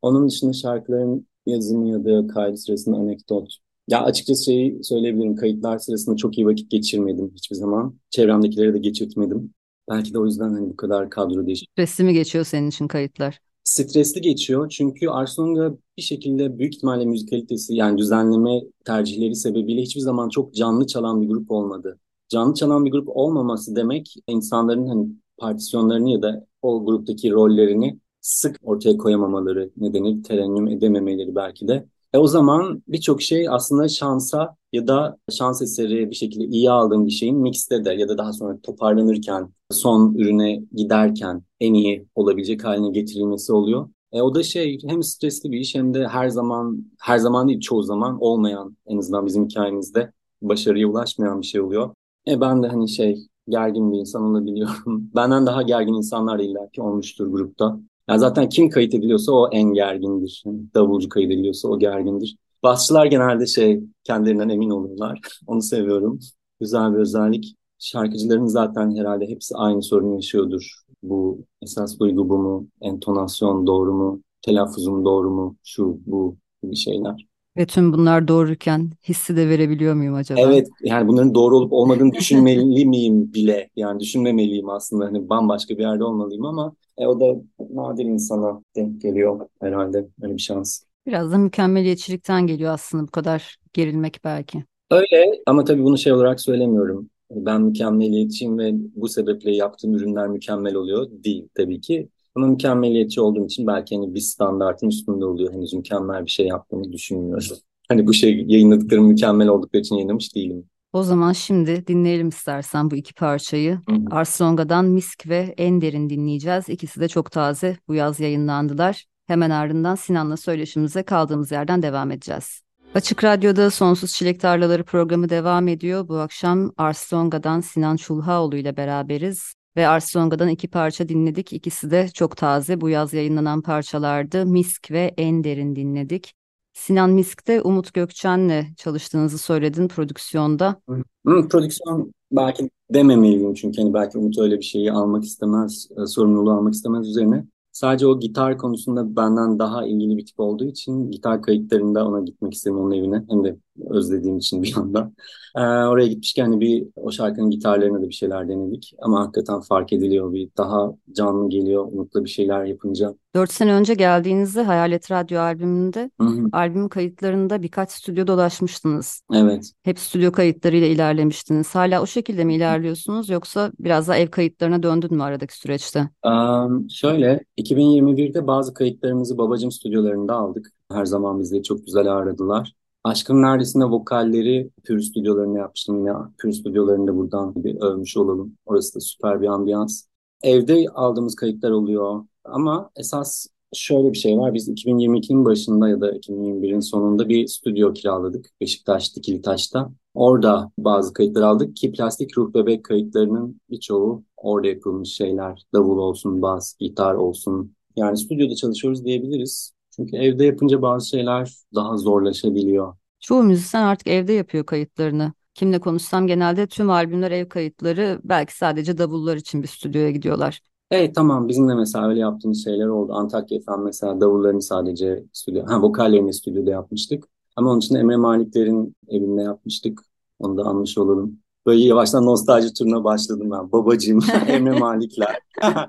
Onun 0.03 0.29
dışında 0.29 0.53
şarkıların 0.53 1.27
yazımı 1.47 1.89
ya 1.89 2.05
da 2.05 2.27
kaydı 2.27 2.57
sırasında 2.57 2.97
anekdot. 2.97 3.57
Ya 3.89 4.03
açıkçası 4.03 4.45
şeyi 4.45 4.85
söyleyebilirim. 4.85 5.37
Kayıtlar 5.37 5.79
sırasında 5.79 6.17
çok 6.17 6.39
iyi 6.39 6.47
vakit 6.47 6.71
geçirmedim 6.71 7.33
hiçbir 7.35 7.57
zaman. 7.57 7.99
Çevremdekilere 8.11 8.75
de 8.75 8.79
geçirtmedim. 8.79 9.55
Belki 9.91 10.15
de 10.15 10.19
o 10.19 10.27
yüzden 10.27 10.51
hani 10.51 10.71
bu 10.71 10.77
kadar 10.77 11.11
kadro 11.11 11.47
değişik. 11.47 11.69
Stresli 11.73 12.05
mi 12.05 12.15
geçiyor 12.15 12.45
senin 12.45 12.69
için 12.69 12.89
kayıtlar? 12.89 13.41
Stresli 13.69 14.21
geçiyor 14.21 14.69
çünkü 14.69 15.09
Arsenal'da 15.09 15.79
bir 15.97 16.03
şekilde 16.03 16.59
büyük 16.59 16.75
ihtimalle 16.75 17.05
müzikalitesi 17.05 17.75
yani 17.75 17.99
düzenleme 17.99 18.61
tercihleri 18.85 19.35
sebebiyle 19.35 19.83
hiçbir 19.83 20.01
zaman 20.01 20.29
çok 20.29 20.55
canlı 20.55 20.87
çalan 20.87 21.23
bir 21.23 21.29
grup 21.29 21.51
olmadı. 21.51 21.99
Canlı 22.29 22.55
çalan 22.55 22.85
bir 22.85 22.91
grup 22.91 23.09
olmaması 23.09 23.77
demek 23.77 24.15
insanların 24.27 24.87
hani 24.87 25.09
partisyonlarını 25.39 26.11
ya 26.11 26.23
da 26.23 26.47
o 26.63 26.85
gruptaki 26.85 27.31
rollerini 27.31 27.99
sık 28.21 28.57
ortaya 28.63 28.97
koyamamaları 28.99 29.71
nedeni 29.77 30.23
terennüm 30.23 30.69
edememeleri 30.69 31.35
belki 31.35 31.69
de. 31.69 31.87
E 32.15 32.19
o 32.19 32.27
zaman 32.27 32.83
birçok 32.89 33.23
şey 33.23 33.49
aslında 33.49 33.89
şansa 33.89 34.57
ya 34.73 34.87
da 34.89 35.17
şans 35.31 35.63
eseri 35.63 36.11
bir 36.11 36.15
şekilde 36.15 36.45
iyi 36.45 36.71
aldığım 36.71 37.07
bir 37.07 37.11
şeyin 37.11 37.37
mixte 37.39 37.85
de 37.85 37.93
ya 37.93 38.09
da 38.09 38.19
daha 38.19 38.33
sonra 38.33 38.59
toparlanırken 38.63 39.53
son 39.71 40.15
ürüne 40.15 40.63
giderken 40.73 41.43
en 41.61 41.75
iyi 41.75 42.07
olabilecek 42.15 42.65
haline 42.65 42.91
getirilmesi 42.91 43.53
oluyor. 43.53 43.89
E, 44.13 44.23
o 44.23 44.35
da 44.35 44.43
şey 44.43 44.79
hem 44.87 45.03
stresli 45.03 45.53
bir 45.53 45.59
iş 45.59 45.75
hem 45.75 45.95
de 45.95 46.09
her 46.09 46.29
zaman 46.29 46.87
her 47.01 47.19
zaman 47.19 47.49
değil 47.49 47.61
çoğu 47.61 47.83
zaman 47.83 48.21
olmayan 48.21 48.77
en 48.87 48.99
azından 48.99 49.27
bizim 49.27 49.45
hikayemizde 49.45 50.13
başarıya 50.43 50.89
ulaşmayan 50.89 51.41
bir 51.41 51.47
şey 51.47 51.61
oluyor. 51.61 51.95
E 52.29 52.41
ben 52.41 52.63
de 52.63 52.69
hani 52.69 52.89
şey 52.89 53.27
gergin 53.49 53.93
bir 53.93 53.99
insan 53.99 54.23
olabiliyorum. 54.23 55.11
Benden 55.15 55.47
daha 55.47 55.63
gergin 55.63 55.95
insanlar 55.95 56.39
illaki 56.39 56.83
olmuştur 56.83 57.27
grupta. 57.27 57.81
Yani 58.09 58.19
zaten 58.19 58.49
kim 58.49 58.71
kayıt 58.71 58.95
ediliyorsa 58.95 59.33
o 59.33 59.49
en 59.53 59.73
gergindir. 59.75 60.45
Davulcu 60.75 61.09
kayıt 61.09 61.33
ediliyorsa 61.33 61.69
o 61.69 61.79
gergindir. 61.79 62.37
Basçılar 62.63 63.07
genelde 63.07 63.47
şey 63.47 63.81
kendilerinden 64.05 64.49
emin 64.49 64.71
oluyorlar. 64.71 65.21
Onu 65.47 65.63
seviyorum. 65.63 66.19
Güzel 66.61 66.93
bir 66.93 66.99
özellik. 66.99 67.55
Şarkıcıların 67.79 68.47
zaten 68.47 68.97
herhalde 68.97 69.27
hepsi 69.27 69.57
aynı 69.57 69.83
sorun 69.83 70.15
yaşıyordur. 70.15 70.73
Bu 71.03 71.45
esas 71.63 71.99
duygu 71.99 72.29
bu 72.29 72.39
mu? 72.39 72.69
Entonasyon 72.81 73.67
doğru 73.67 73.95
mu? 73.95 74.23
Telaffuzum 74.43 75.05
doğru 75.05 75.31
mu? 75.31 75.57
Şu 75.65 76.01
bu 76.07 76.37
gibi 76.63 76.77
şeyler. 76.77 77.27
Ve 77.59 77.67
tüm 77.67 77.93
bunlar 77.93 78.29
doğruyken 78.29 78.91
hissi 79.09 79.37
de 79.37 79.49
verebiliyor 79.49 79.95
muyum 79.95 80.15
acaba? 80.15 80.41
Evet 80.41 80.69
yani 80.83 81.09
bunların 81.09 81.35
doğru 81.35 81.57
olup 81.57 81.73
olmadığını 81.73 82.13
düşünmeli 82.19 82.87
miyim 82.87 83.33
bile? 83.35 83.71
Yani 83.77 84.01
düşünmemeliyim 84.01 84.69
aslında. 84.69 85.05
Hani 85.05 85.29
bambaşka 85.29 85.75
bir 85.79 85.83
yerde 85.83 86.05
olmalıyım 86.05 86.45
ama 86.45 86.75
e, 86.99 87.07
o 87.07 87.21
da 87.21 87.41
nadir 87.71 88.05
insana 88.05 88.63
denk 88.77 89.01
geliyor 89.01 89.49
herhalde. 89.61 90.09
Öyle 90.23 90.35
bir 90.35 90.43
şans. 90.43 90.81
Biraz 91.07 91.33
da 91.33 91.39
mükemmeliyetçilikten 91.39 92.47
geliyor 92.47 92.73
aslında 92.73 93.03
bu 93.03 93.11
kadar 93.11 93.57
gerilmek 93.73 94.21
belki. 94.25 94.65
Öyle 94.91 95.43
ama 95.47 95.65
tabii 95.65 95.85
bunu 95.85 95.99
şey 95.99 96.13
olarak 96.13 96.41
söylemiyorum. 96.41 97.11
Ben 97.31 97.63
mükemmeliyetçiyim 97.63 98.59
ve 98.59 98.73
bu 98.75 99.09
sebeple 99.09 99.55
yaptığım 99.57 99.95
ürünler 99.95 100.29
mükemmel 100.29 100.75
oluyor. 100.75 101.07
Değil 101.11 101.49
tabii 101.55 101.81
ki. 101.81 102.09
Ama 102.39 102.47
mükemmeliyetçi 102.47 103.21
olduğum 103.21 103.45
için 103.45 103.67
belki 103.67 103.97
hani 103.97 104.15
bir 104.15 104.21
standartın 104.21 104.89
üstünde 104.89 105.25
oluyor. 105.25 105.53
Henüz 105.53 105.75
mükemmel 105.75 106.25
bir 106.25 106.31
şey 106.31 106.47
yaptığımı 106.47 106.93
düşünmüyorum. 106.93 107.47
Hani 107.89 108.07
bu 108.07 108.13
şey 108.13 108.45
yayınladıklarım 108.49 109.05
mükemmel 109.05 109.49
oldukları 109.49 109.83
için 109.83 109.95
yayınlamış 109.95 110.35
değilim. 110.35 110.65
O 110.93 111.03
zaman 111.03 111.33
şimdi 111.33 111.87
dinleyelim 111.87 112.29
istersen 112.29 112.91
bu 112.91 112.97
iki 112.97 113.15
parçayı. 113.15 113.81
Arslonga'dan 114.11 114.85
Misk 114.85 115.29
ve 115.29 115.55
En 115.57 115.81
Derin 115.81 116.11
dinleyeceğiz. 116.11 116.69
İkisi 116.69 117.01
de 117.01 117.09
çok 117.09 117.31
taze 117.31 117.77
bu 117.89 117.95
yaz 117.95 118.21
yayınlandılar. 118.21 119.05
Hemen 119.27 119.51
ardından 119.51 119.95
Sinan'la 119.95 120.37
söyleşimize 120.37 121.03
kaldığımız 121.03 121.53
yerden 121.53 121.83
devam 121.83 122.11
edeceğiz. 122.11 122.63
Açık 122.95 123.25
Radyo'da 123.25 123.71
Sonsuz 123.71 124.13
Çilek 124.13 124.41
Tarlaları 124.41 124.85
programı 124.85 125.29
devam 125.29 125.69
ediyor. 125.69 126.09
Bu 126.09 126.17
akşam 126.19 126.73
Arslonga'dan 126.77 127.61
Sinan 127.61 127.97
Çulhaoğlu 127.97 128.57
ile 128.57 128.77
beraberiz. 128.77 129.58
Ve 129.77 129.89
Arslonga'dan 129.89 130.49
iki 130.49 130.69
parça 130.69 131.09
dinledik. 131.09 131.53
İkisi 131.53 131.91
de 131.91 132.09
çok 132.09 132.37
taze 132.37 132.81
bu 132.81 132.89
yaz 132.89 133.15
yayınlanan 133.15 133.63
parçalardı. 133.63 134.47
Misk 134.47 134.91
ve 134.91 135.15
En 135.17 135.45
Derin 135.45 135.77
dinledik. 135.77 136.35
Sinan 136.73 137.11
Misk'te 137.11 137.63
Umut 137.63 137.95
Gökçen'le 137.95 138.75
çalıştığınızı 138.77 139.39
söyledin 139.39 139.89
prodüksiyonda. 139.89 140.81
Hı, 141.27 141.49
prodüksiyon 141.49 142.13
belki 142.33 142.71
dememeliyim 142.95 143.55
çünkü 143.55 143.83
hani 143.83 143.95
belki 143.95 144.19
Umut 144.19 144.39
öyle 144.39 144.59
bir 144.59 144.65
şeyi 144.65 144.93
almak 144.93 145.25
istemez, 145.25 145.89
e, 146.03 146.07
sorumluluğu 146.07 146.53
almak 146.53 146.75
istemez 146.75 147.09
üzerine. 147.09 147.45
Sadece 147.73 148.07
o 148.07 148.21
gitar 148.21 148.59
konusunda 148.59 149.17
benden 149.17 149.59
daha 149.59 149.87
ilgili 149.87 150.17
bir 150.17 150.27
tip 150.27 150.41
olduğu 150.41 150.65
için 150.65 151.11
gitar 151.11 151.43
kayıtlarında 151.43 152.09
ona 152.09 152.21
gitmek 152.21 152.55
istedim 152.55 152.79
onun 152.79 152.91
evine. 152.91 153.25
Hem 153.29 153.45
de 153.45 153.57
özlediğim 153.91 154.39
için 154.39 154.63
bir 154.63 154.75
yandan. 154.77 155.15
Ee, 155.57 155.61
oraya 155.61 156.07
gitmişken 156.07 156.45
hani 156.45 156.61
bir 156.61 156.87
o 156.97 157.11
şarkının 157.11 157.51
gitarlarına 157.51 158.03
da 158.03 158.09
bir 158.09 158.15
şeyler 158.15 158.49
denedik. 158.49 158.93
Ama 158.99 159.21
hakikaten 159.21 159.61
fark 159.61 159.93
ediliyor. 159.93 160.33
Bir 160.33 160.51
daha 160.57 160.95
canlı 161.17 161.49
geliyor. 161.49 161.85
Umut'la 161.93 162.25
bir 162.25 162.31
şeyler 162.31 162.65
yapınca. 162.65 163.15
Dört 163.35 163.53
sene 163.53 163.73
önce 163.73 163.95
geldiğinizde 163.95 164.63
Hayalet 164.63 165.11
Radyo 165.11 165.41
albümünde 165.41 166.11
Hı-hı. 166.21 166.49
albüm 166.53 166.89
kayıtlarında 166.89 167.63
birkaç 167.63 167.91
stüdyo 167.91 168.27
dolaşmıştınız. 168.27 169.23
Evet. 169.35 169.73
Hep 169.83 169.99
stüdyo 169.99 170.33
kayıtlarıyla 170.33 170.87
ilerlemiştiniz. 170.87 171.75
Hala 171.75 172.03
o 172.03 172.07
şekilde 172.07 172.45
mi 172.45 172.55
ilerliyorsunuz 172.55 173.29
yoksa 173.29 173.73
biraz 173.81 174.09
daha 174.09 174.17
ev 174.17 174.29
kayıtlarına 174.29 174.83
döndün 174.83 175.15
mü 175.15 175.23
aradaki 175.23 175.57
süreçte? 175.59 176.09
Um, 176.25 176.91
şöyle 176.91 177.41
2021'de 177.57 178.47
bazı 178.47 178.75
kayıtlarımızı 178.75 179.39
babacım 179.39 179.73
stüdyolarında 179.73 180.35
aldık. 180.35 180.73
Her 180.93 181.05
zaman 181.05 181.41
bizi 181.41 181.63
çok 181.63 181.87
güzel 181.87 182.13
ağırladılar. 182.13 182.75
Aşkın 183.09 183.43
Neredesinde 183.43 183.85
vokalleri 183.85 184.71
Pür 184.85 185.01
stüdyolarında 185.01 185.59
yapmıştım. 185.59 186.07
Ya 186.07 186.33
Pür 186.39 186.53
stüdyolarında 186.53 187.17
buradan 187.17 187.65
bir 187.65 187.81
övmüş 187.81 188.17
olalım. 188.17 188.57
Orası 188.67 188.95
da 188.95 189.01
süper 189.01 189.41
bir 189.41 189.47
ambiyans. 189.47 190.05
Evde 190.43 190.87
aldığımız 190.95 191.35
kayıtlar 191.35 191.71
oluyor. 191.71 192.25
Ama 192.45 192.91
esas 192.97 193.47
şöyle 193.75 194.13
bir 194.13 194.19
şey 194.19 194.39
var. 194.39 194.55
Biz 194.55 194.69
2022'nin 194.69 195.45
başında 195.45 195.89
ya 195.89 196.01
da 196.01 196.13
2021'in 196.13 196.81
sonunda 196.81 197.29
bir 197.29 197.47
stüdyo 197.47 197.93
kiraladık. 197.93 198.51
Beşiktaş, 198.61 199.17
Dikilitaş'ta. 199.17 199.91
Orada 200.15 200.71
bazı 200.79 201.13
kayıtlar 201.13 201.43
aldık 201.43 201.77
ki 201.77 201.93
plastik 201.93 202.39
ruh 202.39 202.55
bebek 202.55 202.85
kayıtlarının 202.85 203.61
birçoğu 203.71 204.25
orada 204.37 204.69
yapılmış 204.69 205.09
şeyler. 205.09 205.63
Davul 205.75 205.99
olsun, 205.99 206.43
bas, 206.43 206.75
gitar 206.79 207.15
olsun. 207.15 207.75
Yani 207.97 208.17
stüdyoda 208.17 208.55
çalışıyoruz 208.55 209.05
diyebiliriz. 209.05 209.78
Çünkü 209.99 210.17
evde 210.17 210.45
yapınca 210.45 210.83
bazı 210.83 211.09
şeyler 211.09 211.55
daha 211.75 211.97
zorlaşabiliyor. 211.97 212.95
Çoğu 213.21 213.43
müzisyen 213.43 213.83
artık 213.83 214.07
evde 214.07 214.33
yapıyor 214.33 214.67
kayıtlarını. 214.67 215.33
Kimle 215.55 215.79
konuşsam 215.79 216.27
genelde 216.27 216.67
tüm 216.67 216.91
albümler 216.91 217.31
ev 217.31 217.49
kayıtları 217.49 218.21
belki 218.25 218.57
sadece 218.57 218.99
davullar 218.99 219.37
için 219.37 219.63
bir 219.63 219.69
stüdyoya 219.69 220.11
gidiyorlar. 220.11 220.61
Evet 220.91 221.15
tamam 221.15 221.49
bizim 221.49 221.69
de 221.69 221.75
mesela 221.75 222.09
öyle 222.09 222.21
yaptığımız 222.21 222.65
şeyler 222.65 222.87
oldu. 222.87 223.13
Antakya 223.13 223.61
FM 223.61 223.85
mesela 223.85 224.21
davullarını 224.21 224.63
sadece 224.63 225.25
stüdyo, 225.33 225.67
ha 225.67 225.83
vokallerini 225.83 226.35
stüdyoda 226.35 226.71
yapmıştık. 226.71 227.25
Ama 227.57 227.71
onun 227.71 227.79
için 227.79 227.95
Emre 227.95 228.17
Malikler'in 228.17 228.97
evinde 229.09 229.43
yapmıştık. 229.43 230.01
Onu 230.39 230.57
da 230.57 230.63
anmış 230.65 230.99
olalım. 230.99 231.39
Böyle 231.67 231.81
yavaştan 231.85 232.27
nostalji 232.27 232.75
turuna 232.75 233.05
başladım 233.05 233.51
ben. 233.51 233.73
Babacığım, 233.73 234.21
Emre 234.49 234.79
Malikler. 234.79 235.39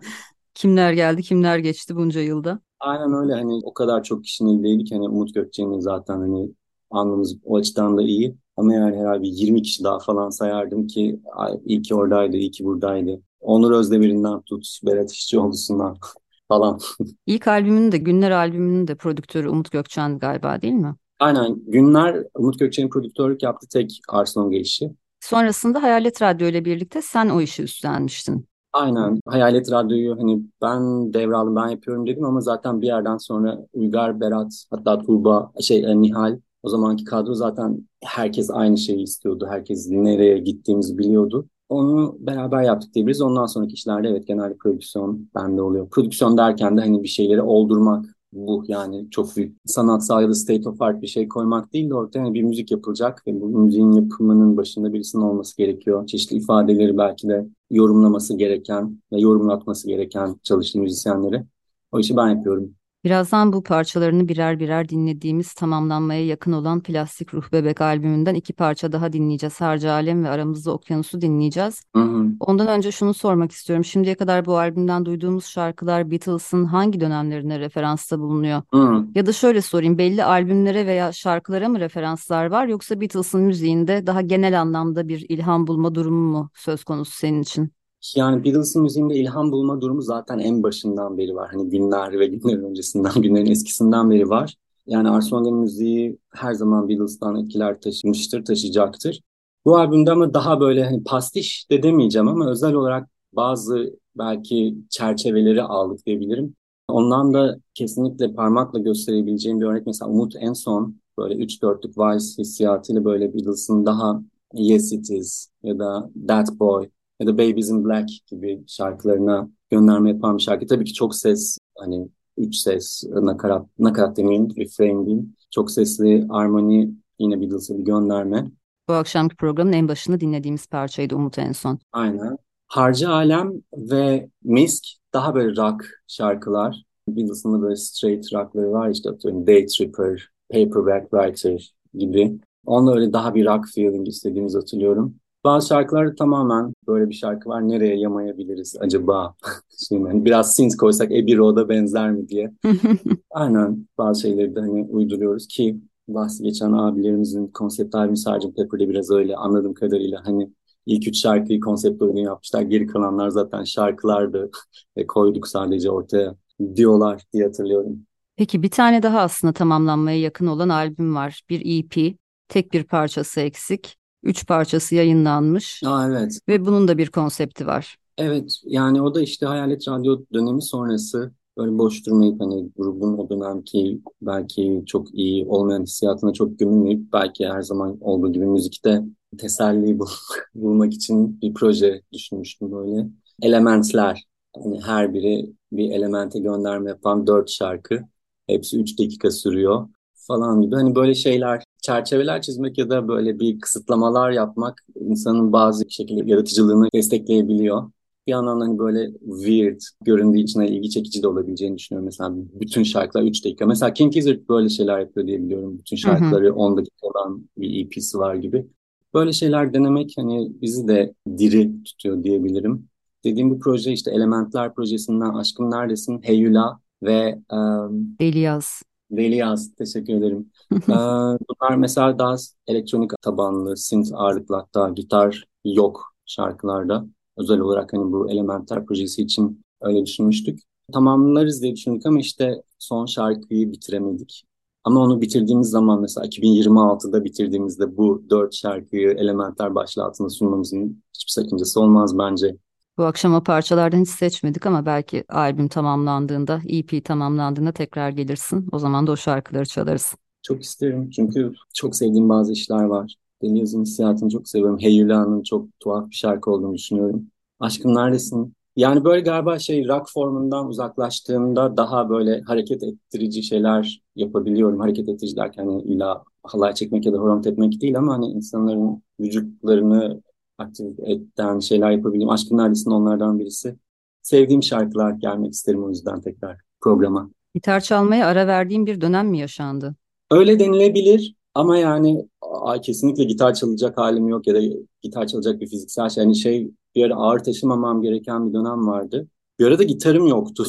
kimler 0.53 0.93
geldi, 0.93 1.23
kimler 1.23 1.57
geçti 1.57 1.95
bunca 1.95 2.21
yılda? 2.21 2.59
Aynen 2.79 3.13
öyle 3.13 3.33
hani 3.33 3.61
o 3.63 3.73
kadar 3.73 4.03
çok 4.03 4.23
kişinin 4.23 4.63
değildik. 4.63 4.91
Hani 4.91 5.09
Umut 5.09 5.33
Gökçen'in 5.33 5.79
zaten 5.79 6.17
hani 6.19 6.49
anlamız 6.91 7.37
o 7.43 7.57
açıdan 7.57 7.97
da 7.97 8.01
iyi. 8.01 8.35
Ama 8.57 8.73
yani 8.73 8.97
herhalde 8.97 9.27
20 9.27 9.61
kişi 9.61 9.83
daha 9.83 9.99
falan 9.99 10.29
sayardım 10.29 10.87
ki 10.87 11.19
iyi 11.65 11.81
ki 11.81 11.95
oradaydı, 11.95 12.37
iyi 12.37 12.51
ki 12.51 12.65
buradaydı. 12.65 13.21
Onur 13.39 13.71
Özdemir'inden 13.71 14.41
tut, 14.41 14.79
Berat 14.85 15.11
İşçioğlu'sundan 15.11 15.97
falan. 16.47 16.79
İlk 17.25 17.47
albümünün 17.47 17.91
de 17.91 17.97
Günler 17.97 18.31
albümünün 18.31 18.87
de 18.87 18.95
prodüktörü 18.95 19.49
Umut 19.49 19.71
Gökçen 19.71 20.19
galiba 20.19 20.61
değil 20.61 20.73
mi? 20.73 20.95
Aynen. 21.19 21.55
Günler 21.67 22.23
Umut 22.35 22.59
Gökçen'in 22.59 22.89
prodüktörlük 22.89 23.43
yaptığı 23.43 23.67
tek 23.67 23.99
Arsenal 24.09 24.51
gelişi. 24.51 24.89
Sonrasında 25.19 25.83
Hayalet 25.83 26.21
Radyo 26.21 26.47
ile 26.47 26.65
birlikte 26.65 27.01
sen 27.01 27.29
o 27.29 27.41
işi 27.41 27.63
üstlenmiştin. 27.63 28.48
Aynen. 28.73 29.19
Hayalet 29.25 29.71
Radyo'yu 29.71 30.17
hani 30.19 30.41
ben 30.61 31.13
devraldım, 31.13 31.55
ben 31.55 31.67
yapıyorum 31.69 32.07
dedim 32.07 32.25
ama 32.25 32.41
zaten 32.41 32.81
bir 32.81 32.87
yerden 32.87 33.17
sonra 33.17 33.59
Uygar, 33.73 34.19
Berat, 34.19 34.65
hatta 34.71 34.99
Tuğba, 35.01 35.51
şey 35.61 35.83
e, 35.91 36.01
Nihal 36.01 36.39
o 36.63 36.69
zamanki 36.69 37.03
kadro 37.03 37.33
zaten 37.33 37.87
herkes 38.03 38.49
aynı 38.51 38.77
şeyi 38.77 39.03
istiyordu. 39.03 39.47
Herkes 39.49 39.87
nereye 39.89 40.37
gittiğimizi 40.39 40.97
biliyordu. 40.97 41.47
Onu 41.69 42.17
beraber 42.19 42.61
yaptık 42.63 42.93
diyebiliriz. 42.93 43.21
Ondan 43.21 43.45
sonraki 43.45 43.73
işlerde 43.73 44.07
evet 44.09 44.27
genelde 44.27 44.57
prodüksiyon 44.57 45.29
bende 45.35 45.61
oluyor. 45.61 45.89
Prodüksiyon 45.89 46.37
derken 46.37 46.77
de 46.77 46.81
hani 46.81 47.03
bir 47.03 47.07
şeyleri 47.07 47.41
oldurmak, 47.41 48.05
bu 48.31 48.63
yani 48.67 49.09
çok 49.11 49.35
büyük 49.35 49.57
sanatsal 49.65 50.21
ya 50.21 50.29
da 50.29 50.33
state 50.33 50.69
of 50.69 50.81
art 50.81 51.01
bir 51.01 51.07
şey 51.07 51.27
koymak 51.27 51.73
değil 51.73 51.89
de 51.89 51.95
ortaya 51.95 52.19
yani 52.19 52.33
bir 52.33 52.43
müzik 52.43 52.71
yapılacak 52.71 53.27
ve 53.27 53.41
bu 53.41 53.47
müziğin 53.47 53.91
yapımının 53.91 54.57
başında 54.57 54.93
birisinin 54.93 55.23
olması 55.23 55.57
gerekiyor. 55.57 56.05
Çeşitli 56.07 56.37
ifadeleri 56.37 56.97
belki 56.97 57.27
de 57.27 57.47
yorumlaması 57.71 58.37
gereken 58.37 58.99
ve 59.11 59.19
yorumlatması 59.19 59.87
gereken 59.87 60.35
çalışan 60.43 60.81
müzisyenleri. 60.81 61.43
O 61.91 61.99
işi 61.99 62.17
ben 62.17 62.27
yapıyorum. 62.27 62.75
Birazdan 63.03 63.53
bu 63.53 63.63
parçalarını 63.63 64.27
birer 64.27 64.59
birer 64.59 64.89
dinlediğimiz 64.89 65.53
tamamlanmaya 65.53 66.25
yakın 66.25 66.51
olan 66.51 66.83
Plastik 66.83 67.33
Ruh 67.33 67.51
Bebek 67.51 67.81
albümünden 67.81 68.35
iki 68.35 68.53
parça 68.53 68.91
daha 68.91 69.13
dinleyeceğiz. 69.13 69.61
Harca 69.61 69.91
Alem 69.91 70.23
ve 70.23 70.29
Aramızda 70.29 70.71
Okyanus'u 70.71 71.21
dinleyeceğiz. 71.21 71.83
Hı 71.95 72.01
hı. 72.01 72.25
Ondan 72.39 72.67
önce 72.67 72.91
şunu 72.91 73.13
sormak 73.13 73.51
istiyorum. 73.51 73.85
Şimdiye 73.85 74.15
kadar 74.15 74.45
bu 74.45 74.57
albümden 74.57 75.05
duyduğumuz 75.05 75.45
şarkılar 75.45 76.11
Beatles'ın 76.11 76.65
hangi 76.65 76.99
dönemlerine 76.99 77.59
referansta 77.59 78.19
bulunuyor? 78.19 78.61
Hı. 78.73 79.05
Ya 79.15 79.25
da 79.25 79.33
şöyle 79.33 79.61
sorayım 79.61 79.97
belli 79.97 80.23
albümlere 80.23 80.85
veya 80.85 81.11
şarkılara 81.11 81.69
mı 81.69 81.79
referanslar 81.79 82.45
var 82.45 82.67
yoksa 82.67 83.01
Beatles'ın 83.01 83.41
müziğinde 83.41 84.07
daha 84.07 84.21
genel 84.21 84.61
anlamda 84.61 85.07
bir 85.07 85.25
ilham 85.29 85.67
bulma 85.67 85.95
durumu 85.95 86.31
mu 86.31 86.49
söz 86.55 86.83
konusu 86.83 87.11
senin 87.11 87.41
için? 87.41 87.78
Yani 88.15 88.43
Beatles'ın 88.43 88.81
müziğinde 88.81 89.15
ilham 89.15 89.51
bulma 89.51 89.81
durumu 89.81 90.01
zaten 90.01 90.39
en 90.39 90.63
başından 90.63 91.17
beri 91.17 91.35
var. 91.35 91.49
Hani 91.51 91.69
günler 91.69 92.19
ve 92.19 92.27
günler 92.27 92.57
öncesinden, 92.57 93.11
günlerin 93.21 93.51
eskisinden 93.51 94.11
beri 94.11 94.29
var. 94.29 94.55
Yani 94.87 95.09
Armstrong'un 95.09 95.57
müziği 95.57 96.17
her 96.33 96.53
zaman 96.53 96.89
Beatles'tan 96.89 97.35
etkiler 97.35 97.81
taşımıştır, 97.81 98.45
taşıyacaktır. 98.45 99.21
Bu 99.65 99.77
albümde 99.77 100.11
ama 100.11 100.33
daha 100.33 100.59
böyle 100.59 100.85
hani 100.85 101.03
pastiş 101.03 101.71
de 101.71 101.83
demeyeceğim 101.83 102.27
ama 102.27 102.49
özel 102.49 102.73
olarak 102.73 103.09
bazı 103.33 103.99
belki 104.17 104.75
çerçeveleri 104.89 105.63
aldık 105.63 106.05
diyebilirim. 106.05 106.55
Ondan 106.87 107.33
da 107.33 107.59
kesinlikle 107.73 108.33
parmakla 108.33 108.79
gösterebileceğim 108.79 109.61
bir 109.61 109.65
örnek 109.65 109.87
mesela 109.87 110.11
Umut 110.11 110.33
en 110.39 110.53
son 110.53 110.95
böyle 111.17 111.35
3-4'lük 111.35 111.97
Vice 111.97 112.41
hissiyatıyla 112.41 113.05
böyle 113.05 113.33
Beatles'ın 113.33 113.85
daha 113.85 114.21
Yes 114.53 114.91
It 114.91 115.09
Is 115.09 115.49
ya 115.63 115.79
da 115.79 116.09
That 116.27 116.59
Boy 116.59 116.89
ya 117.19 117.27
da 117.27 117.33
Babies 117.33 117.69
in 117.69 117.85
Black 117.85 118.09
gibi 118.27 118.63
şarkılarına 118.67 119.49
gönderme 119.69 120.09
yapan 120.09 120.37
bir 120.37 120.43
şarkı. 120.43 120.67
Tabii 120.67 120.85
ki 120.85 120.93
çok 120.93 121.15
ses 121.15 121.57
hani 121.77 122.09
üç 122.37 122.55
ses 122.55 123.03
nakarat, 123.09 123.65
nakarat 123.79 124.17
demeyeyim, 124.17 124.47
refrain 124.57 125.05
diyeyim. 125.05 125.35
Çok 125.51 125.71
sesli 125.71 126.25
armoni 126.29 126.91
yine 127.19 127.41
Beatles'a 127.41 127.77
bir 127.77 127.83
gönderme. 127.83 128.51
Bu 128.89 128.93
akşamki 128.93 129.35
programın 129.35 129.73
en 129.73 129.87
başında 129.87 130.19
dinlediğimiz 130.19 130.67
parçaydı 130.67 131.15
Umut 131.15 131.39
en 131.39 131.51
son. 131.51 131.79
Aynen. 131.91 132.37
Harcı 132.67 133.09
Alem 133.09 133.53
ve 133.73 134.29
Misk 134.43 134.83
daha 135.13 135.35
böyle 135.35 135.61
rock 135.61 135.85
şarkılar. 136.07 136.83
Beatles'ın 137.07 137.53
da 137.53 137.61
böyle 137.61 137.75
straight 137.75 138.33
rockları 138.33 138.71
var 138.71 138.89
işte 138.89 139.09
atıyorum 139.09 139.47
Day 139.47 139.65
Tripper, 139.65 140.29
Paperback 140.51 141.11
Writer 141.11 141.73
gibi. 141.93 142.39
Onunla 142.65 142.95
öyle 142.95 143.13
daha 143.13 143.35
bir 143.35 143.45
rock 143.45 143.67
feeling 143.75 144.07
istediğimizi 144.07 144.57
hatırlıyorum. 144.57 145.15
Bazı 145.43 145.67
şarkılar 145.67 146.15
tamamen 146.15 146.73
böyle 146.87 147.09
bir 147.09 147.13
şarkı 147.15 147.49
var. 147.49 147.69
Nereye 147.69 147.99
yamayabiliriz 147.99 148.75
acaba? 148.79 149.35
Şimdi 149.87 150.09
hani 150.09 150.25
biraz 150.25 150.55
synth 150.55 150.77
koysak 150.77 151.07
Abbey 151.11 151.37
Road'a 151.37 151.69
benzer 151.69 152.11
mi 152.11 152.29
diye. 152.29 152.51
Aynen 153.31 153.87
bazı 153.97 154.21
şeyleri 154.21 154.55
de 154.55 154.59
hani 154.59 154.83
uyduruyoruz 154.83 155.47
ki 155.47 155.79
bahsi 156.07 156.43
geçen 156.43 156.71
abilerimizin 156.71 157.47
konsept 157.47 157.95
albümü 157.95 158.17
Sgt. 158.17 158.55
Pepper'de 158.57 158.89
biraz 158.89 159.11
öyle 159.11 159.35
anladığım 159.35 159.73
kadarıyla 159.73 160.21
hani 160.25 160.49
ilk 160.85 161.07
üç 161.07 161.17
şarkıyı 161.17 161.59
konsept 161.59 162.01
oyunu 162.01 162.19
yapmışlar. 162.19 162.61
Geri 162.61 162.87
kalanlar 162.87 163.29
zaten 163.29 163.63
şarkılardı 163.63 164.51
ve 164.97 165.07
koyduk 165.07 165.47
sadece 165.47 165.91
ortaya 165.91 166.35
diyorlar 166.75 167.23
diye 167.33 167.45
hatırlıyorum. 167.45 167.99
Peki 168.35 168.63
bir 168.63 168.71
tane 168.71 169.03
daha 169.03 169.19
aslında 169.21 169.53
tamamlanmaya 169.53 170.19
yakın 170.19 170.47
olan 170.47 170.69
albüm 170.69 171.15
var. 171.15 171.41
Bir 171.49 171.61
EP. 171.65 172.15
Tek 172.47 172.73
bir 172.73 172.83
parçası 172.83 173.41
eksik. 173.41 173.98
Üç 174.23 174.47
parçası 174.47 174.95
yayınlanmış. 174.95 175.83
Aa, 175.85 176.07
evet. 176.09 176.39
Ve 176.49 176.65
bunun 176.65 176.87
da 176.87 176.97
bir 176.97 177.07
konsepti 177.09 177.67
var. 177.67 177.97
Evet 178.17 178.51
yani 178.65 179.01
o 179.01 179.15
da 179.15 179.21
işte 179.21 179.45
Hayalet 179.45 179.87
Radyo 179.87 180.19
dönemi 180.33 180.61
sonrası 180.61 181.31
böyle 181.57 181.77
boş 181.77 182.05
durmayıp 182.05 182.41
hani 182.41 182.71
grubun 182.77 183.17
o 183.17 183.29
dönemki 183.29 184.01
belki 184.21 184.83
çok 184.87 185.13
iyi 185.15 185.45
olmayan 185.45 185.83
hissiyatına 185.83 186.33
çok 186.33 186.59
gömülmeyip 186.59 187.13
belki 187.13 187.47
her 187.47 187.61
zaman 187.61 187.97
olduğu 188.01 188.33
gibi 188.33 188.45
müzikte 188.45 189.01
teselli 189.37 189.99
bul 189.99 190.07
bulmak 190.55 190.93
için 190.93 191.41
bir 191.41 191.53
proje 191.53 192.01
düşünmüştüm 192.13 192.71
böyle. 192.71 193.07
Elementler 193.41 194.23
hani 194.63 194.81
her 194.81 195.13
biri 195.13 195.53
bir 195.71 195.91
elemente 195.91 196.39
gönderme 196.39 196.89
yapan 196.89 197.27
dört 197.27 197.49
şarkı. 197.49 197.99
Hepsi 198.47 198.79
üç 198.81 198.99
dakika 198.99 199.31
sürüyor 199.31 199.87
falan 200.13 200.61
gibi. 200.61 200.75
Hani 200.75 200.95
böyle 200.95 201.15
şeyler 201.15 201.63
çerçeveler 201.81 202.41
çizmek 202.41 202.77
ya 202.77 202.89
da 202.89 203.07
böyle 203.07 203.39
bir 203.39 203.59
kısıtlamalar 203.59 204.31
yapmak 204.31 204.85
insanın 204.95 205.53
bazı 205.53 205.85
şekilde 205.89 206.31
yaratıcılığını 206.31 206.87
destekleyebiliyor. 206.93 207.91
Bir 208.27 208.31
yandan 208.31 208.59
hani 208.59 208.79
böyle 208.79 209.11
weird 209.41 209.81
göründüğü 210.01 210.39
için 210.39 210.59
hani 210.59 210.69
ilgi 210.69 210.89
çekici 210.89 211.23
de 211.23 211.27
olabileceğini 211.27 211.77
düşünüyorum. 211.77 212.05
Mesela 212.05 212.31
bütün 212.61 212.83
şarkılar 212.83 213.23
3 213.23 213.45
dakika. 213.45 213.65
Mesela 213.65 213.93
King 213.93 214.13
Gizzard 214.13 214.49
böyle 214.49 214.69
şeyler 214.69 214.99
yapıyor 214.99 215.27
diye 215.27 215.43
biliyorum. 215.43 215.77
Bütün 215.79 215.95
şarkıları 215.95 216.45
hı 216.45 216.49
hı. 216.49 216.53
10 216.53 216.77
dakika 216.77 217.07
olan 217.07 217.49
bir 217.57 217.85
EP'si 217.85 218.17
var 218.17 218.35
gibi. 218.35 218.67
Böyle 219.13 219.33
şeyler 219.33 219.73
denemek 219.73 220.13
hani 220.17 220.51
bizi 220.61 220.87
de 220.87 221.13
diri 221.37 221.83
tutuyor 221.83 222.23
diyebilirim. 222.23 222.89
Dediğim 223.23 223.49
bu 223.49 223.59
proje 223.59 223.91
işte 223.91 224.11
Elementler 224.11 224.73
projesinden 224.73 225.33
Aşkım 225.33 225.71
Neredesin, 225.71 226.21
Heyula 226.21 226.79
ve 227.03 227.39
um, 227.51 228.15
Elias. 228.19 228.81
Veli 229.11 229.35
Yaz, 229.35 229.75
teşekkür 229.75 230.13
ederim. 230.13 230.51
ee, 230.73 230.77
bunlar 230.89 231.75
mesela 231.77 232.19
daha 232.19 232.35
elektronik 232.67 233.11
tabanlı, 233.21 233.77
synth 233.77 234.13
ağırlıklı 234.13 234.55
hatta 234.55 234.89
gitar 234.89 235.45
yok 235.65 236.13
şarkılarda. 236.25 237.05
Özel 237.37 237.59
olarak 237.59 237.93
hani 237.93 238.11
bu 238.11 238.31
Elementer 238.31 238.85
projesi 238.85 239.21
için 239.21 239.61
öyle 239.81 240.05
düşünmüştük. 240.05 240.59
Tamamlarız 240.93 241.61
diye 241.61 241.75
düşündük 241.75 242.05
ama 242.05 242.19
işte 242.19 242.63
son 242.79 243.05
şarkıyı 243.05 243.71
bitiremedik. 243.71 244.43
Ama 244.83 244.99
onu 244.99 245.21
bitirdiğimiz 245.21 245.69
zaman 245.69 246.01
mesela 246.01 246.25
2026'da 246.27 247.23
bitirdiğimizde 247.23 247.97
bu 247.97 248.23
dört 248.29 248.53
şarkıyı 248.55 249.09
Elementer 249.11 249.75
başlığı 249.75 250.03
altında 250.03 250.29
sunmamızın 250.29 251.03
hiçbir 251.15 251.31
sakıncası 251.31 251.81
olmaz 251.81 252.17
bence. 252.17 252.55
Bu 252.99 253.05
akşam 253.05 253.35
o 253.35 253.43
parçalardan 253.43 254.01
hiç 254.01 254.09
seçmedik 254.09 254.65
ama 254.65 254.85
belki 254.85 255.23
albüm 255.29 255.67
tamamlandığında, 255.67 256.61
EP 256.67 257.05
tamamlandığında 257.05 257.71
tekrar 257.71 258.09
gelirsin. 258.09 258.67
O 258.71 258.79
zaman 258.79 259.07
da 259.07 259.11
o 259.11 259.17
şarkıları 259.17 259.65
çalarız. 259.65 260.15
Çok 260.41 260.61
isterim 260.61 261.09
çünkü 261.09 261.53
çok 261.73 261.95
sevdiğim 261.95 262.29
bazı 262.29 262.51
işler 262.51 262.83
var. 262.83 263.15
Deniz'in 263.41 263.81
hissiyatını 263.81 264.29
çok 264.29 264.47
seviyorum. 264.47 264.79
Heyula'nın 264.79 265.43
çok 265.43 265.79
tuhaf 265.79 266.09
bir 266.09 266.15
şarkı 266.15 266.51
olduğunu 266.51 266.73
düşünüyorum. 266.73 267.27
Aşkım 267.59 267.95
neredesin? 267.95 268.53
Yani 268.75 269.03
böyle 269.03 269.21
galiba 269.21 269.59
şey 269.59 269.87
rock 269.87 270.09
formundan 270.13 270.67
uzaklaştığımda 270.67 271.77
daha 271.77 272.09
böyle 272.09 272.41
hareket 272.41 272.83
ettirici 272.83 273.43
şeyler 273.43 274.01
yapabiliyorum. 274.15 274.79
Hareket 274.79 275.09
ettirici 275.09 275.35
derken 275.35 275.67
hani 275.67 275.81
illa 275.81 276.23
halay 276.43 276.73
çekmek 276.73 277.05
ya 277.05 277.13
da 277.13 277.17
horon 277.17 277.41
tepmek 277.41 277.81
değil 277.81 277.97
ama 277.97 278.13
hani 278.13 278.25
insanların 278.25 279.03
vücutlarını 279.19 280.21
aktif 280.59 280.99
eden 280.99 281.59
şeyler 281.59 281.91
yapabildiğim. 281.91 282.29
Aşkın 282.29 282.57
Neredesin 282.57 282.91
onlardan 282.91 283.39
birisi. 283.39 283.75
Sevdiğim 284.21 284.63
şarkılar 284.63 285.11
gelmek 285.11 285.53
isterim 285.53 285.83
o 285.83 285.89
yüzden 285.89 286.21
tekrar 286.21 286.57
programa. 286.81 287.29
Gitar 287.55 287.79
çalmaya 287.79 288.27
ara 288.27 288.47
verdiğim 288.47 288.85
bir 288.85 289.01
dönem 289.01 289.27
mi 289.27 289.39
yaşandı? 289.39 289.95
Öyle 290.31 290.59
denilebilir 290.59 291.35
ama 291.53 291.77
yani 291.77 292.27
ay, 292.41 292.81
kesinlikle 292.81 293.23
gitar 293.23 293.53
çalacak 293.53 293.97
halim 293.97 294.27
yok 294.27 294.47
ya 294.47 294.55
da 294.55 294.59
gitar 295.01 295.27
çalacak 295.27 295.61
bir 295.61 295.67
fiziksel 295.67 296.09
şey. 296.09 296.23
Yani 296.23 296.35
şey 296.35 296.71
bir 296.95 297.05
ara 297.05 297.15
ağır 297.15 297.39
taşımamam 297.39 298.01
gereken 298.01 298.49
bir 298.49 298.53
dönem 298.53 298.87
vardı. 298.87 299.27
Bir 299.59 299.65
arada 299.65 299.83
gitarım 299.83 300.27
yoktu. 300.27 300.65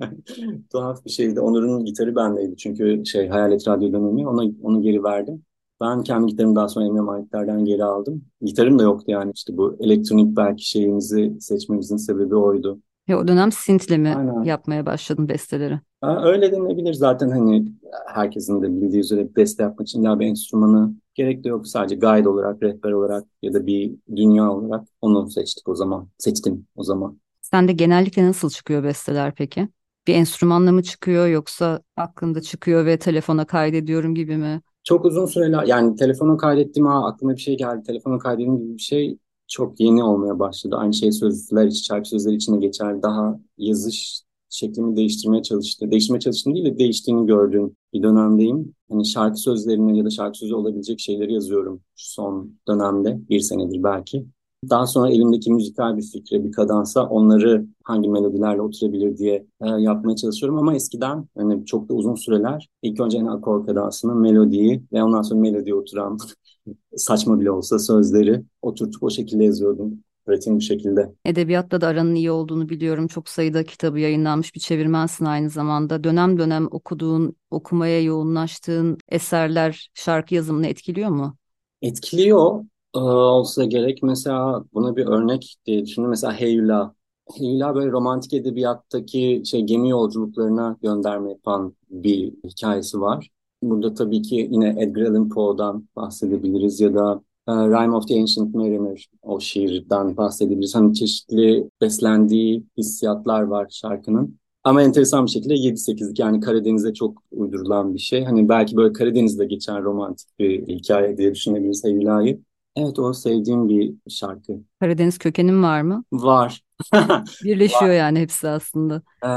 Tuhaf 0.72 1.04
bir 1.04 1.10
şeydi. 1.10 1.40
Onur'un 1.40 1.84
gitarı 1.84 2.16
bendeydi 2.16 2.56
çünkü 2.56 3.06
şey 3.06 3.28
Hayalet 3.28 3.68
Radyo 3.68 3.92
dönemi. 3.92 4.28
Ona, 4.28 4.52
onu 4.62 4.82
geri 4.82 5.04
verdim. 5.04 5.42
Ben 5.80 6.02
kendi 6.02 6.26
gitarımı 6.26 6.56
daha 6.56 6.68
sonra 6.68 6.86
Emre 6.86 7.00
Malikler'den 7.00 7.64
geri 7.64 7.84
aldım. 7.84 8.24
Gitarım 8.42 8.78
da 8.78 8.82
yoktu 8.82 9.04
yani 9.08 9.32
işte 9.34 9.56
bu 9.56 9.76
elektronik 9.80 10.36
belki 10.36 10.68
şeyimizi 10.68 11.36
seçmemizin 11.40 11.96
sebebi 11.96 12.34
oydu. 12.36 12.80
Ya 13.08 13.18
o 13.18 13.28
dönem 13.28 13.52
synth'le 13.52 13.98
mi 13.98 14.08
Aynen. 14.16 14.44
yapmaya 14.44 14.86
başladın 14.86 15.28
besteleri? 15.28 15.80
Ha, 16.00 16.20
öyle 16.24 16.52
denebilir 16.52 16.94
zaten 16.94 17.28
hani 17.28 17.72
herkesin 18.06 18.62
de 18.62 18.80
bildiği 18.82 19.00
üzere 19.00 19.36
beste 19.36 19.62
yapmak 19.62 19.88
için 19.88 20.04
daha 20.04 20.20
bir 20.20 20.26
enstrümanı 20.26 20.94
gerek 21.14 21.44
de 21.44 21.48
yok. 21.48 21.68
Sadece 21.68 21.96
guide 21.96 22.28
olarak, 22.28 22.62
rehber 22.62 22.92
olarak 22.92 23.24
ya 23.42 23.54
da 23.54 23.66
bir 23.66 23.94
dünya 24.16 24.52
olarak 24.52 24.88
onu 25.00 25.30
seçtik 25.30 25.68
o 25.68 25.74
zaman. 25.74 26.08
Seçtim 26.18 26.66
o 26.76 26.82
zaman. 26.84 27.18
Sen 27.40 27.68
de 27.68 27.72
genellikle 27.72 28.28
nasıl 28.28 28.50
çıkıyor 28.50 28.82
besteler 28.84 29.34
peki? 29.34 29.68
Bir 30.06 30.14
enstrümanla 30.14 30.72
mı 30.72 30.82
çıkıyor 30.82 31.26
yoksa 31.28 31.82
aklında 31.96 32.42
çıkıyor 32.42 32.86
ve 32.86 32.98
telefona 32.98 33.46
kaydediyorum 33.46 34.14
gibi 34.14 34.36
mi? 34.36 34.62
Çok 34.88 35.04
uzun 35.04 35.26
süreler 35.26 35.64
yani 35.64 35.96
telefona 35.96 36.36
kaydettim 36.36 36.86
ha 36.86 37.06
aklıma 37.06 37.32
bir 37.32 37.40
şey 37.40 37.56
geldi. 37.56 37.82
Telefona 37.82 38.18
kaydettiğim 38.18 38.58
gibi 38.58 38.74
bir 38.74 38.82
şey 38.82 39.18
çok 39.48 39.80
yeni 39.80 40.04
olmaya 40.04 40.38
başladı. 40.38 40.76
Aynı 40.76 40.94
şey 40.94 41.12
sözler 41.12 41.66
için, 41.66 41.82
şarkı 41.82 42.08
sözleri 42.08 42.34
için 42.34 42.54
de 42.54 42.58
geçer. 42.58 43.02
Daha 43.02 43.40
yazış 43.58 44.22
şeklimi 44.50 44.96
değiştirmeye 44.96 45.42
çalıştı. 45.42 45.90
Değiştirmeye 45.90 46.20
çalıştım 46.20 46.54
değil 46.54 46.64
de 46.64 46.78
değiştiğini 46.78 47.26
gördüğüm 47.26 47.76
bir 47.92 48.02
dönemdeyim. 48.02 48.74
Hani 48.90 49.06
şarkı 49.06 49.36
sözlerini 49.36 49.98
ya 49.98 50.04
da 50.04 50.10
şarkı 50.10 50.38
sözü 50.38 50.54
olabilecek 50.54 51.00
şeyleri 51.00 51.32
yazıyorum 51.32 51.80
şu 51.96 52.12
son 52.12 52.58
dönemde. 52.68 53.18
Bir 53.28 53.40
senedir 53.40 53.82
belki. 53.82 54.26
Daha 54.70 54.86
sonra 54.86 55.10
elimdeki 55.10 55.52
müzikal 55.52 55.96
bir 55.96 56.02
fikre, 56.02 56.44
bir 56.44 56.52
kadansa 56.52 57.06
onları 57.06 57.66
hangi 57.84 58.08
melodilerle 58.08 58.62
oturabilir 58.62 59.18
diye 59.18 59.46
e, 59.60 59.68
yapmaya 59.68 60.16
çalışıyorum. 60.16 60.58
Ama 60.58 60.74
eskiden 60.74 61.28
hani 61.36 61.66
çok 61.66 61.88
da 61.88 61.94
uzun 61.94 62.14
süreler 62.14 62.68
ilk 62.82 63.00
önce 63.00 63.18
en 63.18 63.26
akor 63.26 63.66
kadansını, 63.66 64.14
melodiyi 64.14 64.82
ve 64.92 65.02
ondan 65.02 65.22
sonra 65.22 65.40
melodiye 65.40 65.74
oturan 65.74 66.18
saçma 66.96 67.40
bile 67.40 67.50
olsa 67.50 67.78
sözleri 67.78 68.42
oturtup 68.62 69.02
o 69.02 69.10
şekilde 69.10 69.44
yazıyordum. 69.44 69.98
Pratiğim 70.26 70.56
bu 70.56 70.60
şekilde. 70.60 71.12
Edebiyatla 71.24 71.80
da 71.80 71.86
aranın 71.86 72.14
iyi 72.14 72.30
olduğunu 72.30 72.68
biliyorum. 72.68 73.06
Çok 73.06 73.28
sayıda 73.28 73.64
kitabı 73.64 74.00
yayınlanmış 74.00 74.54
bir 74.54 74.60
çevirmensin 74.60 75.24
aynı 75.24 75.50
zamanda. 75.50 76.04
Dönem 76.04 76.38
dönem 76.38 76.68
okuduğun, 76.70 77.36
okumaya 77.50 78.02
yoğunlaştığın 78.02 78.98
eserler 79.08 79.90
şarkı 79.94 80.34
yazımını 80.34 80.66
etkiliyor 80.66 81.10
mu? 81.10 81.36
Etkiliyor 81.82 82.64
e, 82.94 82.98
olsa 82.98 83.64
gerek. 83.64 84.02
Mesela 84.02 84.64
buna 84.74 84.96
bir 84.96 85.06
örnek 85.06 85.56
diye 85.66 85.86
düşündüm. 85.86 86.10
Mesela 86.10 86.32
Heyula. 86.40 86.94
Heyula 87.38 87.74
böyle 87.74 87.90
romantik 87.90 88.34
edebiyattaki 88.34 89.42
şey 89.46 89.62
gemi 89.62 89.90
yolculuklarına 89.90 90.76
gönderme 90.82 91.30
yapan 91.30 91.76
bir 91.90 92.32
hikayesi 92.44 93.00
var. 93.00 93.28
Burada 93.62 93.94
tabii 93.94 94.22
ki 94.22 94.48
yine 94.52 94.76
Edgar 94.78 95.02
Allan 95.02 95.28
Poe'dan 95.28 95.88
bahsedebiliriz 95.96 96.80
ya 96.80 96.94
da 96.94 97.22
e, 97.48 97.52
Rime 97.52 97.96
of 97.96 98.08
the 98.08 98.20
Ancient 98.20 98.54
Mariner 98.54 99.08
o 99.22 99.40
şiirden 99.40 100.16
bahsedebiliriz. 100.16 100.74
Hani 100.74 100.94
çeşitli 100.94 101.70
beslendiği 101.80 102.64
hissiyatlar 102.78 103.42
var 103.42 103.66
şarkının. 103.70 104.38
Ama 104.64 104.82
enteresan 104.82 105.26
bir 105.26 105.30
şekilde 105.30 105.54
7-8'lik 105.54 106.18
yani 106.18 106.40
Karadeniz'e 106.40 106.94
çok 106.94 107.22
uydurulan 107.30 107.94
bir 107.94 107.98
şey. 107.98 108.24
Hani 108.24 108.48
belki 108.48 108.76
böyle 108.76 108.92
Karadeniz'de 108.92 109.44
geçen 109.46 109.82
romantik 109.84 110.38
bir 110.38 110.68
hikaye 110.68 111.18
diye 111.18 111.34
düşünebiliriz 111.34 111.84
Eylül'ü. 111.84 112.47
Evet 112.78 112.98
o 112.98 113.12
sevdiğim 113.12 113.68
bir 113.68 113.94
şarkı. 114.08 114.52
Karadeniz 114.80 115.18
kökenin 115.18 115.62
var 115.62 115.82
mı? 115.82 116.04
Var. 116.12 116.62
Birleşiyor 117.44 117.90
var. 117.90 117.94
yani 117.94 118.20
hepsi 118.20 118.48
aslında. 118.48 119.02
Ee, 119.24 119.28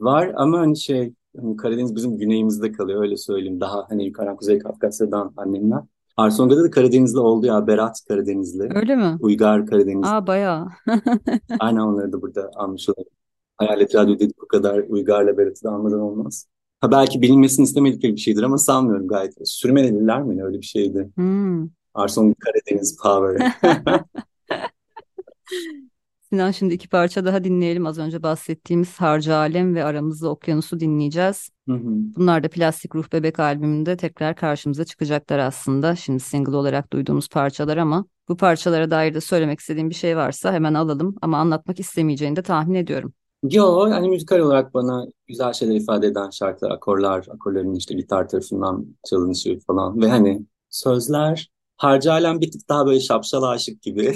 var 0.00 0.32
ama 0.36 0.58
hani 0.58 0.76
şey 0.76 1.12
hani 1.40 1.56
Karadeniz 1.56 1.96
bizim 1.96 2.18
güneyimizde 2.18 2.72
kalıyor 2.72 3.02
öyle 3.02 3.16
söyleyeyim. 3.16 3.60
Daha 3.60 3.86
hani 3.88 4.04
yukarı 4.06 4.36
Kuzey 4.36 4.58
Kafkasya'dan 4.58 5.32
annemler. 5.36 5.80
Arsonga'da 6.16 6.64
da 6.64 6.70
Karadenizli 6.70 7.18
oldu 7.18 7.46
ya. 7.46 7.66
Berat 7.66 8.00
Karadenizli. 8.08 8.68
Öyle 8.74 8.96
mi? 8.96 9.16
Uygar 9.20 9.66
Karadenizli. 9.66 10.08
Aa 10.08 10.26
bayağı. 10.26 10.68
Aynen 11.60 11.80
onları 11.80 12.12
da 12.12 12.22
burada 12.22 12.50
almış 12.54 12.88
olalım. 12.88 13.10
Hayalet 13.56 13.94
Radyo 13.94 14.18
dedik 14.18 14.40
bu 14.42 14.48
kadar 14.48 14.78
Uygar'la 14.88 15.38
Berat'ı 15.38 15.64
da 15.64 15.70
anmadan 15.70 16.00
olmaz. 16.00 16.46
Ha 16.80 16.90
belki 16.90 17.22
bilinmesini 17.22 17.64
istemedikleri 17.64 18.12
bir 18.12 18.20
şeydir 18.20 18.42
ama 18.42 18.58
sanmıyorum 18.58 19.08
gayet. 19.08 19.34
Sürmelediler 19.44 20.22
mi 20.22 20.44
öyle 20.44 20.60
bir 20.60 20.66
şeydi. 20.66 21.10
Hmm. 21.14 21.68
Arson 21.96 22.34
Karadeniz 22.40 22.96
Power. 23.02 23.52
Sinan 26.30 26.50
şimdi 26.50 26.74
iki 26.74 26.88
parça 26.88 27.24
daha 27.24 27.44
dinleyelim. 27.44 27.86
Az 27.86 27.98
önce 27.98 28.22
bahsettiğimiz 28.22 28.96
Harcı 29.00 29.34
Alem 29.34 29.74
ve 29.74 29.84
Aramızda 29.84 30.28
Okyanus'u 30.28 30.80
dinleyeceğiz. 30.80 31.50
Hı 31.68 31.74
hı. 31.74 31.88
Bunlar 32.16 32.44
da 32.44 32.48
Plastik 32.48 32.94
Ruh 32.94 33.12
Bebek 33.12 33.40
albümünde 33.40 33.96
tekrar 33.96 34.36
karşımıza 34.36 34.84
çıkacaklar 34.84 35.38
aslında. 35.38 35.96
Şimdi 35.96 36.20
single 36.20 36.56
olarak 36.56 36.92
duyduğumuz 36.92 37.28
parçalar 37.28 37.76
ama 37.76 38.04
bu 38.28 38.36
parçalara 38.36 38.90
dair 38.90 39.14
de 39.14 39.20
söylemek 39.20 39.60
istediğim 39.60 39.90
bir 39.90 39.94
şey 39.94 40.16
varsa 40.16 40.52
hemen 40.52 40.74
alalım. 40.74 41.16
Ama 41.22 41.38
anlatmak 41.38 41.80
istemeyeceğini 41.80 42.36
de 42.36 42.42
tahmin 42.42 42.74
ediyorum. 42.74 43.12
Yo, 43.50 43.86
yani 43.86 44.08
müzikal 44.08 44.38
olarak 44.38 44.74
bana 44.74 45.06
güzel 45.26 45.52
şeyler 45.52 45.74
ifade 45.74 46.06
eden 46.06 46.30
şarkılar, 46.30 46.70
akorlar, 46.70 47.26
akorların 47.30 47.74
işte 47.74 47.94
gitar 47.94 48.28
tarafından 48.28 48.86
çalınışı 49.04 49.58
falan 49.66 50.00
ve 50.02 50.08
hani 50.08 50.42
sözler 50.70 51.50
Harcı 51.76 52.12
Alem 52.12 52.40
bir 52.40 52.50
tık 52.50 52.68
daha 52.68 52.86
böyle 52.86 53.00
şapşal 53.00 53.42
aşık 53.42 53.82
gibi. 53.82 54.14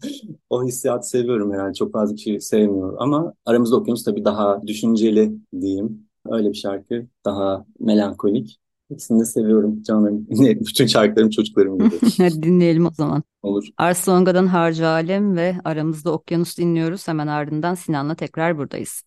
o 0.50 0.64
hissiyatı 0.64 1.08
seviyorum 1.08 1.52
herhalde. 1.52 1.74
Çok 1.74 1.92
fazla 1.92 2.14
kişi 2.14 2.40
sevmiyor. 2.40 2.96
Ama 2.98 3.34
Aramızda 3.46 3.76
Okyanus 3.76 4.04
tabii 4.04 4.24
daha 4.24 4.66
düşünceli 4.66 5.32
diyeyim. 5.60 6.08
Öyle 6.30 6.48
bir 6.48 6.54
şarkı. 6.54 7.06
Daha 7.24 7.66
melankolik. 7.80 8.58
İkisini 8.90 9.20
de 9.20 9.24
seviyorum 9.24 9.82
canım. 9.82 10.26
Bütün 10.30 10.86
şarkılarım 10.86 11.30
çocuklarım 11.30 11.78
gibi. 11.78 11.96
Hadi 12.18 12.42
dinleyelim 12.42 12.86
o 12.86 12.90
zaman. 12.90 13.22
Olur. 13.42 13.68
Arslonga'dan 13.76 14.46
Harcı 14.46 14.86
Alem 14.86 15.36
ve 15.36 15.56
Aramızda 15.64 16.12
Okyanus 16.12 16.58
dinliyoruz. 16.58 17.08
Hemen 17.08 17.26
ardından 17.26 17.74
Sinan'la 17.74 18.14
tekrar 18.14 18.58
buradayız. 18.58 19.02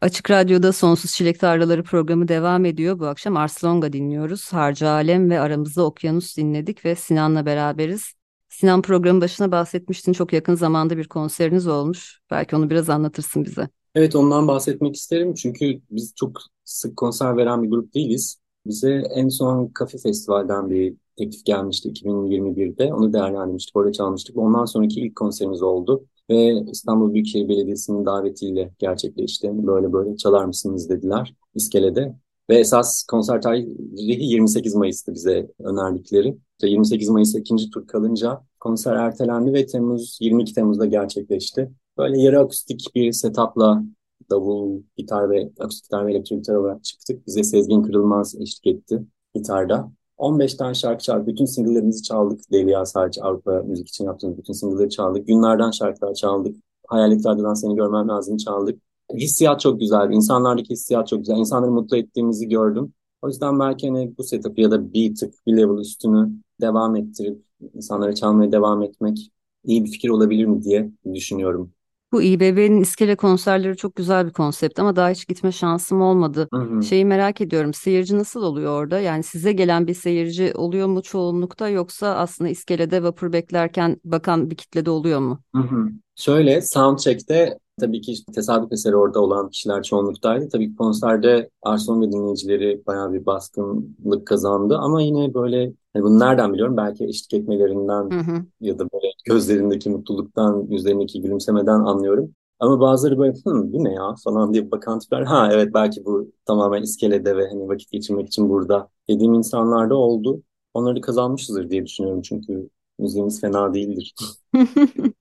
Açık 0.00 0.30
Radyo'da 0.30 0.72
Sonsuz 0.72 1.12
Çilek 1.12 1.40
Tarlaları 1.40 1.82
programı 1.82 2.28
devam 2.28 2.64
ediyor. 2.64 2.98
Bu 2.98 3.06
akşam 3.06 3.36
Arslonga 3.36 3.92
dinliyoruz. 3.92 4.52
Harcı 4.52 4.88
Alem 4.88 5.30
ve 5.30 5.40
aramızda 5.40 5.84
Okyanus 5.84 6.36
dinledik 6.36 6.84
ve 6.84 6.94
Sinan'la 6.94 7.46
beraberiz. 7.46 8.12
Sinan 8.48 8.82
programın 8.82 9.20
başına 9.20 9.52
bahsetmiştin. 9.52 10.12
Çok 10.12 10.32
yakın 10.32 10.54
zamanda 10.54 10.96
bir 10.96 11.08
konseriniz 11.08 11.66
olmuş. 11.66 12.20
Belki 12.30 12.56
onu 12.56 12.70
biraz 12.70 12.90
anlatırsın 12.90 13.44
bize. 13.44 13.68
Evet 13.94 14.16
ondan 14.16 14.48
bahsetmek 14.48 14.96
isterim. 14.96 15.34
Çünkü 15.34 15.80
biz 15.90 16.12
çok 16.16 16.38
sık 16.64 16.96
konser 16.96 17.36
veren 17.36 17.62
bir 17.62 17.70
grup 17.70 17.94
değiliz. 17.94 18.36
Bize 18.66 19.02
en 19.14 19.28
son 19.28 19.68
Kafe 19.68 19.98
Festival'den 19.98 20.70
bir 20.70 20.94
teklif 21.18 21.44
gelmişti 21.44 21.88
2021'de. 21.88 22.94
Onu 22.94 23.12
değerlendirmiştik, 23.12 23.76
orada 23.76 23.92
çalmıştık. 23.92 24.36
Ondan 24.36 24.64
sonraki 24.64 25.00
ilk 25.00 25.16
konserimiz 25.16 25.62
oldu. 25.62 26.04
Ve 26.30 26.64
İstanbul 26.70 27.14
Büyükşehir 27.14 27.48
Belediyesi'nin 27.48 28.06
davetiyle 28.06 28.72
gerçekleşti. 28.78 29.50
Böyle 29.52 29.92
böyle 29.92 30.16
çalar 30.16 30.44
mısınız 30.44 30.90
dediler 30.90 31.34
iskelede. 31.54 32.14
Ve 32.50 32.58
esas 32.58 33.04
konser 33.04 33.42
tarihi 33.42 33.76
28 33.96 34.74
Mayıs'tı 34.74 35.14
bize 35.14 35.50
önerdikleri. 35.58 36.36
28 36.62 37.08
Mayıs'a 37.08 37.38
ikinci 37.38 37.70
tur 37.70 37.86
kalınca 37.86 38.40
konser 38.60 38.94
ertelendi 38.94 39.52
ve 39.52 39.66
Temmuz 39.66 40.18
22 40.20 40.54
Temmuz'da 40.54 40.86
gerçekleşti. 40.86 41.70
Böyle 41.98 42.20
yarı 42.20 42.40
akustik 42.40 42.86
bir 42.94 43.12
setupla 43.12 43.82
davul, 44.30 44.82
gitar 44.96 45.30
ve 45.30 45.50
akustik 45.58 45.84
gitar 45.84 46.06
ve 46.06 46.12
elektrik 46.12 46.38
gitar 46.38 46.54
olarak 46.54 46.84
çıktık. 46.84 47.26
Bize 47.26 47.42
Sezgin 47.42 47.82
Kırılmaz 47.82 48.34
eşlik 48.40 48.66
etti 48.66 49.02
gitarda. 49.34 49.92
15 50.20 50.54
tane 50.54 50.74
şarkı 50.74 51.04
çaldık. 51.04 51.26
Bütün 51.26 51.44
single'larımızı 51.44 52.02
çaldık. 52.02 52.40
Delia 52.52 52.86
sadece 52.86 53.22
Avrupa 53.22 53.62
müzik 53.62 53.88
için 53.88 54.04
yaptığımız 54.04 54.38
bütün 54.38 54.52
single'ları 54.52 54.88
çaldık. 54.88 55.26
Günlerden 55.26 55.70
şarkılar 55.70 56.14
çaldık. 56.14 56.56
Hayalet 56.88 57.26
Radyo'dan 57.26 57.54
Seni 57.54 57.76
Görmem 57.76 58.08
Lazım 58.08 58.36
çaldık. 58.36 58.82
Hissiyat 59.14 59.60
çok 59.60 59.80
güzeldi. 59.80 60.14
İnsanlardaki 60.14 60.70
hissiyat 60.70 61.08
çok 61.08 61.18
güzel. 61.18 61.36
İnsanları 61.36 61.70
mutlu 61.70 61.96
ettiğimizi 61.96 62.48
gördüm. 62.48 62.92
O 63.22 63.28
yüzden 63.28 63.60
belki 63.60 63.88
hani 63.88 64.14
bu 64.18 64.24
setup 64.24 64.58
ya 64.58 64.70
da 64.70 64.92
bir 64.92 65.14
tık 65.14 65.34
bir 65.46 65.56
level 65.56 65.78
üstünü 65.78 66.30
devam 66.60 66.96
ettirip 66.96 67.42
insanlara 67.74 68.14
çalmaya 68.14 68.52
devam 68.52 68.82
etmek 68.82 69.30
iyi 69.64 69.84
bir 69.84 69.90
fikir 69.90 70.08
olabilir 70.08 70.44
mi 70.46 70.62
diye 70.62 70.90
düşünüyorum. 71.14 71.72
Bu 72.12 72.22
İBB'nin 72.22 72.80
iskele 72.80 73.16
konserleri 73.16 73.76
çok 73.76 73.96
güzel 73.96 74.26
bir 74.26 74.32
konsept 74.32 74.78
ama 74.78 74.96
daha 74.96 75.10
hiç 75.10 75.28
gitme 75.28 75.52
şansım 75.52 76.00
olmadı. 76.02 76.48
Hı 76.52 76.60
hı. 76.60 76.82
Şeyi 76.82 77.04
merak 77.04 77.40
ediyorum. 77.40 77.74
Seyirci 77.74 78.18
nasıl 78.18 78.42
oluyor 78.42 78.82
orada? 78.82 79.00
Yani 79.00 79.22
size 79.22 79.52
gelen 79.52 79.86
bir 79.86 79.94
seyirci 79.94 80.52
oluyor 80.54 80.86
mu 80.86 81.02
çoğunlukta 81.02 81.68
yoksa 81.68 82.14
aslında 82.16 82.50
iskelede 82.50 83.02
vapur 83.02 83.32
beklerken 83.32 84.00
bakan 84.04 84.50
bir 84.50 84.56
kitlede 84.56 84.90
oluyor 84.90 85.20
mu? 85.20 85.40
Hı 85.54 85.62
hı. 85.62 85.88
Şöyle 86.16 86.60
soundcheck'te 86.60 87.58
tabii 87.80 88.00
ki 88.00 88.14
tesadüf 88.34 88.72
eseri 88.72 88.96
orada 88.96 89.20
olan 89.20 89.50
kişiler 89.50 89.82
çoğunluktaydı. 89.82 90.48
Tabii 90.48 90.70
ki 90.70 90.76
konserde 90.76 91.50
Arson 91.62 92.02
ve 92.02 92.12
dinleyicileri 92.12 92.82
bayağı 92.86 93.12
bir 93.12 93.26
baskınlık 93.26 94.26
kazandı 94.26 94.76
ama 94.78 95.02
yine 95.02 95.34
böyle 95.34 95.72
hani 95.92 96.02
bunu 96.04 96.18
nereden 96.20 96.52
biliyorum? 96.52 96.76
Belki 96.76 97.04
eşlik 97.04 97.34
etmelerinden 97.34 98.10
hı 98.10 98.18
hı. 98.20 98.44
ya 98.60 98.78
da 98.78 98.84
böyle 98.92 99.06
gözlerindeki 99.24 99.90
mutluluktan, 99.90 100.66
yüzlerindeki 100.70 101.22
gülümsemeden 101.22 101.80
anlıyorum. 101.80 102.34
Ama 102.60 102.80
bazıları 102.80 103.18
böyle 103.18 103.32
Hı, 103.32 103.72
bu 103.72 103.84
ne 103.84 103.92
ya 103.92 104.14
falan 104.24 104.54
diye 104.54 104.70
bakan 104.70 104.98
tipler. 104.98 105.22
Ha 105.22 105.48
evet 105.52 105.74
belki 105.74 106.04
bu 106.04 106.32
tamamen 106.46 106.82
iskelede 106.82 107.36
ve 107.36 107.48
hani 107.48 107.68
vakit 107.68 107.90
geçirmek 107.90 108.26
için 108.26 108.48
burada 108.48 108.88
dediğim 109.08 109.34
insanlar 109.34 109.90
da 109.90 109.94
oldu. 109.94 110.42
Onları 110.74 111.00
kazanmışızdır 111.00 111.70
diye 111.70 111.86
düşünüyorum 111.86 112.22
çünkü 112.22 112.68
müziğimiz 112.98 113.40
fena 113.40 113.74
değildir. 113.74 114.14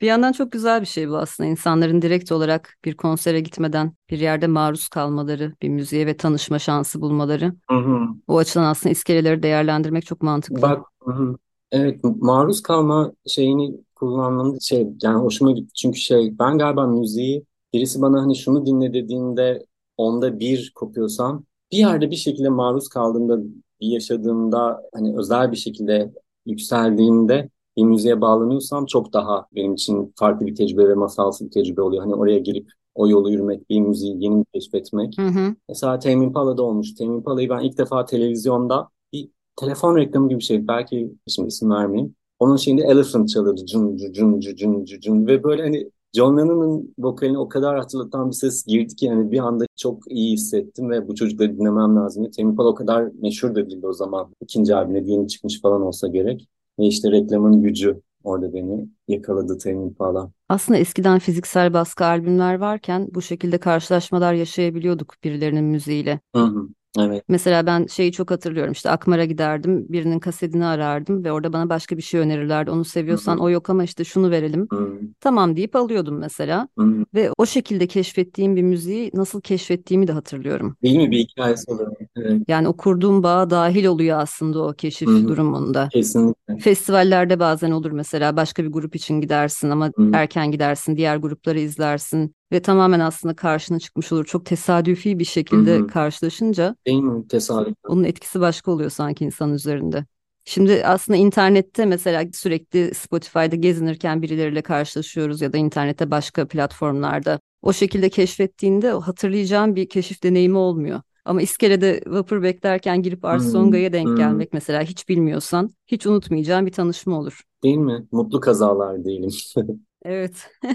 Bir 0.00 0.06
yandan 0.06 0.32
çok 0.32 0.52
güzel 0.52 0.80
bir 0.80 0.86
şey 0.86 1.08
bu 1.08 1.16
aslında. 1.16 1.48
İnsanların 1.48 2.02
direkt 2.02 2.32
olarak 2.32 2.78
bir 2.84 2.96
konsere 2.96 3.40
gitmeden 3.40 3.92
bir 4.10 4.18
yerde 4.18 4.46
maruz 4.46 4.88
kalmaları, 4.88 5.54
bir 5.62 5.68
müziğe 5.68 6.06
ve 6.06 6.16
tanışma 6.16 6.58
şansı 6.58 7.00
bulmaları. 7.00 7.54
Hı 7.70 7.76
hı. 7.76 7.98
O 8.28 8.38
açıdan 8.38 8.64
aslında 8.64 8.92
iskeleleri 8.92 9.42
değerlendirmek 9.42 10.06
çok 10.06 10.22
mantıklı. 10.22 10.62
Bak, 10.62 10.86
hı 11.02 11.12
hı. 11.12 11.36
evet 11.72 12.00
maruz 12.04 12.62
kalma 12.62 13.12
şeyini 13.26 13.74
kullanmanın 13.94 14.58
şey 14.58 14.88
yani 15.02 15.18
hoşuma 15.22 15.52
gitti. 15.52 15.72
Çünkü 15.74 15.98
şey 15.98 16.38
ben 16.38 16.58
galiba 16.58 16.86
müziği 16.86 17.44
birisi 17.72 18.02
bana 18.02 18.22
hani 18.22 18.36
şunu 18.36 18.66
dinle 18.66 18.94
dediğinde 18.94 19.66
onda 19.96 20.40
bir 20.40 20.72
kopuyorsam 20.74 21.44
bir 21.72 21.78
yerde 21.78 22.10
bir 22.10 22.16
şekilde 22.16 22.48
maruz 22.48 22.88
kaldığımda 22.88 23.38
yaşadığımda 23.80 24.82
hani 24.94 25.18
özel 25.18 25.52
bir 25.52 25.56
şekilde 25.56 26.12
yükseldiğinde 26.46 27.48
bir 27.80 27.88
müziğe 27.88 28.20
bağlanıyorsam 28.20 28.86
çok 28.86 29.12
daha 29.12 29.46
benim 29.54 29.74
için 29.74 30.12
farklı 30.16 30.46
bir 30.46 30.54
tecrübe 30.54 30.88
ve 30.88 30.94
masalsı 30.94 31.44
bir 31.44 31.50
tecrübe 31.50 31.82
oluyor. 31.82 32.02
Hani 32.02 32.14
oraya 32.14 32.38
girip 32.38 32.70
o 32.94 33.08
yolu 33.08 33.30
yürümek, 33.30 33.70
bir 33.70 33.80
müziği 33.80 34.24
yeni 34.24 34.44
keşfetmek. 34.54 35.18
Hı 35.18 35.26
hı. 35.26 35.54
Mesela 35.68 35.98
Tame 35.98 36.24
Impala'da 36.24 36.62
olmuş. 36.62 36.94
Tame 36.94 37.14
Impala'yı 37.14 37.48
ben 37.48 37.60
ilk 37.60 37.78
defa 37.78 38.04
televizyonda 38.04 38.88
bir 39.12 39.28
telefon 39.56 39.96
reklamı 39.96 40.28
gibi 40.28 40.38
bir 40.38 40.44
şey. 40.44 40.68
Belki 40.68 41.12
şimdi 41.28 41.48
isim 41.48 41.70
vermeyeyim. 41.70 42.14
Onun 42.38 42.56
şeyinde 42.56 42.82
Elephant 42.82 43.28
çalıyordu. 43.28 43.60
Cun 43.66 43.96
cun 43.96 44.12
cun 44.12 44.40
cun 44.40 44.84
cun 44.84 45.00
cun 45.00 45.26
ve 45.26 45.42
böyle 45.44 45.62
hani 45.62 45.90
John 46.16 46.38
Lennon'ın 46.38 46.94
vokalini 46.98 47.38
o 47.38 47.48
kadar 47.48 47.78
hatırlatan 47.78 48.30
bir 48.30 48.34
ses 48.34 48.66
girdi 48.66 48.96
ki 48.96 49.06
yani 49.06 49.30
bir 49.32 49.38
anda 49.38 49.64
çok 49.76 50.12
iyi 50.12 50.32
hissettim 50.32 50.90
ve 50.90 51.08
bu 51.08 51.14
çocukları 51.14 51.58
dinlemem 51.58 51.96
lazım. 51.96 52.30
Tame 52.30 52.50
Impala 52.50 52.68
o 52.68 52.74
kadar 52.74 53.08
meşhur 53.22 53.54
da 53.54 53.70
değildi 53.70 53.86
o 53.86 53.92
zaman. 53.92 54.34
İkinci 54.40 54.74
albümüne 54.74 55.12
yeni 55.12 55.28
çıkmış 55.28 55.60
falan 55.60 55.82
olsa 55.82 56.08
gerek. 56.08 56.48
Ve 56.78 56.86
işte 56.86 57.10
reklamın 57.10 57.62
gücü 57.62 58.00
orada 58.24 58.54
beni 58.54 58.88
yakaladı 59.08 59.58
Tame 59.58 59.82
Impala. 59.82 60.30
Aslında 60.48 60.78
eskiden 60.78 61.18
fiziksel 61.18 61.72
baskı 61.72 62.04
albümler 62.04 62.54
varken 62.54 63.08
bu 63.14 63.22
şekilde 63.22 63.58
karşılaşmalar 63.58 64.34
yaşayabiliyorduk 64.34 65.14
birilerinin 65.24 65.64
müziğiyle. 65.64 66.20
Hı 66.34 66.42
hı. 66.42 66.68
Evet. 66.98 67.24
Mesela 67.28 67.66
ben 67.66 67.86
şeyi 67.86 68.12
çok 68.12 68.30
hatırlıyorum 68.30 68.72
işte 68.72 68.90
Akmar'a 68.90 69.24
giderdim 69.24 69.86
birinin 69.88 70.18
kasetini 70.18 70.64
arardım 70.64 71.24
ve 71.24 71.32
orada 71.32 71.52
bana 71.52 71.68
başka 71.68 71.96
bir 71.96 72.02
şey 72.02 72.20
önerirlerdi. 72.20 72.70
Onu 72.70 72.84
seviyorsan 72.84 73.34
Hı-hı. 73.34 73.42
o 73.42 73.50
yok 73.50 73.70
ama 73.70 73.84
işte 73.84 74.04
şunu 74.04 74.30
verelim. 74.30 74.66
Hı-hı. 74.70 75.00
Tamam 75.20 75.56
deyip 75.56 75.76
alıyordum 75.76 76.18
mesela. 76.18 76.68
Hı-hı. 76.78 77.04
Ve 77.14 77.30
o 77.38 77.46
şekilde 77.46 77.86
keşfettiğim 77.86 78.56
bir 78.56 78.62
müziği 78.62 79.10
nasıl 79.14 79.40
keşfettiğimi 79.40 80.08
de 80.08 80.12
hatırlıyorum. 80.12 80.76
Değil 80.82 80.96
mi 80.96 81.10
bir 81.10 81.18
hikayesi 81.18 81.70
oluyor. 81.70 81.96
Evet. 82.24 82.42
Yani 82.48 82.68
o 82.68 82.76
kurduğum 82.76 83.22
bağa 83.22 83.50
dahil 83.50 83.84
oluyor 83.84 84.18
aslında 84.18 84.62
o 84.62 84.72
keşif 84.72 85.08
Hı-hı. 85.08 85.28
durumunda. 85.28 85.88
Kesinlikle. 85.92 86.58
Festivallerde 86.58 87.40
bazen 87.40 87.70
olur 87.70 87.90
mesela 87.90 88.36
başka 88.36 88.64
bir 88.64 88.68
grup 88.68 88.96
için 88.96 89.20
gidersin 89.20 89.70
ama 89.70 89.86
Hı-hı. 89.86 90.10
erken 90.12 90.50
gidersin 90.50 90.96
diğer 90.96 91.16
grupları 91.16 91.60
izlersin 91.60 92.34
ve 92.52 92.62
tamamen 92.62 93.00
aslında 93.00 93.36
karşına 93.36 93.78
çıkmış 93.78 94.12
olur. 94.12 94.24
Çok 94.24 94.46
tesadüfi 94.46 95.18
bir 95.18 95.24
şekilde 95.24 95.78
Hı-hı. 95.78 95.86
karşılaşınca 95.86 96.76
Değil 96.86 97.02
mi? 97.02 97.28
Tesadüf. 97.28 97.74
onun 97.88 98.04
etkisi 98.04 98.40
başka 98.40 98.70
oluyor 98.70 98.90
sanki 98.90 99.24
insan 99.24 99.54
üzerinde. 99.54 100.04
Şimdi 100.44 100.86
aslında 100.86 101.16
internette 101.18 101.86
mesela 101.86 102.24
sürekli 102.32 102.94
Spotify'da 102.94 103.56
gezinirken 103.56 104.22
birileriyle 104.22 104.62
karşılaşıyoruz 104.62 105.40
ya 105.40 105.52
da 105.52 105.58
internette 105.58 106.10
başka 106.10 106.48
platformlarda. 106.48 107.40
O 107.62 107.72
şekilde 107.72 108.08
keşfettiğinde 108.08 108.90
hatırlayacağım 108.90 109.76
bir 109.76 109.88
keşif 109.88 110.22
deneyimi 110.22 110.56
olmuyor. 110.56 111.00
Ama 111.24 111.42
iskelede 111.42 112.00
vapur 112.06 112.42
beklerken 112.42 113.02
girip 113.02 113.24
Ars 113.24 113.52
Songa'ya 113.52 113.92
denk 113.92 114.08
hmm. 114.08 114.16
gelmek 114.16 114.52
mesela 114.52 114.82
hiç 114.82 115.08
bilmiyorsan 115.08 115.70
hiç 115.86 116.06
unutmayacağım 116.06 116.66
bir 116.66 116.72
tanışma 116.72 117.18
olur. 117.18 117.40
Değil 117.62 117.76
mi? 117.76 118.06
Mutlu 118.12 118.40
kazalar 118.40 119.04
diyelim. 119.04 119.30
evet. 120.04 120.50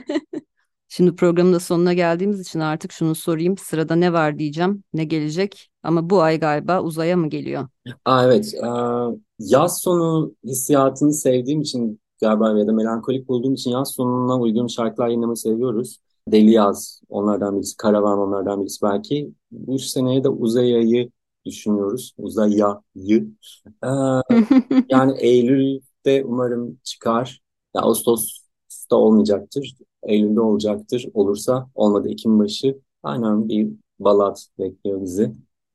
Şimdi 0.88 1.16
programın 1.16 1.54
da 1.54 1.60
sonuna 1.60 1.94
geldiğimiz 1.94 2.40
için 2.40 2.60
artık 2.60 2.92
şunu 2.92 3.16
sorayım. 3.16 3.58
Sırada 3.58 3.96
ne 3.96 4.14
var 4.14 4.40
diyeceğim, 4.40 4.84
ne 4.94 5.04
gelecek? 5.04 5.70
Ama 5.84 6.10
bu 6.10 6.22
ay 6.22 6.40
galiba 6.40 6.82
uzaya 6.82 7.18
mı 7.18 7.30
geliyor? 7.30 7.68
Aa, 8.06 8.26
evet. 8.26 8.54
Aa, 8.64 9.10
yaz 9.40 9.82
sonu 9.82 10.36
hissiyatını 10.44 11.14
sevdiğim 11.14 11.62
için 11.62 12.00
galiba 12.22 12.60
ya 12.60 12.68
da 12.68 12.74
melankolik 12.74 13.28
bulduğum 13.28 13.54
için 13.54 13.72
yaz 13.72 13.92
sonuna 13.92 14.40
uygun 14.40 14.68
şarkılar 14.68 15.12
dinlemeyi 15.12 15.38
seviyoruz. 15.38 16.00
Deli 16.28 16.52
Yaz 16.52 17.02
onlardan 17.10 17.56
birisi, 17.56 17.78
Karavan 17.78 18.20
onlardan 18.20 18.62
birisi 18.62 18.82
belki. 18.84 19.32
Bu 19.52 19.80
seneye 19.80 20.24
de 20.24 20.30
Uzaya'yı 20.30 21.12
düşünüyoruz. 21.46 22.14
Uzaya'yı. 22.18 23.28
Ee, 23.84 23.88
yani 24.90 25.18
Eylül'de 25.20 26.24
umarım 26.26 26.80
çıkar. 26.84 27.42
Ya 27.76 27.82
Ağustos'ta 27.82 28.96
olmayacaktır. 28.96 29.76
Eylül'de 30.04 30.42
olacaktır. 30.42 31.06
Olursa 31.14 31.70
olmadı 31.76 32.10
Ekim 32.10 32.40
başı. 32.40 32.80
Aynen 33.04 33.50
bir 33.50 33.70
balat 34.00 34.48
bekliyor 34.60 35.02
bizi. 35.02 35.32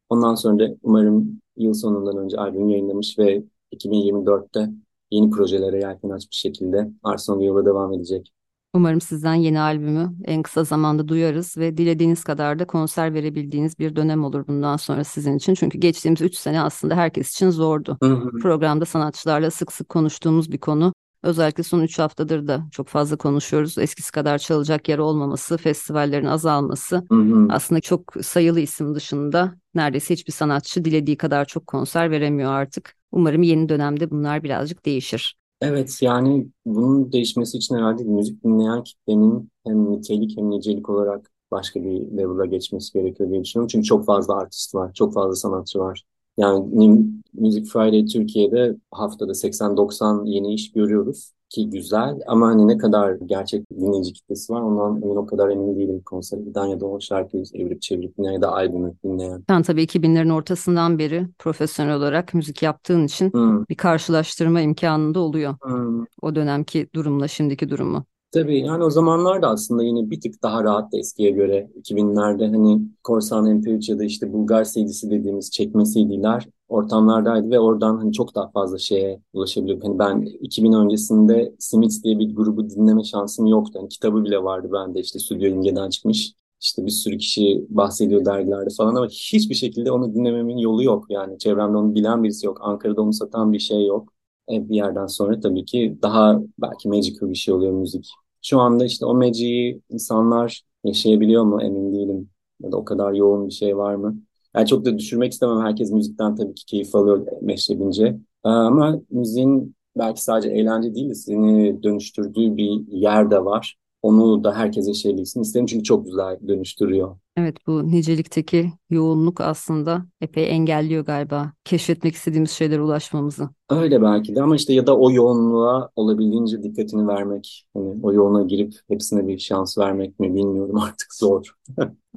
Ondan 0.08 0.34
sonra 0.34 0.58
da 0.58 0.74
umarım 0.82 1.40
yıl 1.56 1.74
sonundan 1.74 2.16
önce 2.16 2.36
albüm 2.36 2.68
yayınlamış 2.68 3.18
ve 3.18 3.44
2024'te 3.70 4.70
yeni 5.10 5.30
projelere 5.30 5.78
yelken 5.80 6.10
açmış 6.10 6.36
şekilde 6.36 6.90
Arsenal 7.02 7.40
yola 7.42 7.66
devam 7.66 7.92
edecek. 7.92 8.32
Umarım 8.74 9.00
sizden 9.00 9.34
yeni 9.34 9.60
albümü 9.60 10.14
en 10.24 10.42
kısa 10.42 10.64
zamanda 10.64 11.08
duyarız 11.08 11.56
ve 11.56 11.76
dilediğiniz 11.76 12.24
kadar 12.24 12.58
da 12.58 12.66
konser 12.66 13.14
verebildiğiniz 13.14 13.78
bir 13.78 13.96
dönem 13.96 14.24
olur 14.24 14.46
bundan 14.48 14.76
sonra 14.76 15.04
sizin 15.04 15.36
için. 15.36 15.54
Çünkü 15.54 15.78
geçtiğimiz 15.78 16.20
3 16.20 16.34
sene 16.34 16.60
aslında 16.60 16.96
herkes 16.96 17.30
için 17.30 17.50
zordu. 17.50 17.98
Hı 18.02 18.08
hı. 18.08 18.38
Programda 18.38 18.84
sanatçılarla 18.84 19.50
sık 19.50 19.72
sık 19.72 19.88
konuştuğumuz 19.88 20.52
bir 20.52 20.58
konu. 20.58 20.92
Özellikle 21.22 21.62
son 21.62 21.80
3 21.82 21.98
haftadır 21.98 22.48
da 22.48 22.66
çok 22.72 22.88
fazla 22.88 23.16
konuşuyoruz. 23.16 23.78
Eskisi 23.78 24.12
kadar 24.12 24.38
çalacak 24.38 24.88
yer 24.88 24.98
olmaması, 24.98 25.56
festivallerin 25.56 26.26
azalması. 26.26 27.04
Hı 27.10 27.14
hı. 27.14 27.46
Aslında 27.50 27.80
çok 27.80 28.14
sayılı 28.22 28.60
isim 28.60 28.94
dışında 28.94 29.54
neredeyse 29.74 30.14
hiçbir 30.14 30.32
sanatçı 30.32 30.84
dilediği 30.84 31.16
kadar 31.16 31.44
çok 31.44 31.66
konser 31.66 32.10
veremiyor 32.10 32.52
artık. 32.52 32.94
Umarım 33.12 33.42
yeni 33.42 33.68
dönemde 33.68 34.10
bunlar 34.10 34.42
birazcık 34.44 34.86
değişir. 34.86 35.39
Evet 35.60 35.98
yani 36.02 36.48
bunun 36.66 37.12
değişmesi 37.12 37.56
için 37.58 37.76
herhalde 37.76 38.04
müzik 38.04 38.44
dinleyen 38.44 38.82
kitlenin 38.84 39.50
hem 39.66 39.92
nitelik 39.92 40.38
hem 40.38 40.50
nicelik 40.50 40.88
olarak 40.90 41.30
başka 41.50 41.82
bir 41.84 41.90
level'a 42.16 42.46
geçmesi 42.46 42.92
gerekiyor 42.92 43.30
diye 43.30 43.44
düşünüyorum. 43.44 43.68
Çünkü 43.68 43.84
çok 43.86 44.06
fazla 44.06 44.34
artist 44.36 44.74
var, 44.74 44.92
çok 44.94 45.14
fazla 45.14 45.34
sanatçı 45.36 45.78
var. 45.78 46.02
Yani 46.40 47.04
Music 47.34 47.64
Friday 47.72 48.06
Türkiye'de 48.06 48.76
haftada 48.90 49.32
80-90 49.32 50.28
yeni 50.28 50.54
iş 50.54 50.72
görüyoruz 50.72 51.32
ki 51.48 51.70
güzel 51.70 52.18
ama 52.26 52.46
hani 52.46 52.68
ne 52.68 52.78
kadar 52.78 53.14
gerçek 53.26 53.70
dinleyici 53.70 54.12
kitlesi 54.12 54.52
var 54.52 54.60
ondan 54.60 55.02
emin 55.02 55.16
o 55.16 55.26
kadar 55.26 55.48
emin 55.48 55.76
değilim 55.76 56.02
konsere 56.06 56.40
giden 56.40 56.66
ya 56.66 56.80
da 56.80 56.86
o 56.86 57.00
şarkıyı 57.00 57.44
evirip 57.54 57.82
çevirip 57.82 58.18
dinleyen 58.18 58.32
ya 58.32 58.42
da 58.42 58.52
albümü 58.52 58.94
dinleyen. 59.04 59.44
Sen 59.48 59.62
tabii 59.62 59.84
2000'lerin 59.84 60.32
ortasından 60.32 60.98
beri 60.98 61.26
profesyonel 61.38 61.96
olarak 61.96 62.34
müzik 62.34 62.62
yaptığın 62.62 63.04
için 63.04 63.30
hmm. 63.30 63.64
bir 63.68 63.74
karşılaştırma 63.74 64.60
imkanında 64.60 65.20
oluyor. 65.20 65.54
Hmm. 65.62 66.04
O 66.22 66.34
dönemki 66.34 66.88
durumla 66.94 67.28
şimdiki 67.28 67.70
durumu. 67.70 68.04
Tabii 68.32 68.58
yani 68.60 68.84
o 68.84 68.90
zamanlar 68.90 69.42
da 69.42 69.48
aslında 69.48 69.82
yine 69.82 70.10
bir 70.10 70.20
tık 70.20 70.42
daha 70.42 70.64
rahat 70.64 70.94
eskiye 70.94 71.30
göre. 71.30 71.70
2000'lerde 71.74 72.46
hani 72.46 72.82
Korsan 73.04 73.44
MP3 73.56 73.88
ya 73.88 73.98
da 73.98 74.04
işte 74.04 74.32
Bulgar 74.32 74.64
CD'si 74.64 75.10
dediğimiz 75.10 75.50
çekme 75.50 75.84
CD'ler 75.84 76.48
ortamlardaydı 76.68 77.50
ve 77.50 77.60
oradan 77.60 77.96
hani 77.96 78.12
çok 78.12 78.34
daha 78.34 78.50
fazla 78.50 78.78
şeye 78.78 79.20
ulaşabiliyorduk. 79.32 79.84
Hani 79.84 79.98
ben 79.98 80.20
2000 80.40 80.72
öncesinde 80.72 81.54
Smith 81.58 82.02
diye 82.04 82.18
bir 82.18 82.34
grubu 82.34 82.70
dinleme 82.70 83.04
şansım 83.04 83.46
yoktu. 83.46 83.78
Hani 83.78 83.88
kitabı 83.88 84.24
bile 84.24 84.42
vardı 84.42 84.68
bende 84.72 85.00
işte 85.00 85.18
Stüdyo 85.18 85.48
İmge'den 85.48 85.90
çıkmış. 85.90 86.32
İşte 86.60 86.86
bir 86.86 86.90
sürü 86.90 87.18
kişi 87.18 87.66
bahsediyor 87.68 88.24
dergilerde 88.24 88.68
falan 88.78 88.94
ama 88.94 89.06
hiçbir 89.06 89.54
şekilde 89.54 89.90
onu 89.92 90.14
dinlememin 90.14 90.56
yolu 90.58 90.82
yok. 90.82 91.04
Yani 91.10 91.38
çevremde 91.38 91.76
onu 91.76 91.94
bilen 91.94 92.22
birisi 92.22 92.46
yok. 92.46 92.58
Ankara'da 92.60 93.02
onu 93.02 93.12
satan 93.12 93.52
bir 93.52 93.58
şey 93.58 93.86
yok. 93.86 94.12
E, 94.52 94.68
bir 94.68 94.74
yerden 94.76 95.06
sonra 95.06 95.40
tabii 95.40 95.64
ki 95.64 95.98
daha 96.02 96.40
belki 96.58 96.88
magical 96.88 97.30
bir 97.30 97.34
şey 97.34 97.54
oluyor 97.54 97.72
müzik. 97.72 98.10
Şu 98.42 98.60
anda 98.60 98.84
işte 98.84 99.06
o 99.06 99.14
magic'i 99.14 99.80
insanlar 99.90 100.62
yaşayabiliyor 100.84 101.44
mu 101.44 101.62
emin 101.62 101.92
değilim. 101.94 102.30
Ya 102.60 102.72
da 102.72 102.76
o 102.76 102.84
kadar 102.84 103.12
yoğun 103.12 103.46
bir 103.48 103.52
şey 103.52 103.76
var 103.76 103.94
mı? 103.94 104.16
Yani 104.56 104.66
çok 104.66 104.84
da 104.84 104.98
düşürmek 104.98 105.32
istemem. 105.32 105.60
Herkes 105.60 105.90
müzikten 105.92 106.34
tabii 106.36 106.54
ki 106.54 106.64
keyif 106.66 106.94
alıyor 106.94 107.26
meşrebince. 107.42 108.04
E, 108.44 108.48
ama 108.48 109.00
müziğin 109.10 109.76
belki 109.98 110.22
sadece 110.22 110.48
eğlence 110.50 110.94
değil 110.94 111.10
de 111.10 111.14
seni 111.14 111.82
dönüştürdüğü 111.82 112.56
bir 112.56 112.70
yer 112.88 113.30
de 113.30 113.44
var. 113.44 113.76
Onu 114.02 114.44
da 114.44 114.54
herkes 114.56 114.88
yaşayabilsin 114.88 115.40
isterim 115.42 115.66
çünkü 115.66 115.84
çok 115.84 116.06
güzel 116.06 116.38
dönüştürüyor. 116.48 117.16
Evet 117.36 117.56
bu 117.66 117.90
nicelikteki 117.90 118.72
yoğunluk 118.90 119.40
aslında 119.40 120.06
epey 120.20 120.50
engelliyor 120.50 121.04
galiba 121.04 121.52
keşfetmek 121.64 122.14
istediğimiz 122.14 122.50
şeylere 122.50 122.80
ulaşmamızı. 122.80 123.48
Öyle 123.70 124.02
belki 124.02 124.34
de 124.34 124.42
ama 124.42 124.56
işte 124.56 124.72
ya 124.72 124.86
da 124.86 124.98
o 124.98 125.10
yoğunluğa 125.10 125.90
olabildiğince 125.96 126.62
dikkatini 126.62 127.08
vermek, 127.08 127.66
hani 127.74 127.94
o 128.02 128.12
yoğuna 128.12 128.42
girip 128.42 128.74
hepsine 128.88 129.28
bir 129.28 129.38
şans 129.38 129.78
vermek 129.78 130.20
mi 130.20 130.34
bilmiyorum 130.34 130.78
artık 130.82 131.14
zor. 131.14 131.54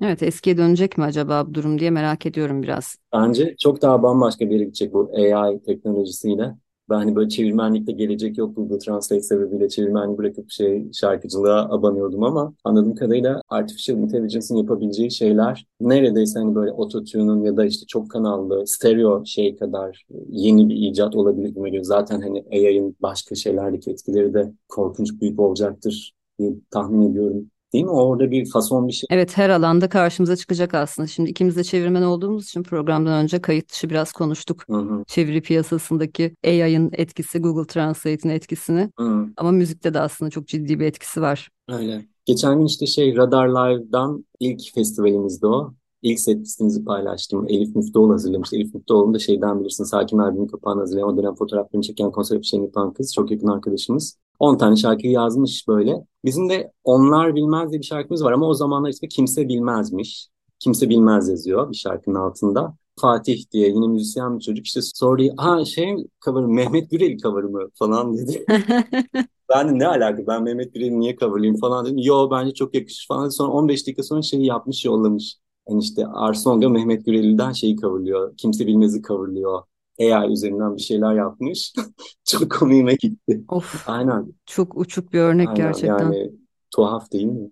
evet 0.01 0.23
eskiye 0.23 0.57
dönecek 0.57 0.97
mi 0.97 1.03
acaba 1.03 1.47
bu 1.47 1.53
durum 1.53 1.79
diye 1.79 1.89
merak 1.91 2.25
ediyorum 2.25 2.63
biraz. 2.63 2.97
Bence 3.13 3.55
çok 3.59 3.81
daha 3.81 4.03
bambaşka 4.03 4.45
bir 4.45 4.51
yere 4.51 4.63
gidecek 4.63 4.93
bu 4.93 5.11
AI 5.15 5.63
teknolojisiyle. 5.63 6.55
Ben 6.89 6.95
hani 6.95 7.15
böyle 7.15 7.29
çevirmenlikte 7.29 7.91
gelecek 7.91 8.37
yok 8.37 8.55
Google 8.55 8.77
Translate 8.77 9.21
sebebiyle 9.21 9.69
çevirmenliği 9.69 10.17
bırakıp 10.17 10.51
şey 10.51 10.91
şarkıcılığa 10.93 11.69
abanıyordum 11.75 12.23
ama 12.23 12.53
anladığım 12.63 12.95
kadarıyla 12.95 13.41
Artificial 13.49 13.97
Intelligence'ın 13.97 14.57
yapabileceği 14.57 15.11
şeyler 15.11 15.65
neredeyse 15.79 16.39
hani 16.39 16.55
böyle 16.55 16.71
ototune'un 16.71 17.43
ya 17.43 17.57
da 17.57 17.65
işte 17.65 17.85
çok 17.87 18.11
kanallı 18.11 18.67
stereo 18.67 19.25
şey 19.25 19.55
kadar 19.55 20.05
yeni 20.29 20.69
bir 20.69 20.75
icat 20.75 21.15
olabilir 21.15 21.49
gibi 21.49 21.65
geliyor. 21.65 21.83
Zaten 21.83 22.21
hani 22.21 22.45
AI'ın 22.51 22.95
başka 23.01 23.35
şeylerdeki 23.35 23.91
etkileri 23.91 24.33
de 24.33 24.53
korkunç 24.69 25.21
büyük 25.21 25.39
olacaktır 25.39 26.13
diye 26.39 26.53
tahmin 26.71 27.11
ediyorum. 27.11 27.51
Değil 27.73 27.85
mi? 27.85 27.91
Orada 27.91 28.31
bir 28.31 28.49
fason 28.51 28.87
bir 28.87 28.93
şey. 28.93 29.07
Evet 29.09 29.37
her 29.37 29.49
alanda 29.49 29.89
karşımıza 29.89 30.35
çıkacak 30.35 30.73
aslında. 30.73 31.07
Şimdi 31.07 31.29
ikimiz 31.29 31.55
de 31.55 31.63
çevirmen 31.63 32.01
olduğumuz 32.01 32.45
için 32.45 32.63
programdan 32.63 33.23
önce 33.23 33.41
kayıt 33.41 33.71
dışı 33.71 33.89
biraz 33.89 34.11
konuştuk. 34.11 34.63
Hı 34.69 34.77
hı. 34.77 35.03
Çeviri 35.07 35.41
piyasasındaki 35.41 36.35
AI'ın 36.45 36.89
etkisi, 36.93 37.39
Google 37.39 37.67
Translate'in 37.67 38.33
etkisini. 38.33 38.89
Hı. 38.99 39.25
Ama 39.37 39.51
müzikte 39.51 39.93
de 39.93 39.99
aslında 39.99 40.31
çok 40.31 40.47
ciddi 40.47 40.79
bir 40.79 40.85
etkisi 40.85 41.21
var. 41.21 41.49
Öyle. 41.69 42.05
Geçen 42.25 42.59
gün 42.59 42.65
işte 42.65 42.85
şey 42.85 43.15
Radar 43.15 43.47
Live'dan 43.47 44.25
ilk 44.39 44.73
festivalimizde 44.75 45.47
o. 45.47 45.73
İlk 46.01 46.19
set 46.19 46.39
listemizi 46.39 46.85
paylaştım. 46.85 47.45
Elif 47.49 47.75
Müftüoğlu 47.75 48.13
hazırlamıştı. 48.13 48.55
Elif 48.55 48.73
Müftüoğlu'nu 48.73 49.13
da 49.13 49.19
şeyden 49.19 49.59
bilirsin. 49.59 49.83
Sakin 49.83 50.17
albümün 50.17 50.47
kapağını 50.47 50.79
hazırlayan, 50.79 51.09
o 51.09 51.17
dönem 51.17 51.35
fotoğraflarını 51.35 51.83
çeken 51.83 52.11
konser 52.11 52.35
afişlerini 52.35 52.65
yapan 52.65 52.93
kız. 52.93 53.13
Çok 53.13 53.31
yakın 53.31 53.47
arkadaşımız. 53.47 54.17
10 54.43 54.57
tane 54.57 54.75
şarkıyı 54.75 55.13
yazmış 55.13 55.67
böyle. 55.67 56.05
Bizim 56.25 56.49
de 56.49 56.71
Onlar 56.83 57.35
Bilmez 57.35 57.71
diye 57.71 57.81
bir 57.81 57.85
şarkımız 57.85 58.23
var 58.23 58.31
ama 58.31 58.47
o 58.47 58.53
zamanlar 58.53 58.89
işte 58.89 59.07
kimse 59.07 59.47
bilmezmiş. 59.49 60.27
Kimse 60.59 60.89
bilmez 60.89 61.29
yazıyor 61.29 61.71
bir 61.71 61.75
şarkının 61.75 62.15
altında. 62.15 62.75
Fatih 62.99 63.51
diye 63.51 63.67
yine 63.69 63.87
müzisyen 63.87 64.39
bir 64.39 64.43
çocuk 64.43 64.65
işte 64.65 64.81
soruyor. 64.81 65.33
Ha 65.37 65.65
şey 65.65 65.95
cover 66.25 66.45
Mehmet 66.45 66.91
Gürel 66.91 67.17
cover 67.17 67.43
mı 67.43 67.69
falan 67.73 68.17
dedi. 68.17 68.45
ben 69.49 69.69
de 69.69 69.79
ne 69.79 69.87
alaka 69.87 70.27
ben 70.27 70.43
Mehmet 70.43 70.73
Gürel'i 70.73 70.99
niye 70.99 71.15
coverlayayım 71.15 71.59
falan 71.59 71.85
dedim. 71.85 71.97
Yo 71.97 72.31
bence 72.31 72.53
çok 72.53 72.75
yakışır 72.75 73.07
falan. 73.07 73.29
Sonra 73.29 73.51
15 73.51 73.87
dakika 73.87 74.03
sonra 74.03 74.21
şeyi 74.21 74.45
yapmış 74.45 74.85
yollamış. 74.85 75.37
Yani 75.69 75.81
işte 75.83 76.07
Arsonga 76.07 76.69
Mehmet 76.69 77.05
Güreli'den 77.05 77.51
şeyi 77.51 77.77
coverlıyor. 77.77 78.37
Kimse 78.37 78.67
bilmezi 78.67 79.01
coverlıyor. 79.01 79.61
AI 79.99 80.31
üzerinden 80.31 80.75
bir 80.75 80.81
şeyler 80.81 81.13
yapmış. 81.13 81.73
çok 82.25 82.51
komiğime 82.51 82.95
gitti. 82.95 83.43
Of. 83.49 83.89
Aynen. 83.89 84.33
Çok 84.45 84.77
uçuk 84.77 85.13
bir 85.13 85.19
örnek 85.19 85.47
Aynen, 85.49 85.57
gerçekten. 85.57 85.99
Yani 85.99 86.31
tuhaf 86.71 87.11
değil 87.11 87.25
mi? 87.25 87.51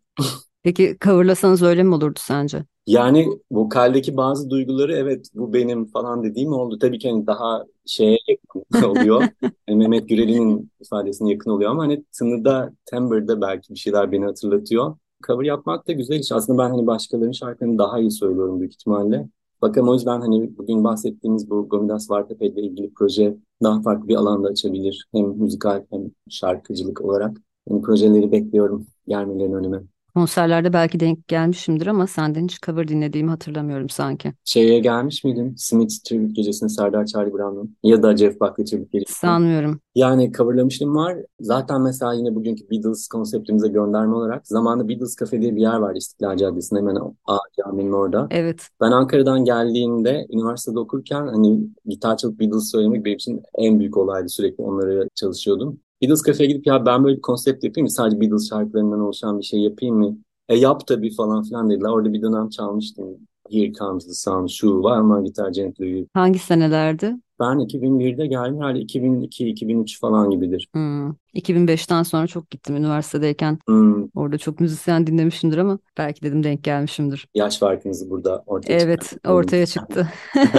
Peki 0.63 0.97
coverlasanız 1.01 1.63
öyle 1.63 1.83
mi 1.83 1.95
olurdu 1.95 2.19
sence? 2.23 2.65
Yani 2.87 3.27
vokaldeki 3.51 4.17
bazı 4.17 4.49
duyguları 4.49 4.95
evet 4.95 5.29
bu 5.33 5.53
benim 5.53 5.85
falan 5.85 6.23
dediğim 6.23 6.53
oldu. 6.53 6.79
Tabii 6.79 6.99
ki 6.99 7.09
hani 7.09 7.27
daha 7.27 7.65
şeye 7.85 8.17
yakın 8.27 8.89
oluyor. 8.89 9.21
yani 9.67 9.77
Mehmet 9.77 10.09
Gürel'in 10.09 10.71
ifadesine 10.79 11.31
yakın 11.31 11.51
oluyor 11.51 11.71
ama 11.71 11.83
hani 11.83 12.03
tınıda, 12.19 12.73
timber'da 12.85 13.41
belki 13.41 13.73
bir 13.73 13.79
şeyler 13.79 14.11
beni 14.11 14.25
hatırlatıyor. 14.25 14.95
Cover 15.27 15.45
yapmak 15.45 15.87
da 15.87 15.91
güzel 15.91 16.19
iş. 16.19 16.31
Aslında 16.31 16.63
ben 16.63 16.69
hani 16.69 16.87
başkalarının 16.87 17.31
şarkılarını 17.31 17.77
daha 17.77 17.99
iyi 17.99 18.11
söylüyorum 18.11 18.59
büyük 18.59 18.73
ihtimalle. 18.73 19.27
Bakalım 19.61 19.89
o 19.89 19.93
yüzden 19.93 20.21
hani 20.21 20.57
bugün 20.57 20.83
bahsettiğimiz 20.83 21.49
bu 21.49 21.69
Gomidas 21.69 22.09
Vartepe 22.09 22.47
ile 22.47 22.61
ilgili 22.61 22.93
proje 22.93 23.37
daha 23.63 23.81
farklı 23.81 24.07
bir 24.07 24.15
alanda 24.15 24.47
açabilir. 24.47 25.07
Hem 25.11 25.25
müzikal 25.27 25.85
hem 25.91 26.01
şarkıcılık 26.29 27.01
olarak. 27.01 27.37
Yani 27.69 27.81
projeleri 27.81 28.31
bekliyorum 28.31 28.87
gelmelerini 29.07 29.55
önüme. 29.55 29.83
Konserlerde 30.15 30.73
belki 30.73 30.99
denk 30.99 31.27
gelmişimdir 31.27 31.87
ama 31.87 32.07
senden 32.07 32.43
hiç 32.43 32.61
cover 32.61 32.87
dinlediğimi 32.87 33.29
hatırlamıyorum 33.29 33.89
sanki. 33.89 34.33
Şeye 34.45 34.79
gelmiş 34.79 35.23
miydin? 35.23 35.53
Smith 35.57 35.93
Tribute 36.05 36.33
gecesine 36.33 36.69
Serdar 36.69 37.05
Charlie 37.05 37.33
Brown'un 37.33 37.77
ya 37.83 38.03
da 38.03 38.17
Jeff 38.17 38.41
Buckley 38.41 38.65
Tribute 38.65 38.89
gecesine. 38.99 39.15
Sanmıyorum. 39.29 39.79
Yani 39.95 40.31
coverlamışlığım 40.31 40.95
var. 40.95 41.17
Zaten 41.39 41.81
mesela 41.81 42.13
yine 42.13 42.35
bugünkü 42.35 42.69
Beatles 42.71 43.07
konseptimize 43.07 43.67
gönderme 43.67 44.15
olarak 44.15 44.47
zamanında 44.47 44.89
Beatles 44.89 45.15
Cafe 45.19 45.41
diye 45.41 45.55
bir 45.55 45.61
yer 45.61 45.77
var 45.77 45.95
İstiklal 45.95 46.37
Caddesi'nde 46.37 46.79
hemen 46.79 46.97
A 47.25 47.37
caminin 47.57 47.91
orada. 47.91 48.27
Evet. 48.31 48.67
Ben 48.81 48.91
Ankara'dan 48.91 49.45
geldiğimde 49.45 50.27
üniversitede 50.29 50.79
okurken 50.79 51.27
hani 51.27 51.59
gitar 51.85 52.17
çalıp 52.17 52.39
Beatles 52.39 52.71
söylemek 52.71 53.05
benim 53.05 53.15
için 53.15 53.41
en 53.57 53.79
büyük 53.79 53.97
olaydı. 53.97 54.29
Sürekli 54.29 54.63
onları 54.63 55.07
çalışıyordum. 55.15 55.79
Beatles 56.01 56.23
Cafe'ye 56.27 56.49
gidip 56.49 56.67
ya 56.67 56.85
ben 56.85 57.03
böyle 57.03 57.17
bir 57.17 57.21
konsept 57.21 57.63
yapayım 57.63 57.85
mı? 57.85 57.91
Sadece 57.91 58.21
Beatles 58.21 58.49
şarkılarından 58.49 58.99
oluşan 58.99 59.39
bir 59.39 59.43
şey 59.43 59.59
yapayım 59.59 59.95
mı? 59.97 60.17
E 60.49 60.55
yap 60.57 60.87
tabii 60.87 61.15
falan 61.15 61.43
filan 61.43 61.69
dediler. 61.69 61.89
Orada 61.89 62.13
bir 62.13 62.21
dönem 62.21 62.49
çalmıştım. 62.49 63.05
Here 63.51 63.73
Comes 63.73 64.07
the 64.07 64.13
Sun, 64.13 64.47
şu 64.47 64.83
var 64.83 65.01
mı 65.01 65.23
gitar 65.25 65.49
gently. 65.49 66.05
Hangi 66.13 66.39
senelerdi? 66.39 67.15
Ben 67.39 67.59
2001'de 67.59 68.27
geldim. 68.27 68.57
Herhalde 68.61 68.79
2002-2003 68.79 69.99
falan 69.99 70.29
gibidir. 70.29 70.67
Hmm. 70.73 71.13
2005'ten 71.33 72.03
sonra 72.03 72.27
çok 72.27 72.51
gittim 72.51 72.75
üniversitedeyken. 72.75 73.59
Hmm. 73.67 74.07
Orada 74.15 74.37
çok 74.37 74.59
müzisyen 74.59 75.07
dinlemişimdir 75.07 75.57
ama 75.57 75.79
belki 75.97 76.21
dedim 76.21 76.43
denk 76.43 76.63
gelmişimdir. 76.63 77.27
Yaş 77.35 77.59
farkınızı 77.59 78.09
burada 78.09 78.43
ortaya 78.45 78.79
Evet, 78.79 79.01
çıktı. 79.01 79.31
ortaya 79.31 79.65
çıktı. 79.65 80.09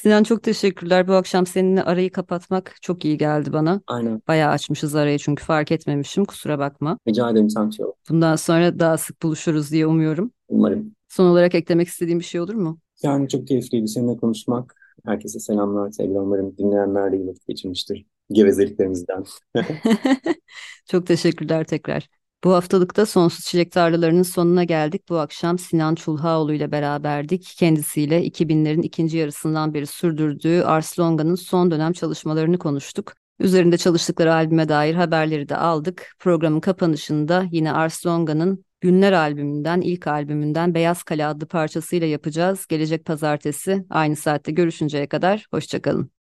Sinan 0.00 0.22
çok 0.22 0.42
teşekkürler. 0.42 1.08
Bu 1.08 1.12
akşam 1.14 1.46
seninle 1.46 1.82
arayı 1.82 2.12
kapatmak 2.12 2.76
çok 2.82 3.04
iyi 3.04 3.18
geldi 3.18 3.52
bana. 3.52 3.80
Aynen. 3.86 4.22
Bayağı 4.28 4.50
açmışız 4.50 4.94
arayı 4.94 5.18
çünkü 5.18 5.44
fark 5.44 5.72
etmemişim. 5.72 6.24
Kusura 6.24 6.58
bakma. 6.58 6.98
Rica 7.08 7.30
ederim 7.30 7.50
Sancho. 7.50 7.94
Bundan 8.10 8.36
sonra 8.36 8.78
daha 8.78 8.98
sık 8.98 9.22
buluşuruz 9.22 9.70
diye 9.70 9.86
umuyorum. 9.86 10.32
Umarım. 10.48 10.94
Son 11.08 11.26
olarak 11.26 11.54
eklemek 11.54 11.88
istediğim 11.88 12.18
bir 12.18 12.24
şey 12.24 12.40
olur 12.40 12.54
mu? 12.54 12.78
Yani 13.02 13.28
çok 13.28 13.46
keyifliydi 13.46 13.88
seninle 13.88 14.16
konuşmak. 14.16 14.74
Herkese 15.04 15.40
selamlar, 15.40 15.90
sevgiler. 15.90 16.20
Umarım 16.20 16.56
dinleyenler 16.58 17.12
de 17.12 17.16
iyi 17.16 17.26
vakit 17.26 17.46
geçirmiştir. 17.46 18.06
Gevezeliklerimizden. 18.32 19.24
çok 20.86 21.06
teşekkürler 21.06 21.64
tekrar. 21.64 22.08
Bu 22.44 22.54
haftalıkta 22.54 23.06
Sonsuz 23.06 23.44
Çilek 23.44 23.72
Tarlalarının 23.72 24.22
sonuna 24.22 24.64
geldik. 24.64 25.08
Bu 25.08 25.18
akşam 25.18 25.58
Sinan 25.58 25.94
Çulhaoğlu 25.94 26.52
ile 26.52 26.72
beraberdik. 26.72 27.54
Kendisiyle 27.58 28.26
2000'lerin 28.26 28.82
ikinci 28.82 29.18
yarısından 29.18 29.74
beri 29.74 29.86
sürdürdüğü 29.86 30.62
Ars 30.62 30.98
Longa'nın 30.98 31.34
son 31.34 31.70
dönem 31.70 31.92
çalışmalarını 31.92 32.58
konuştuk. 32.58 33.14
Üzerinde 33.38 33.78
çalıştıkları 33.78 34.34
albüme 34.34 34.68
dair 34.68 34.94
haberleri 34.94 35.48
de 35.48 35.56
aldık. 35.56 36.14
Programın 36.18 36.60
kapanışında 36.60 37.46
yine 37.50 37.72
Ars 37.72 38.06
Longa'nın 38.06 38.64
Günler 38.80 39.12
albümünden, 39.12 39.80
ilk 39.80 40.06
albümünden 40.06 40.74
Beyaz 40.74 41.02
Kale 41.02 41.26
adlı 41.26 41.46
parçasıyla 41.46 42.06
yapacağız. 42.06 42.66
Gelecek 42.66 43.04
pazartesi 43.04 43.84
aynı 43.90 44.16
saatte 44.16 44.52
görüşünceye 44.52 45.08
kadar 45.08 45.46
hoşçakalın. 45.50 46.19